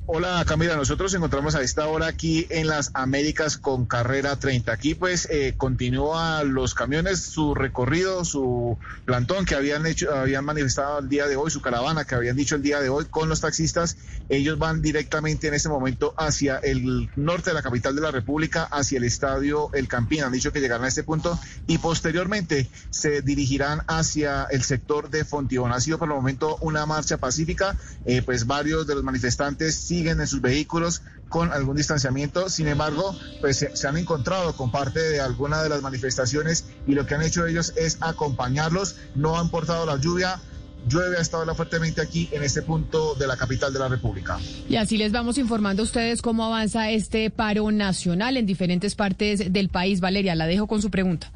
Hola 0.10 0.42
Camila, 0.48 0.78
nosotros 0.78 1.12
nos 1.12 1.18
encontramos 1.18 1.56
a 1.56 1.62
esta 1.62 1.86
hora 1.86 2.08
aquí 2.08 2.48
en 2.50 2.68
las 2.68 2.92
Américas 2.94 3.58
con 3.58 3.86
carrera 3.86 4.40
30. 4.40 4.72
Aquí 4.72 4.96
pues 4.96 5.28
eh, 5.30 5.56
continúa 5.58 6.46
los 6.46 6.74
camiones 6.74 7.20
su 7.20 7.54
recorrido, 7.54 8.24
su 8.24 8.78
plantón 9.04 9.44
que 9.44 9.56
habían 9.56 9.86
hecho, 9.86 10.16
habían 10.16 10.46
manifestado 10.46 11.00
el 11.00 11.10
día 11.10 11.28
de 11.28 11.36
hoy, 11.36 11.52
su 11.52 11.60
caravana 11.62 12.06
que 12.06 12.16
habían 12.16 12.38
dicho 12.38 12.56
el 12.56 12.62
día 12.62 12.80
de 12.80 12.88
hoy 12.88 13.04
con 13.10 13.28
los 13.28 13.42
taxistas. 13.42 13.98
Ellos 14.30 14.58
van 14.58 14.82
directamente 14.82 15.50
en 15.50 15.54
este 15.54 15.68
momento 15.68 16.14
hacia 16.18 16.56
el 16.60 17.10
norte 17.18 17.50
de 17.50 17.56
la 17.56 17.62
capital 17.62 17.94
de 17.94 18.02
la 18.02 18.12
República, 18.12 18.64
hacia 18.64 19.00
el 19.00 19.04
estadio 19.04 19.72
El 19.74 19.90
Campín. 19.90 20.24
Han 20.24 20.32
dicho 20.32 20.54
que 20.54 20.62
llegarán 20.62 20.86
a 20.86 20.88
este 20.88 21.04
punto 21.04 21.38
y 21.68 21.80
posteriormente 21.80 22.70
se 22.92 23.22
dirigirán 23.22 23.82
hacia 23.88 24.46
el 24.52 24.64
sector 24.64 25.10
de 25.10 25.26
Fontibón. 25.26 25.74
Ha 25.74 25.82
sido 25.82 25.98
por 25.98 26.08
el 26.08 26.16
momento 26.16 26.56
una 26.62 26.86
marcha 26.86 27.18
pacífica, 27.18 27.76
eh, 28.06 28.22
pues 28.22 28.48
varios 28.48 28.88
de 28.88 28.96
los 28.96 29.04
manifestantes 29.04 29.76
siguen 29.98 30.22
en 30.22 30.28
sus 30.28 30.42
vehículos 30.42 31.02
con 31.28 31.52
algún 31.52 31.76
distanciamiento. 31.76 32.50
Sin 32.50 32.68
embargo, 32.68 33.16
pues 33.42 33.66
se, 33.74 33.88
han 33.88 33.98
encontrado 33.98 34.56
con 34.56 34.72
parte 34.72 35.00
de 35.00 35.20
alguna 35.20 35.64
de 35.64 35.70
las 35.70 35.82
manifestaciones 35.82 36.66
y 36.86 36.94
lo 36.94 37.06
que 37.06 37.16
han 37.16 37.24
hecho 37.24 37.48
ellos 37.48 37.74
es 37.76 37.98
acompañarlos. 38.02 38.96
No 39.16 39.40
han 39.40 39.50
portado 39.50 39.86
la 39.86 39.98
lluvia. 39.98 40.40
Llueve 40.88 41.18
hasta 41.18 41.38
ahora 41.38 41.54
fuertemente 41.54 42.00
aquí 42.00 42.30
en 42.32 42.44
este 42.44 42.62
punto 42.62 43.16
de 43.16 43.28
la 43.28 43.36
capital 43.36 43.74
de 43.74 43.80
la 43.80 43.90
República. 43.90 44.40
Y 44.70 44.78
así 44.78 44.98
les 44.98 45.12
vamos 45.12 45.38
informando 45.38 45.82
a 45.82 45.86
ustedes 45.86 46.22
cómo 46.22 46.46
avanza 46.46 46.92
este 46.92 47.30
paro 47.30 47.72
nacional 47.72 48.38
en 48.38 48.46
diferentes 48.46 48.96
partes 48.96 49.52
del 49.52 49.68
país. 49.68 50.00
Valeria, 50.00 50.36
la 50.36 50.46
dejo 50.46 50.68
con 50.68 50.82
su 50.82 50.90
pregunta. 50.90 51.30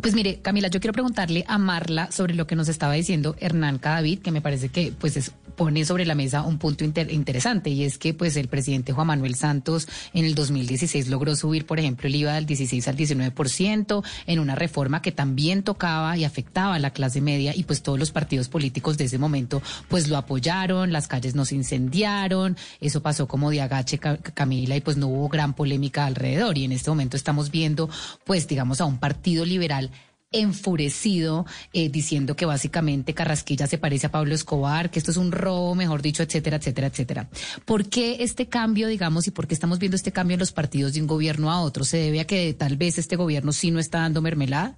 Pues 0.00 0.14
mire, 0.14 0.40
Camila, 0.40 0.68
yo 0.68 0.78
quiero 0.78 0.92
preguntarle 0.92 1.44
a 1.48 1.58
Marla 1.58 2.12
sobre 2.12 2.34
lo 2.34 2.46
que 2.46 2.54
nos 2.54 2.68
estaba 2.68 2.92
diciendo 2.92 3.34
Hernán 3.40 3.78
Cadavid, 3.78 4.20
que 4.20 4.30
me 4.30 4.40
parece 4.40 4.68
que 4.68 4.92
pues 4.92 5.16
es 5.16 5.32
pone 5.58 5.84
sobre 5.84 6.06
la 6.06 6.14
mesa 6.14 6.42
un 6.42 6.58
punto 6.58 6.84
interesante 6.84 7.68
y 7.68 7.82
es 7.82 7.98
que 7.98 8.14
pues 8.14 8.36
el 8.36 8.46
presidente 8.46 8.92
Juan 8.92 9.08
Manuel 9.08 9.34
Santos 9.34 9.88
en 10.14 10.24
el 10.24 10.36
2016 10.36 11.08
logró 11.08 11.34
subir, 11.34 11.66
por 11.66 11.80
ejemplo, 11.80 12.06
el 12.06 12.14
IVA 12.14 12.34
del 12.34 12.46
16 12.46 12.86
al 12.86 12.96
19% 12.96 14.04
en 14.26 14.38
una 14.38 14.54
reforma 14.54 15.02
que 15.02 15.10
también 15.10 15.64
tocaba 15.64 16.16
y 16.16 16.24
afectaba 16.24 16.76
a 16.76 16.78
la 16.78 16.92
clase 16.92 17.20
media 17.20 17.56
y 17.56 17.64
pues 17.64 17.82
todos 17.82 17.98
los 17.98 18.12
partidos 18.12 18.48
políticos 18.48 18.98
de 18.98 19.06
ese 19.06 19.18
momento 19.18 19.60
pues 19.88 20.06
lo 20.06 20.16
apoyaron, 20.16 20.92
las 20.92 21.08
calles 21.08 21.34
no 21.34 21.44
se 21.44 21.56
incendiaron, 21.56 22.56
eso 22.80 23.02
pasó 23.02 23.26
como 23.26 23.50
de 23.50 23.60
agache 23.60 23.98
Camila 23.98 24.76
y 24.76 24.80
pues 24.80 24.96
no 24.96 25.08
hubo 25.08 25.28
gran 25.28 25.54
polémica 25.54 26.06
alrededor 26.06 26.56
y 26.56 26.64
en 26.64 26.72
este 26.72 26.88
momento 26.88 27.16
estamos 27.16 27.50
viendo 27.50 27.90
pues 28.24 28.46
digamos 28.46 28.80
a 28.80 28.84
un 28.84 28.98
partido 28.98 29.44
liberal 29.44 29.90
enfurecido 30.30 31.46
eh, 31.72 31.88
diciendo 31.88 32.36
que 32.36 32.44
básicamente 32.44 33.14
Carrasquilla 33.14 33.66
se 33.66 33.78
parece 33.78 34.08
a 34.08 34.10
Pablo 34.10 34.34
Escobar, 34.34 34.90
que 34.90 34.98
esto 34.98 35.10
es 35.10 35.16
un 35.16 35.32
robo, 35.32 35.74
mejor 35.74 36.02
dicho, 36.02 36.22
etcétera, 36.22 36.58
etcétera, 36.58 36.88
etcétera. 36.88 37.28
¿Por 37.64 37.88
qué 37.88 38.18
este 38.20 38.46
cambio, 38.46 38.88
digamos, 38.88 39.26
y 39.26 39.30
por 39.30 39.46
qué 39.46 39.54
estamos 39.54 39.78
viendo 39.78 39.96
este 39.96 40.12
cambio 40.12 40.34
en 40.34 40.40
los 40.40 40.52
partidos 40.52 40.92
de 40.94 41.00
un 41.00 41.06
gobierno 41.06 41.50
a 41.50 41.62
otro? 41.62 41.84
¿Se 41.84 41.96
debe 41.96 42.20
a 42.20 42.26
que 42.26 42.52
tal 42.52 42.76
vez 42.76 42.98
este 42.98 43.16
gobierno 43.16 43.52
sí 43.52 43.70
no 43.70 43.78
está 43.78 44.00
dando 44.00 44.20
mermelada? 44.20 44.76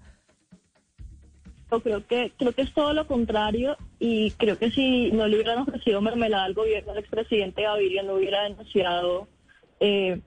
Yo 1.70 1.80
creo 1.80 2.06
que 2.06 2.32
creo 2.36 2.52
que 2.52 2.62
es 2.62 2.72
todo 2.72 2.92
lo 2.92 3.06
contrario 3.06 3.76
y 4.00 4.32
creo 4.32 4.58
que 4.58 4.72
si 4.72 5.12
no 5.12 5.28
le 5.28 5.36
hubieran 5.36 5.58
ofrecido 5.58 6.00
mermelada 6.00 6.44
al 6.44 6.54
gobierno, 6.54 6.92
el 6.92 6.98
expresidente 6.98 7.62
Gaviria 7.62 8.02
no 8.02 8.14
hubiera 8.14 8.42
denunciado 8.42 9.28
eh, 9.78 10.20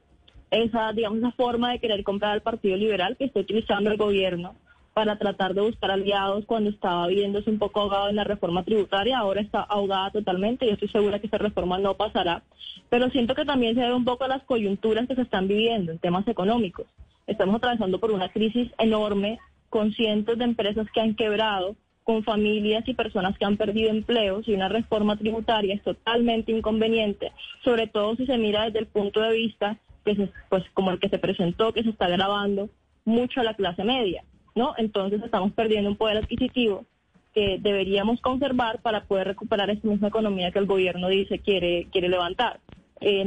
esa, 0.52 0.94
digamos, 0.94 1.20
esa 1.20 1.32
forma 1.32 1.72
de 1.72 1.80
querer 1.80 2.04
comprar 2.04 2.32
al 2.32 2.42
Partido 2.42 2.78
Liberal 2.78 3.18
que 3.18 3.26
está 3.26 3.42
utilizando 3.42 3.92
el 3.92 3.98
gobierno 3.98 4.56
para 4.94 5.18
tratar 5.18 5.54
de 5.54 5.62
buscar 5.62 5.92
aliados 5.92 6.46
cuando 6.46 6.70
estaba 6.70 7.08
viéndose 7.08 7.50
un 7.50 7.58
poco 7.58 7.82
ahogado 7.82 8.10
en 8.10 8.16
la 8.16 8.24
reforma 8.24 8.64
tributaria, 8.64 9.18
ahora 9.18 9.42
está 9.42 9.62
ahogada 9.62 10.12
totalmente 10.12 10.66
y 10.66 10.70
estoy 10.70 10.88
segura 10.90 11.20
que 11.20 11.28
esta 11.28 11.40
reforma 11.40 11.80
no 11.80 11.96
pasará. 11.96 12.44
Pero 12.90 13.10
siento 13.10 13.34
que 13.34 13.46
también 13.46 13.76
se 13.76 13.82
debe 13.82 13.96
un 13.96 14.06
poco 14.06 14.26
a 14.26 14.28
las 14.28 14.44
coyunturas 14.44 15.08
que 15.08 15.16
se 15.16 15.24
están 15.24 15.48
viviendo 15.48 15.92
en 15.92 16.00
temas 16.00 16.28
económicos. 16.28 16.86
Estamos 17.26 17.56
atravesando 17.56 18.00
por 18.00 18.12
una 18.12 18.30
crisis 18.30 18.70
enorme 18.78 19.40
con 19.70 19.92
cientos 19.94 20.38
de 20.38 20.44
empresas 20.44 20.88
que 20.94 21.02
han 21.02 21.16
quebrado, 21.16 21.76
con 22.04 22.24
familias 22.24 22.88
y 22.88 22.94
personas 22.94 23.38
que 23.38 23.46
han 23.46 23.58
perdido 23.58 23.90
empleos 23.90 24.48
y 24.48 24.54
una 24.54 24.70
reforma 24.70 25.18
tributaria 25.18 25.74
es 25.74 25.82
totalmente 25.84 26.52
inconveniente, 26.52 27.32
sobre 27.64 27.88
todo 27.88 28.16
si 28.16 28.26
se 28.26 28.38
mira 28.38 28.66
desde 28.66 28.80
el 28.80 28.88
punto 28.88 29.22
de 29.22 29.34
vista 29.34 29.78
que 30.06 30.30
pues 30.50 30.64
como 30.74 30.92
el 30.92 31.00
que 31.00 31.10
se 31.10 31.18
presentó, 31.18 31.72
que 31.72 31.82
se 31.82 31.90
está 31.90 32.10
grabando 32.10 32.70
mucho 33.06 33.40
a 33.40 33.44
la 33.44 33.54
clase 33.54 33.84
media. 33.84 34.24
¿No? 34.56 34.74
Entonces 34.78 35.22
estamos 35.24 35.52
perdiendo 35.54 35.90
un 35.90 35.98
poder 35.98 36.18
adquisitivo 36.18 36.86
que 37.34 37.58
deberíamos 37.60 38.22
conservar 38.22 38.82
para 38.82 39.06
poder 39.06 39.28
recuperar 39.28 39.70
esta 39.70 39.88
misma 39.88 40.10
economía 40.10 40.52
que 40.52 40.60
el 40.60 40.68
gobierno 40.68 41.08
dice 41.10 41.40
quiere, 41.40 41.88
quiere 41.92 42.10
levantar. 42.10 42.60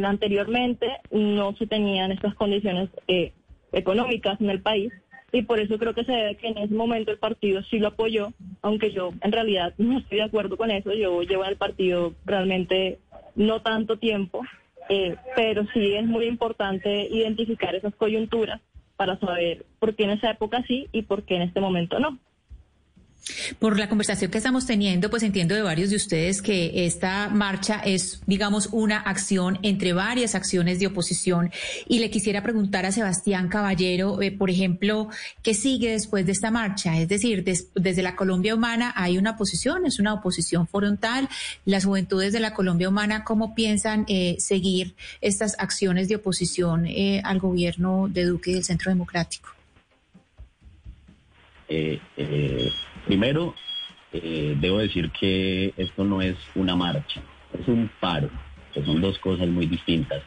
Anteriormente 0.04 0.86
no 1.10 1.54
se 1.56 1.66
tenían 1.66 2.10
estas 2.10 2.34
condiciones 2.34 2.88
eh, 3.08 3.32
económicas 3.72 4.40
en 4.40 4.48
el 4.48 4.62
país 4.62 4.90
y 5.32 5.42
por 5.42 5.60
eso 5.60 5.76
creo 5.76 5.92
que 5.92 6.04
se 6.04 6.12
debe 6.12 6.36
que 6.36 6.48
en 6.48 6.56
ese 6.56 6.72
momento 6.72 7.10
el 7.10 7.18
partido 7.18 7.62
sí 7.64 7.78
lo 7.78 7.88
apoyó, 7.88 8.32
aunque 8.62 8.90
yo 8.90 9.10
en 9.20 9.32
realidad 9.32 9.74
no 9.76 9.98
estoy 9.98 10.18
de 10.18 10.24
acuerdo 10.24 10.56
con 10.56 10.70
eso, 10.70 10.94
yo 10.94 11.20
llevo 11.22 11.44
el 11.44 11.56
partido 11.56 12.14
realmente 12.24 13.00
no 13.34 13.60
tanto 13.60 13.98
tiempo, 13.98 14.42
eh, 14.88 15.16
pero 15.34 15.66
sí 15.74 15.94
es 15.94 16.06
muy 16.06 16.26
importante 16.26 17.08
identificar 17.10 17.74
esas 17.74 17.94
coyunturas 17.96 18.62
para 18.96 19.18
saber 19.18 19.66
por 19.78 19.94
qué 19.94 20.04
en 20.04 20.10
esa 20.10 20.30
época 20.30 20.62
sí 20.66 20.88
y 20.92 21.02
por 21.02 21.24
qué 21.24 21.36
en 21.36 21.42
este 21.42 21.60
momento 21.60 21.98
no. 21.98 22.18
Por 23.58 23.76
la 23.78 23.88
conversación 23.88 24.30
que 24.30 24.38
estamos 24.38 24.66
teniendo, 24.66 25.10
pues 25.10 25.24
entiendo 25.24 25.54
de 25.56 25.62
varios 25.62 25.90
de 25.90 25.96
ustedes 25.96 26.40
que 26.42 26.86
esta 26.86 27.28
marcha 27.28 27.80
es, 27.84 28.20
digamos, 28.26 28.68
una 28.70 28.98
acción 28.98 29.58
entre 29.62 29.92
varias 29.92 30.36
acciones 30.36 30.78
de 30.78 30.86
oposición. 30.86 31.50
Y 31.88 31.98
le 31.98 32.10
quisiera 32.10 32.42
preguntar 32.42 32.86
a 32.86 32.92
Sebastián 32.92 33.48
Caballero, 33.48 34.22
eh, 34.22 34.30
por 34.30 34.48
ejemplo, 34.48 35.08
¿qué 35.42 35.54
sigue 35.54 35.90
después 35.90 36.24
de 36.24 36.32
esta 36.32 36.52
marcha? 36.52 36.98
Es 36.98 37.08
decir, 37.08 37.44
desde 37.74 38.02
la 38.02 38.14
Colombia 38.14 38.54
Humana 38.54 38.92
hay 38.94 39.18
una 39.18 39.32
oposición, 39.32 39.86
es 39.86 39.98
una 39.98 40.14
oposición 40.14 40.68
frontal. 40.68 41.28
Las 41.64 41.84
juventudes 41.84 42.32
de 42.32 42.40
la 42.40 42.54
Colombia 42.54 42.88
Humana, 42.88 43.24
¿cómo 43.24 43.56
piensan 43.56 44.04
eh, 44.08 44.36
seguir 44.38 44.94
estas 45.20 45.56
acciones 45.58 46.08
de 46.08 46.16
oposición 46.16 46.86
eh, 46.86 47.20
al 47.24 47.40
gobierno 47.40 48.08
de 48.08 48.24
Duque 48.24 48.52
y 48.52 48.54
del 48.54 48.64
Centro 48.64 48.90
Democrático? 48.90 49.50
Primero, 53.06 53.54
eh, 54.12 54.56
debo 54.60 54.78
decir 54.78 55.10
que 55.10 55.72
esto 55.76 56.04
no 56.04 56.20
es 56.20 56.36
una 56.56 56.74
marcha, 56.74 57.22
es 57.58 57.68
un 57.68 57.88
paro, 58.00 58.28
que 58.74 58.84
son 58.84 59.00
dos 59.00 59.16
cosas 59.20 59.46
muy 59.48 59.66
distintas. 59.66 60.22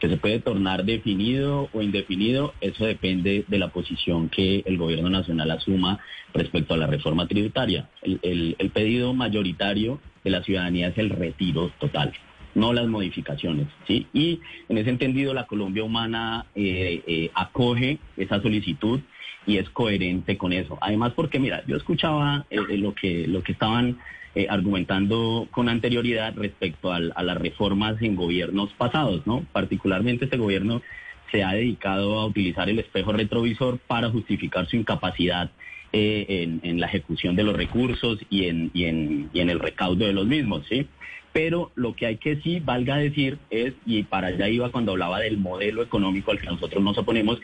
Que 0.00 0.08
se 0.08 0.16
puede 0.16 0.40
tornar 0.40 0.84
definido 0.84 1.68
o 1.72 1.80
indefinido, 1.80 2.52
eso 2.60 2.84
depende 2.84 3.44
de 3.46 3.58
la 3.58 3.68
posición 3.68 4.28
que 4.28 4.64
el 4.66 4.76
gobierno 4.78 5.10
nacional 5.10 5.52
asuma 5.52 6.00
respecto 6.32 6.74
a 6.74 6.76
la 6.76 6.88
reforma 6.88 7.28
tributaria. 7.28 7.88
El, 8.02 8.56
pedido 8.74 9.14
mayoritario 9.14 10.00
de 10.24 10.30
la 10.30 10.42
ciudadanía 10.42 10.88
es 10.88 10.98
el 10.98 11.10
retiro 11.10 11.70
total 11.78 12.12
no 12.56 12.72
las 12.72 12.86
modificaciones. 12.86 13.66
Y 13.88 14.38
en 14.68 14.78
ese 14.78 14.88
entendido 14.88 15.34
la 15.34 15.44
Colombia 15.44 15.82
Humana 15.82 16.46
eh, 16.54 17.02
eh, 17.04 17.30
acoge 17.34 17.98
esa 18.16 18.40
solicitud 18.40 19.00
y 19.46 19.58
es 19.58 19.68
coherente 19.70 20.36
con 20.36 20.52
eso. 20.52 20.78
Además, 20.80 21.12
porque 21.14 21.38
mira, 21.38 21.62
yo 21.66 21.76
escuchaba 21.76 22.46
eh, 22.50 22.58
eh, 22.68 22.78
lo 22.78 22.94
que 22.94 23.26
lo 23.26 23.42
que 23.42 23.52
estaban 23.52 23.98
eh, 24.34 24.46
argumentando 24.48 25.48
con 25.50 25.68
anterioridad 25.68 26.34
respecto 26.36 26.92
a 26.92 27.00
las 27.00 27.38
reformas 27.38 28.00
en 28.02 28.16
gobiernos 28.16 28.70
pasados, 28.72 29.26
¿no? 29.26 29.44
Particularmente 29.52 30.24
este 30.24 30.36
gobierno 30.36 30.82
se 31.30 31.44
ha 31.44 31.52
dedicado 31.52 32.18
a 32.18 32.26
utilizar 32.26 32.68
el 32.68 32.78
espejo 32.78 33.12
retrovisor 33.12 33.78
para 33.78 34.10
justificar 34.10 34.66
su 34.66 34.76
incapacidad 34.76 35.50
en, 35.96 36.80
la 36.80 36.88
ejecución 36.88 37.36
de 37.36 37.44
los 37.44 37.56
recursos 37.56 38.18
y 38.28 38.46
en, 38.46 38.72
y 38.74 38.86
en, 38.86 39.30
y 39.32 39.38
en 39.38 39.48
el 39.48 39.60
recaudo 39.60 40.04
de 40.04 40.12
los 40.12 40.26
mismos, 40.26 40.64
¿sí? 40.68 40.88
Pero 41.32 41.70
lo 41.76 41.94
que 41.94 42.06
hay 42.06 42.16
que 42.16 42.36
sí, 42.36 42.60
valga 42.60 42.96
decir, 42.96 43.38
es, 43.50 43.74
y 43.86 44.02
para 44.02 44.28
allá 44.28 44.48
iba 44.48 44.70
cuando 44.70 44.92
hablaba 44.92 45.20
del 45.20 45.38
modelo 45.38 45.82
económico 45.82 46.32
al 46.32 46.40
que 46.40 46.46
nosotros 46.46 46.82
nos 46.82 46.98
oponemos, 46.98 47.40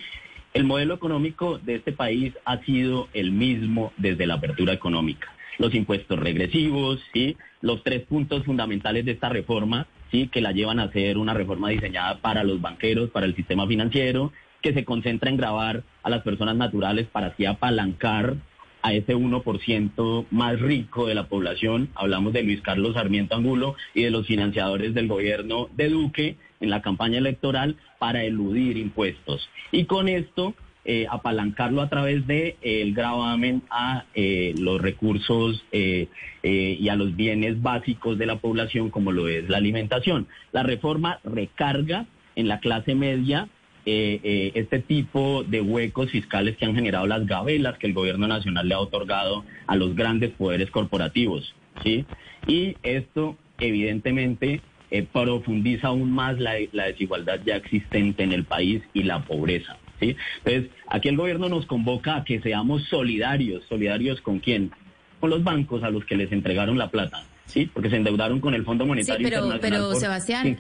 el 0.53 0.65
modelo 0.65 0.95
económico 0.95 1.59
de 1.59 1.77
este 1.77 1.93
país 1.93 2.35
ha 2.45 2.59
sido 2.65 3.09
el 3.13 3.31
mismo 3.31 3.93
desde 3.97 4.27
la 4.27 4.35
apertura 4.35 4.73
económica. 4.73 5.29
Los 5.59 5.75
impuestos 5.75 6.19
regresivos, 6.19 7.01
¿sí? 7.13 7.37
los 7.61 7.83
tres 7.85 8.03
puntos 8.07 8.45
fundamentales 8.45 9.05
de 9.05 9.13
esta 9.13 9.29
reforma, 9.29 9.87
¿sí? 10.11 10.29
que 10.29 10.41
la 10.41 10.53
llevan 10.53 10.81
a 10.81 10.91
ser 10.91 11.19
una 11.19 11.35
reforma 11.35 11.69
diseñada 11.69 12.19
para 12.19 12.43
los 12.45 12.61
banqueros, 12.61 13.11
para 13.11 13.27
el 13.27 13.37
sistema 13.37 13.67
financiero, 13.67 14.33
que 14.63 14.75
se 14.75 14.85
concentra 14.85 15.31
en 15.31 15.37
grabar 15.37 15.85
a 16.03 16.11
las 16.11 16.23
personas 16.23 16.57
naturales 16.57 17.07
para 17.07 17.29
así 17.29 17.47
apalancar 17.47 18.37
a 18.83 18.93
ese 18.93 19.15
1% 19.15 20.27
más 20.31 20.59
rico 20.59 21.07
de 21.07 21.15
la 21.15 21.29
población. 21.29 21.91
Hablamos 21.95 22.33
de 22.33 22.43
Luis 22.43 22.63
Carlos 22.63 22.95
Sarmiento 22.95 23.37
Angulo 23.37 23.77
y 23.95 24.03
de 24.03 24.11
los 24.11 24.27
financiadores 24.27 24.95
del 24.95 25.07
gobierno 25.09 25.69
de 25.77 25.91
Duque 25.91 26.37
en 26.61 26.71
la 26.71 26.83
campaña 26.83 27.19
electoral 27.19 27.77
para 28.01 28.25
eludir 28.25 28.79
impuestos. 28.79 29.49
Y 29.71 29.85
con 29.85 30.09
esto 30.09 30.55
eh, 30.87 31.07
apalancarlo 31.11 31.83
a 31.83 31.91
través 31.91 32.27
de 32.27 32.57
eh, 32.63 32.91
gravamen 32.93 33.63
a 33.69 34.07
eh, 34.15 34.55
los 34.59 34.81
recursos 34.81 35.63
y 35.71 36.89
a 36.89 36.97
los 36.97 37.15
bienes 37.15 37.61
básicos 37.61 38.17
de 38.17 38.25
la 38.25 38.37
población 38.37 38.89
como 38.89 39.13
lo 39.13 39.29
es 39.29 39.47
la 39.51 39.59
alimentación. 39.59 40.27
La 40.53 40.63
reforma 40.63 41.21
recarga 41.23 42.07
en 42.35 42.49
la 42.49 42.61
clase 42.61 42.95
media 42.95 43.49
este 43.85 44.79
tipo 44.79 45.45
de 45.45 45.61
huecos 45.61 46.11
fiscales 46.11 46.57
que 46.57 46.65
han 46.65 46.75
generado 46.75 47.07
las 47.07 47.27
gabelas 47.27 47.77
que 47.77 47.87
el 47.87 47.93
gobierno 47.93 48.29
nacional 48.29 48.67
le 48.67 48.75
ha 48.75 48.81
otorgado 48.81 49.45
a 49.67 49.77
los 49.77 49.95
grandes 49.95 50.31
poderes 50.31 50.71
corporativos. 50.71 51.55
¿sí? 51.83 52.07
Y 52.47 52.77
esto 52.83 53.37
evidentemente 53.59 54.63
eh, 54.91 55.07
profundiza 55.11 55.89
aún 55.89 56.11
más 56.11 56.39
la, 56.39 56.55
desigualdad 56.55 57.41
ya 57.45 57.57
existente 57.57 58.23
en 58.23 58.33
el 58.33 58.45
país 58.45 58.83
y 58.93 59.05
la 59.05 59.23
pobreza. 59.25 59.77
¿sí? 60.01 60.17
Entonces, 60.45 60.71
aquí 60.89 61.09
el 61.09 61.17
gobierno 61.17 61.49
nos 61.49 61.67
convoca 61.67 62.17
a 62.17 62.25
que 62.25 62.41
seamos 62.41 62.85
solidarios. 62.85 63.65
¿Solidarios 63.69 64.21
con 64.21 64.41
quién? 64.41 64.73
Con 65.21 65.31
los 65.31 65.45
bancos 65.45 65.83
a 65.83 65.91
los 65.91 66.05
que 66.05 66.17
les 66.17 66.33
entregaron 66.33 66.79
la 66.79 66.91
plata. 66.91 67.25
Sí, 67.47 67.69
porque 67.73 67.91
se 67.91 67.97
endeudaron 67.97 68.41
con 68.41 68.55
el 68.55 68.65
Fondo 68.65 68.87
Monetario 68.87 69.27
sí, 69.27 69.31
pero, 69.31 69.45
Internacional 69.47 69.89
pero, 69.91 70.01
Sebastián, 70.01 70.57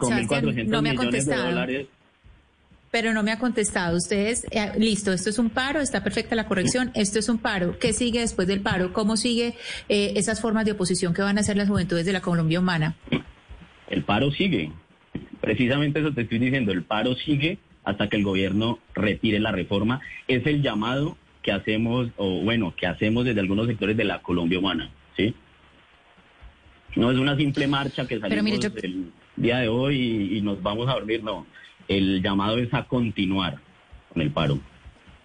no 0.66 0.83
me 0.83 0.91
ha 0.91 0.95
contestado. 0.97 1.66
Pero 2.91 3.12
no 3.12 3.22
me 3.22 3.31
ha 3.31 3.39
contestado. 3.39 3.97
Ustedes, 3.97 4.45
eh, 4.51 4.72
listo, 4.76 5.12
esto 5.12 5.31
es 5.31 5.39
un 5.39 5.51
paro, 5.51 5.81
está 5.81 6.03
perfecta 6.03 6.35
la 6.35 6.47
corrección, 6.47 6.91
esto 6.95 7.20
es 7.20 7.28
un 7.28 7.39
paro. 7.39 7.78
¿Qué 7.78 7.93
sigue 7.93 8.18
después 8.18 8.49
del 8.49 8.61
paro? 8.61 8.93
¿Cómo 8.93 9.16
sigue 9.16 9.55
eh, 9.89 10.14
esas 10.16 10.41
formas 10.41 10.64
de 10.64 10.72
oposición 10.72 11.14
que 11.14 11.22
van 11.22 11.39
a 11.39 11.43
hacer 11.43 11.57
las 11.57 11.68
juventudes 11.68 12.05
de 12.05 12.12
la 12.12 12.20
Colombia 12.20 12.59
Humana? 12.59 12.97
El 13.91 14.03
paro 14.05 14.30
sigue. 14.30 14.72
Precisamente 15.41 16.01
eso 16.01 16.12
te 16.12 16.22
estoy 16.22 16.38
diciendo, 16.38 16.72
el 16.72 16.82
paro 16.82 17.14
sigue 17.16 17.59
hasta 17.84 18.09
que 18.09 18.16
el 18.16 18.24
gobierno 18.24 18.78
retire 18.95 19.41
la 19.41 19.53
reforma. 19.53 20.01
Es 20.28 20.47
el 20.47 20.62
llamado 20.62 21.16
que 21.43 21.53
hacemos, 21.53 22.09
o 22.16 22.43
bueno, 22.43 22.74
que 22.76 22.86
hacemos 22.86 23.24
desde 23.24 23.41
algunos 23.41 23.66
sectores 23.66 23.97
de 23.97 24.05
la 24.05 24.20
Colombia 24.20 24.59
humana, 24.59 24.91
¿sí? 25.16 25.34
No 26.97 27.11
es 27.11 27.18
una 27.18 27.36
simple 27.36 27.66
marcha 27.66 28.07
que 28.07 28.18
salimos 28.18 28.64
el 28.82 29.12
día 29.36 29.59
de 29.59 29.68
hoy 29.68 30.36
y, 30.36 30.41
nos 30.43 30.62
vamos 30.62 30.88
a 30.88 30.95
dormir, 30.95 31.22
no. 31.22 31.47
El 31.88 32.22
llamado 32.22 32.59
es 32.59 32.72
a 32.74 32.84
continuar 32.84 33.59
con 34.12 34.22
el 34.22 34.30
paro. 34.30 34.59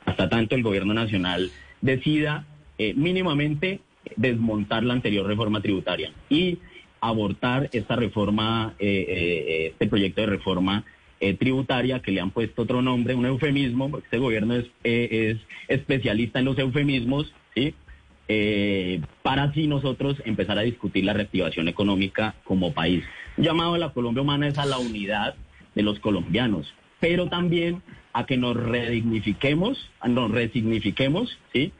Hasta 0.05 0.29
tanto 0.29 0.55
el 0.55 0.63
gobierno 0.63 0.93
nacional 0.93 1.51
decida 1.81 2.45
eh, 2.77 2.93
mínimamente 2.93 3.81
desmontar 4.15 4.83
la 4.83 4.93
anterior 4.93 5.25
reforma 5.25 5.61
tributaria. 5.61 6.11
Y 6.29 6.59
abortar 7.07 7.69
esta 7.73 7.95
reforma, 7.95 8.73
eh, 8.79 9.05
eh, 9.07 9.67
este 9.71 9.87
proyecto 9.87 10.21
de 10.21 10.27
reforma 10.27 10.83
eh, 11.19 11.33
tributaria 11.33 12.01
que 12.01 12.11
le 12.11 12.21
han 12.21 12.31
puesto 12.31 12.63
otro 12.63 12.81
nombre, 12.81 13.15
un 13.15 13.25
eufemismo, 13.25 13.89
porque 13.89 14.05
este 14.05 14.17
gobierno 14.17 14.55
es, 14.55 14.65
es 14.83 15.37
especialista 15.67 16.39
en 16.39 16.45
los 16.45 16.57
eufemismos, 16.57 17.33
¿sí? 17.55 17.73
para 19.21 19.43
así 19.43 19.67
nosotros 19.67 20.19
empezar 20.25 20.57
a 20.57 20.63
discutir 20.63 21.05
la 21.05 21.13
reactivación 21.13 21.67
económica 21.67 22.33
como 22.43 22.73
país. 22.73 23.03
llamado 23.37 23.75
a 23.75 23.77
la 23.77 23.93
Colombia 23.93 24.23
Humana 24.23 24.47
es 24.47 24.57
a 24.57 24.65
la 24.65 24.79
unidad 24.79 25.35
de 25.75 25.83
los 25.83 25.99
colombianos, 25.99 26.73
pero 26.99 27.27
también 27.27 27.83
a 28.13 28.25
que 28.25 28.37
nos 28.37 28.55
redignifiquemos, 28.57 29.91
nos 30.07 30.31
resignifiquemos, 30.31 31.37
¿sí? 31.53 31.71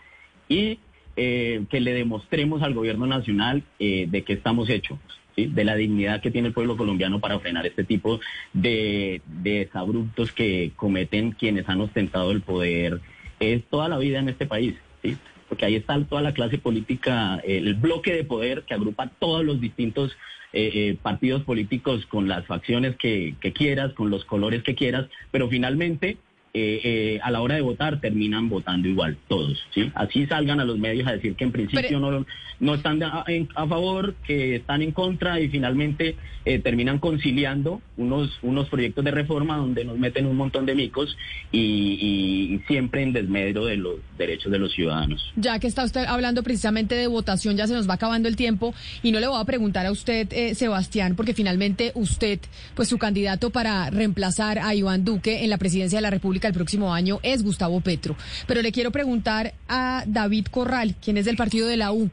Y 0.50 0.78
eh, 1.16 1.64
que 1.70 1.80
le 1.80 1.94
demostremos 1.94 2.62
al 2.62 2.74
gobierno 2.74 3.08
nacional 3.08 3.64
eh, 3.80 4.08
de 4.10 4.24
qué 4.24 4.34
estamos 4.34 4.70
hechos. 4.70 5.00
de 5.36 5.64
la 5.66 5.76
dignidad 5.76 6.22
que 6.22 6.32
tiene 6.32 6.48
el 6.48 6.54
pueblo 6.54 6.78
colombiano 6.78 7.20
para 7.20 7.40
frenar 7.40 7.66
este 7.66 7.84
tipo 7.84 8.22
de, 8.54 9.22
de 9.28 9.66
desabruptos 9.66 10.32
que 10.32 10.72
cometen 10.78 11.32
quienes 11.32 11.68
han 11.68 11.82
ostentado 11.82 12.32
el 12.32 12.42
poder 12.42 13.02
es 13.42 13.66
toda 13.66 13.90
la 13.90 13.98
vida 13.98 14.20
en 14.20 14.30
este 14.30 14.46
país. 14.46 14.76
¿sí? 15.04 15.18
porque 15.48 15.66
ahí 15.66 15.76
está 15.76 16.02
toda 16.06 16.22
la 16.22 16.34
clase 16.34 16.58
política, 16.58 17.42
el 17.44 17.76
bloque 17.76 18.14
de 18.14 18.24
poder 18.24 18.64
que 18.64 18.74
agrupa 18.74 19.12
todos 19.20 19.46
los 19.46 19.62
distintos 19.62 20.12
eh, 20.54 20.72
eh, 20.74 20.98
partidos 21.02 21.44
políticos 21.44 22.06
con 22.06 22.28
las 22.28 22.46
facciones 22.46 22.96
que, 22.96 23.36
que, 23.40 23.52
quieras, 23.52 23.94
con 23.94 24.10
los 24.10 24.26
colores 24.26 24.64
que 24.64 24.76
quieras, 24.76 25.08
pero 25.32 25.50
finalmente 25.50 26.18
eh, 26.58 26.80
eh, 26.86 27.20
a 27.22 27.32
la 27.32 27.42
hora 27.42 27.56
de 27.56 27.62
votar 27.62 28.00
terminan 28.00 28.48
votando 28.48 28.88
igual, 28.88 29.18
todos. 29.28 29.62
¿sí? 29.74 29.92
Así 29.94 30.26
salgan 30.26 30.62
a 30.62 30.64
los 30.64 30.80
medios 30.80 31.06
a 31.06 31.12
decir 31.12 31.36
que 31.36 31.44
en 31.44 31.52
principio 31.52 32.00
no, 32.00 32.26
no 32.62 32.74
están 32.76 33.04
a, 33.04 33.26
a, 33.56 33.68
favor, 33.68 34.16
que 34.26 34.56
están 34.56 34.82
en 34.82 34.94
contra 34.94 35.42
y 35.42 35.50
finalmente 35.50 36.16
eh, 36.46 36.60
terminan 36.60 37.00
conciliando 37.00 37.82
unos, 37.98 38.32
unos 38.42 38.70
proyectos 38.70 39.04
de 39.04 39.12
reforma 39.12 39.58
donde 39.58 39.84
nos 39.84 39.98
meten 39.98 40.28
un 40.28 40.38
montón 40.38 40.66
de 40.66 40.76
micos 40.76 41.18
y, 41.52 41.60
y, 41.60 42.62
siempre 42.68 43.04
en 43.04 43.12
desmedro 43.12 43.66
de 43.66 43.76
los 43.76 43.96
derechos 44.18 44.50
de 44.50 44.60
los 44.60 44.74
ciudadanos. 44.74 45.34
Ya 45.36 45.60
que 45.60 45.68
está 45.68 45.84
usted 45.84 46.06
hablando 46.06 46.42
precisamente 46.42 46.96
de 46.96 47.08
votación, 47.08 47.58
ya 47.58 47.68
se 47.68 47.74
nos 47.74 47.90
va 47.90 47.96
acabando 47.96 48.30
el 48.30 48.38
tiempo 48.38 48.74
y 49.04 49.12
no 49.12 49.20
le 49.20 49.28
voy 49.28 49.42
a 49.42 49.44
preguntar 49.44 49.86
a 49.86 49.92
usted, 49.92 50.32
eh, 50.32 50.56
Sebastián, 50.56 51.16
porque 51.18 51.34
finalmente 51.34 51.92
usted, 51.96 52.40
pues 52.76 52.88
su 52.88 52.98
candidato 52.98 53.50
para 53.50 53.90
reemplazar 53.90 54.60
a 54.60 54.74
Iván 54.74 55.04
Duque 55.04 55.44
en 55.44 55.50
la 55.50 55.58
presidencia 55.58 55.98
de 55.98 56.04
la 56.04 56.12
República 56.12 56.45
el 56.48 56.54
próximo 56.54 56.94
año 56.94 57.20
es 57.24 57.44
Gustavo 57.44 57.82
Petro. 57.82 58.16
Pero 58.48 58.62
le 58.62 58.72
quiero 58.72 58.92
preguntar 58.92 59.54
a 59.68 60.04
David 60.08 60.48
Corral, 60.48 60.96
quien 61.02 61.18
es 61.18 61.26
del 61.26 61.38
partido 61.38 61.68
de 61.68 61.78
la 61.78 61.92
U. 61.92 62.10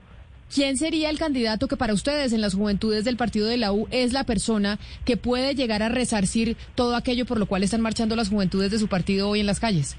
¿Quién 0.54 0.76
sería 0.76 1.08
el 1.08 1.18
candidato 1.18 1.66
que 1.66 1.78
para 1.78 1.94
ustedes 1.94 2.34
en 2.34 2.42
las 2.42 2.54
juventudes 2.54 3.04
del 3.04 3.16
partido 3.16 3.46
de 3.46 3.56
la 3.56 3.72
U 3.72 3.88
es 3.90 4.12
la 4.12 4.24
persona 4.24 4.78
que 5.06 5.16
puede 5.16 5.54
llegar 5.54 5.82
a 5.82 5.88
resarcir 5.88 6.58
todo 6.74 6.94
aquello 6.94 7.24
por 7.24 7.38
lo 7.38 7.46
cual 7.46 7.62
están 7.62 7.80
marchando 7.80 8.16
las 8.16 8.28
juventudes 8.28 8.70
de 8.70 8.78
su 8.78 8.86
partido 8.86 9.30
hoy 9.30 9.40
en 9.40 9.46
las 9.46 9.60
calles? 9.60 9.96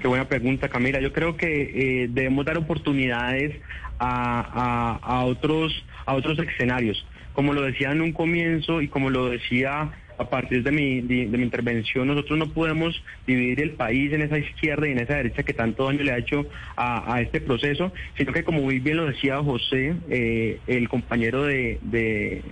Qué 0.00 0.06
buena 0.06 0.28
pregunta, 0.28 0.68
Camila. 0.68 1.00
Yo 1.00 1.12
creo 1.12 1.36
que 1.36 2.02
eh, 2.04 2.08
debemos 2.08 2.44
dar 2.44 2.56
oportunidades 2.56 3.60
a, 3.98 5.24
otros, 5.26 5.72
a 6.06 6.14
otros 6.14 6.38
escenarios. 6.38 7.04
Como 7.32 7.52
lo 7.52 7.62
decía 7.62 7.90
en 7.90 8.00
un 8.00 8.12
comienzo 8.12 8.80
y 8.80 8.86
como 8.86 9.10
lo 9.10 9.28
decía 9.28 9.90
a 10.18 10.28
partir 10.28 10.62
de 10.62 10.70
mi, 10.70 11.00
de, 11.00 11.26
mi 11.26 11.42
intervención, 11.42 12.06
nosotros 12.06 12.38
no 12.38 12.48
podemos 12.48 13.02
dividir 13.26 13.60
el 13.60 13.70
país 13.70 14.12
en 14.12 14.22
esa 14.22 14.38
izquierda 14.38 14.88
y 14.88 14.92
en 14.92 14.98
esa 14.98 15.14
derecha 15.14 15.42
que 15.42 15.52
tanto 15.52 15.86
daño 15.86 16.02
le 16.02 16.12
ha 16.12 16.18
hecho 16.18 16.46
a, 16.76 17.14
a 17.14 17.20
este 17.20 17.40
proceso, 17.40 17.92
sino 18.16 18.32
que 18.32 18.44
como 18.44 18.62
muy 18.62 18.78
bien 18.80 18.96
lo 18.98 19.06
decía 19.06 19.42
José, 19.42 19.94
eh, 20.08 20.58
el 20.66 20.88
compañero 20.88 21.44
de, 21.44 21.78
de, 21.82 22.42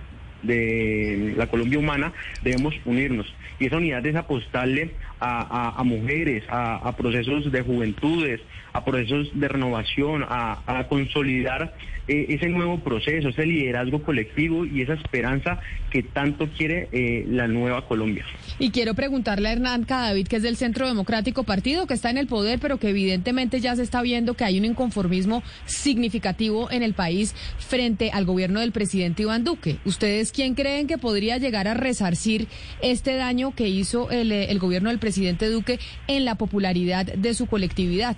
la 1.37 1.47
Colombia 1.47 1.79
Humana, 1.79 2.13
debemos 2.41 2.75
unirnos. 2.85 3.33
Y 3.59 3.67
esa 3.67 3.77
unidad 3.77 4.05
es 4.05 4.15
apostarle 4.15 4.91
a, 5.19 5.39
a, 5.39 5.79
a 5.79 5.83
mujeres, 5.83 6.43
a, 6.49 6.93
procesos 6.97 7.51
de 7.51 7.61
juventudes, 7.61 8.41
a 8.73 8.83
procesos 8.83 9.29
de 9.33 9.47
renovación, 9.47 10.25
a, 10.27 10.85
consolidar 10.89 11.73
eh, 12.07 12.25
ese 12.29 12.49
nuevo 12.49 12.79
proceso, 12.79 13.29
ese 13.29 13.45
liderazgo 13.45 14.03
colectivo 14.03 14.65
y 14.65 14.81
esa 14.81 14.93
esperanza 14.93 15.59
que 15.89 16.03
tanto 16.03 16.49
quiere 16.49 16.89
eh, 16.91 17.25
la 17.29 17.47
nueva 17.47 17.87
Colombia. 17.87 18.25
Y 18.59 18.71
quiero 18.71 18.93
preguntarle 18.93 19.49
a 19.49 19.53
Hernán 19.53 19.83
Cadavid, 19.83 20.27
que 20.27 20.37
es 20.37 20.43
del 20.43 20.57
Centro 20.57 20.87
Democrático, 20.87 21.43
partido 21.43 21.87
que 21.87 21.93
está 21.93 22.09
en 22.09 22.17
el 22.17 22.27
poder, 22.27 22.59
pero 22.59 22.77
que 22.77 22.89
evidentemente 22.89 23.61
ya 23.61 23.75
se 23.75 23.83
está 23.83 24.01
viendo 24.01 24.33
que 24.33 24.43
hay 24.43 24.59
un 24.59 24.65
inconformismo 24.65 25.43
significativo 25.65 26.69
en 26.71 26.83
el 26.83 26.93
país 26.93 27.35
frente 27.57 28.11
al 28.11 28.25
gobierno 28.25 28.59
del 28.59 28.71
presidente 28.71 29.21
Iván 29.21 29.43
Duque. 29.43 29.77
¿Ustedes 29.85 30.31
quién 30.31 30.55
creen 30.55 30.87
que 30.87 30.97
podría 30.97 31.37
llegar 31.37 31.67
a 31.67 31.73
resarcir 31.73 32.47
este 32.81 33.15
daño 33.15 33.55
que 33.55 33.69
hizo 33.69 34.11
el, 34.11 34.31
el 34.31 34.59
gobierno 34.59 34.89
del 34.89 34.99
presidente 34.99 35.49
Duque 35.49 35.79
en 36.07 36.25
la 36.25 36.35
popularidad 36.35 37.05
de 37.05 37.33
su 37.33 37.45
colectividad? 37.45 38.17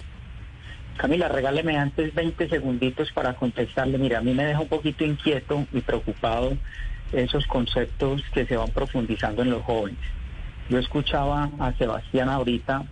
Camila, 0.98 1.28
regáleme 1.28 1.78
antes 1.78 2.14
20 2.16 2.48
segunditos 2.48 3.12
para 3.12 3.34
contestarle. 3.34 3.98
Mira, 3.98 4.20
a 4.20 4.22
mí 4.22 4.34
me 4.34 4.46
deja 4.46 4.62
un 4.62 4.68
poquito 4.68 5.04
inquieto 5.04 5.66
y 5.74 5.82
preocupado 5.82 6.58
esos 7.12 7.46
conceptos 7.48 8.24
que 8.34 8.46
se 8.46 8.56
van 8.56 8.70
profundizando 8.70 9.42
en 9.42 9.50
los 9.50 9.64
jóvenes. 9.64 10.00
Yo 10.70 10.80
escuchaba 10.80 11.50
a 11.60 11.74
Sebastián 11.74 12.30
ahorita 12.30 12.84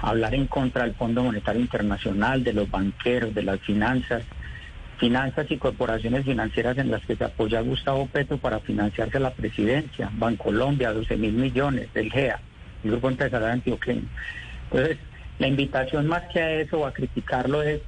hablar 0.00 0.34
en 0.34 0.46
contra 0.46 0.84
del 0.84 0.94
Fondo 0.94 1.22
Monetario 1.22 1.60
Internacional, 1.60 2.42
de 2.42 2.54
los 2.54 2.70
banqueros, 2.70 3.34
de 3.34 3.42
las 3.42 3.60
finanzas, 3.60 4.24
finanzas 4.98 5.46
y 5.50 5.58
corporaciones 5.58 6.24
financieras 6.24 6.78
en 6.78 6.90
las 6.90 7.04
que 7.04 7.14
se 7.14 7.24
apoya 7.24 7.60
Gustavo 7.60 8.06
Petro 8.06 8.38
para 8.38 8.60
financiarse 8.60 9.20
la 9.20 9.30
presidencia, 9.30 10.10
Bancolombia, 10.14 10.92
12 10.92 11.16
mil 11.16 11.34
millones, 11.34 11.92
del 11.92 12.10
GEA, 12.10 12.40
el 12.82 12.90
Grupo 12.90 13.10
Empresarial 13.10 13.52
Antioqueño. 13.52 14.08
Entonces, 14.70 14.98
la 15.38 15.48
invitación 15.48 16.06
más 16.06 16.22
que 16.32 16.40
a 16.40 16.52
eso 16.52 16.80
o 16.80 16.86
a 16.86 16.92
criticarlo 16.92 17.62
es 17.62 17.80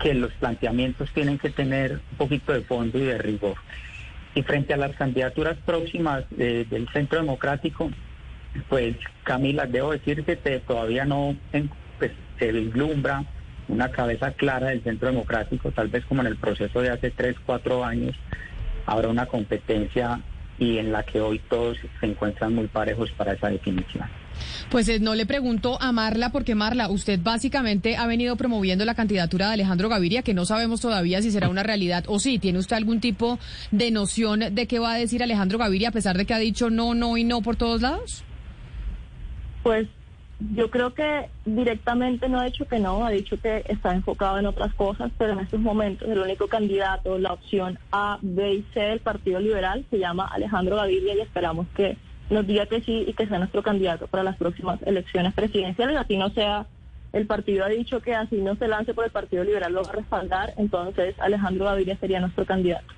que 0.00 0.14
los 0.14 0.32
planteamientos 0.34 1.10
tienen 1.12 1.38
que 1.38 1.50
tener 1.50 2.00
un 2.12 2.16
poquito 2.18 2.52
de 2.52 2.62
fondo 2.62 2.98
y 2.98 3.02
de 3.02 3.18
rigor. 3.18 3.56
Y 4.34 4.42
frente 4.42 4.74
a 4.74 4.76
las 4.76 4.94
candidaturas 4.96 5.56
próximas 5.64 6.24
de, 6.30 6.64
del 6.64 6.88
Centro 6.90 7.18
Democrático, 7.18 7.90
pues 8.68 8.96
Camila, 9.24 9.66
debo 9.66 9.92
decir 9.92 10.24
que 10.24 10.36
todavía 10.36 11.04
no 11.04 11.36
pues, 11.98 12.12
se 12.38 12.52
vislumbra 12.52 13.24
una 13.68 13.90
cabeza 13.90 14.32
clara 14.32 14.68
del 14.68 14.82
Centro 14.82 15.08
Democrático, 15.08 15.70
tal 15.72 15.88
vez 15.88 16.04
como 16.06 16.22
en 16.22 16.28
el 16.28 16.36
proceso 16.36 16.80
de 16.80 16.90
hace 16.90 17.10
tres, 17.10 17.36
cuatro 17.44 17.84
años, 17.84 18.16
habrá 18.86 19.08
una 19.08 19.26
competencia 19.26 20.20
y 20.58 20.78
en 20.78 20.92
la 20.92 21.02
que 21.02 21.20
hoy 21.20 21.38
todos 21.38 21.78
se 22.00 22.06
encuentran 22.06 22.54
muy 22.54 22.66
parejos 22.66 23.10
para 23.12 23.32
esa 23.32 23.48
definición. 23.48 24.08
Pues 24.70 24.88
eh, 24.88 25.00
no 25.00 25.14
le 25.14 25.26
pregunto 25.26 25.80
a 25.80 25.92
Marla, 25.92 26.30
porque 26.30 26.54
Marla, 26.54 26.88
usted 26.88 27.20
básicamente 27.22 27.96
ha 27.96 28.06
venido 28.06 28.36
promoviendo 28.36 28.84
la 28.84 28.94
candidatura 28.94 29.48
de 29.48 29.54
Alejandro 29.54 29.88
Gaviria, 29.88 30.22
que 30.22 30.34
no 30.34 30.44
sabemos 30.44 30.80
todavía 30.80 31.22
si 31.22 31.30
será 31.30 31.48
una 31.48 31.62
realidad 31.62 32.04
o 32.08 32.18
sí. 32.18 32.38
¿Tiene 32.38 32.58
usted 32.58 32.76
algún 32.76 33.00
tipo 33.00 33.38
de 33.70 33.90
noción 33.90 34.40
de 34.52 34.66
qué 34.66 34.78
va 34.78 34.94
a 34.94 34.98
decir 34.98 35.22
Alejandro 35.22 35.58
Gaviria, 35.58 35.88
a 35.88 35.92
pesar 35.92 36.16
de 36.16 36.24
que 36.24 36.34
ha 36.34 36.38
dicho 36.38 36.70
no, 36.70 36.94
no 36.94 37.16
y 37.16 37.24
no 37.24 37.42
por 37.42 37.56
todos 37.56 37.82
lados? 37.82 38.24
Pues 39.62 39.88
yo 40.40 40.70
creo 40.70 40.94
que 40.94 41.28
directamente 41.44 42.28
no 42.28 42.38
ha 42.38 42.44
dicho 42.44 42.66
que 42.66 42.78
no, 42.78 43.04
ha 43.04 43.10
dicho 43.10 43.40
que 43.40 43.64
está 43.68 43.92
enfocado 43.92 44.38
en 44.38 44.46
otras 44.46 44.72
cosas, 44.74 45.10
pero 45.18 45.32
en 45.32 45.40
estos 45.40 45.60
momentos 45.60 46.08
el 46.08 46.18
único 46.18 46.46
candidato, 46.46 47.18
la 47.18 47.32
opción 47.32 47.78
A, 47.90 48.18
B 48.22 48.54
y 48.54 48.62
C 48.72 48.80
del 48.80 49.00
Partido 49.00 49.40
Liberal 49.40 49.84
se 49.90 49.98
llama 49.98 50.26
Alejandro 50.26 50.76
Gaviria 50.76 51.16
y 51.16 51.20
esperamos 51.20 51.66
que 51.74 51.96
nos 52.30 52.46
diga 52.46 52.66
que 52.66 52.80
sí 52.80 53.04
y 53.06 53.12
que 53.14 53.26
sea 53.26 53.38
nuestro 53.38 53.62
candidato 53.62 54.06
para 54.06 54.22
las 54.22 54.36
próximas 54.36 54.80
elecciones 54.82 55.34
presidenciales, 55.34 55.96
así 55.96 56.16
no 56.16 56.30
sea 56.30 56.66
el 57.12 57.26
partido 57.26 57.64
ha 57.64 57.68
dicho 57.68 58.00
que 58.00 58.14
así 58.14 58.36
no 58.36 58.54
se 58.56 58.68
lance 58.68 58.92
por 58.92 59.04
el 59.04 59.10
Partido 59.10 59.44
Liberal 59.44 59.72
lo 59.72 59.82
va 59.82 59.90
a 59.90 59.94
respaldar, 59.94 60.52
entonces 60.58 61.14
Alejandro 61.18 61.64
Gaviria 61.64 61.96
sería 61.96 62.20
nuestro 62.20 62.44
candidato. 62.44 62.97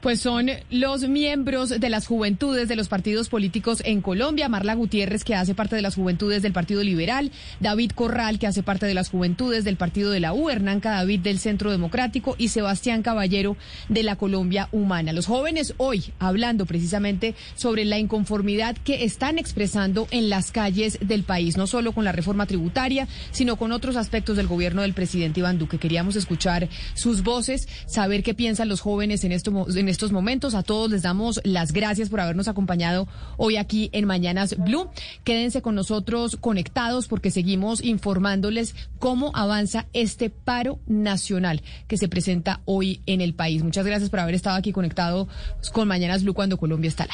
Pues 0.00 0.20
son 0.20 0.50
los 0.70 1.08
miembros 1.08 1.68
de 1.68 1.88
las 1.88 2.06
juventudes 2.06 2.68
de 2.68 2.76
los 2.76 2.88
partidos 2.88 3.28
políticos 3.28 3.82
en 3.84 4.00
Colombia, 4.00 4.48
Marla 4.48 4.74
Gutiérrez, 4.74 5.24
que 5.24 5.34
hace 5.34 5.54
parte 5.54 5.76
de 5.76 5.82
las 5.82 5.94
juventudes 5.94 6.42
del 6.42 6.52
Partido 6.52 6.82
Liberal, 6.82 7.30
David 7.60 7.92
Corral, 7.94 8.38
que 8.38 8.46
hace 8.46 8.62
parte 8.62 8.86
de 8.86 8.94
las 8.94 9.10
juventudes 9.10 9.64
del 9.64 9.76
Partido 9.76 10.10
de 10.10 10.20
la 10.20 10.32
U, 10.32 10.50
Hernán 10.50 10.80
Cadavid 10.80 11.20
del 11.20 11.38
Centro 11.38 11.70
Democrático 11.70 12.34
y 12.38 12.48
Sebastián 12.48 13.02
Caballero 13.02 13.56
de 13.88 14.02
la 14.02 14.16
Colombia 14.16 14.68
Humana. 14.72 15.12
Los 15.12 15.26
jóvenes 15.26 15.74
hoy 15.76 16.04
hablando 16.18 16.66
precisamente 16.66 17.34
sobre 17.54 17.84
la 17.84 17.98
inconformidad 17.98 18.76
que 18.76 19.04
están 19.04 19.38
expresando 19.38 20.08
en 20.10 20.30
las 20.30 20.50
calles 20.52 20.98
del 21.00 21.24
país, 21.24 21.56
no 21.56 21.66
solo 21.66 21.92
con 21.92 22.04
la 22.04 22.12
reforma 22.12 22.46
tributaria, 22.46 23.08
sino 23.30 23.56
con 23.56 23.72
otros 23.72 23.96
aspectos 23.96 24.36
del 24.36 24.46
gobierno 24.46 24.82
del 24.82 24.94
presidente 24.94 25.40
Iván 25.40 25.58
Duque. 25.58 25.78
Queríamos 25.78 26.16
escuchar 26.16 26.68
sus 26.94 27.22
voces, 27.22 27.68
saber 27.86 28.22
qué 28.22 28.34
piensan 28.34 28.68
los 28.68 28.80
jóvenes 28.80 29.24
en 29.24 29.32
esto 29.32 29.50
en 29.68 29.88
estos 29.88 30.12
momentos. 30.12 30.54
A 30.54 30.62
todos 30.62 30.90
les 30.90 31.02
damos 31.02 31.40
las 31.44 31.72
gracias 31.72 32.08
por 32.08 32.20
habernos 32.20 32.48
acompañado 32.48 33.08
hoy 33.36 33.56
aquí 33.56 33.90
en 33.92 34.06
Mañanas 34.06 34.56
Blue. 34.58 34.88
Quédense 35.24 35.62
con 35.62 35.74
nosotros 35.74 36.36
conectados 36.40 37.08
porque 37.08 37.30
seguimos 37.30 37.82
informándoles 37.82 38.74
cómo 38.98 39.32
avanza 39.34 39.86
este 39.92 40.30
paro 40.30 40.78
nacional 40.86 41.62
que 41.88 41.96
se 41.96 42.08
presenta 42.08 42.60
hoy 42.64 43.00
en 43.06 43.20
el 43.20 43.34
país. 43.34 43.62
Muchas 43.62 43.86
gracias 43.86 44.10
por 44.10 44.20
haber 44.20 44.34
estado 44.34 44.56
aquí 44.56 44.72
conectado 44.72 45.28
con 45.72 45.88
Mañanas 45.88 46.22
Blue 46.22 46.34
cuando 46.34 46.58
Colombia 46.58 46.88
está 46.88 47.06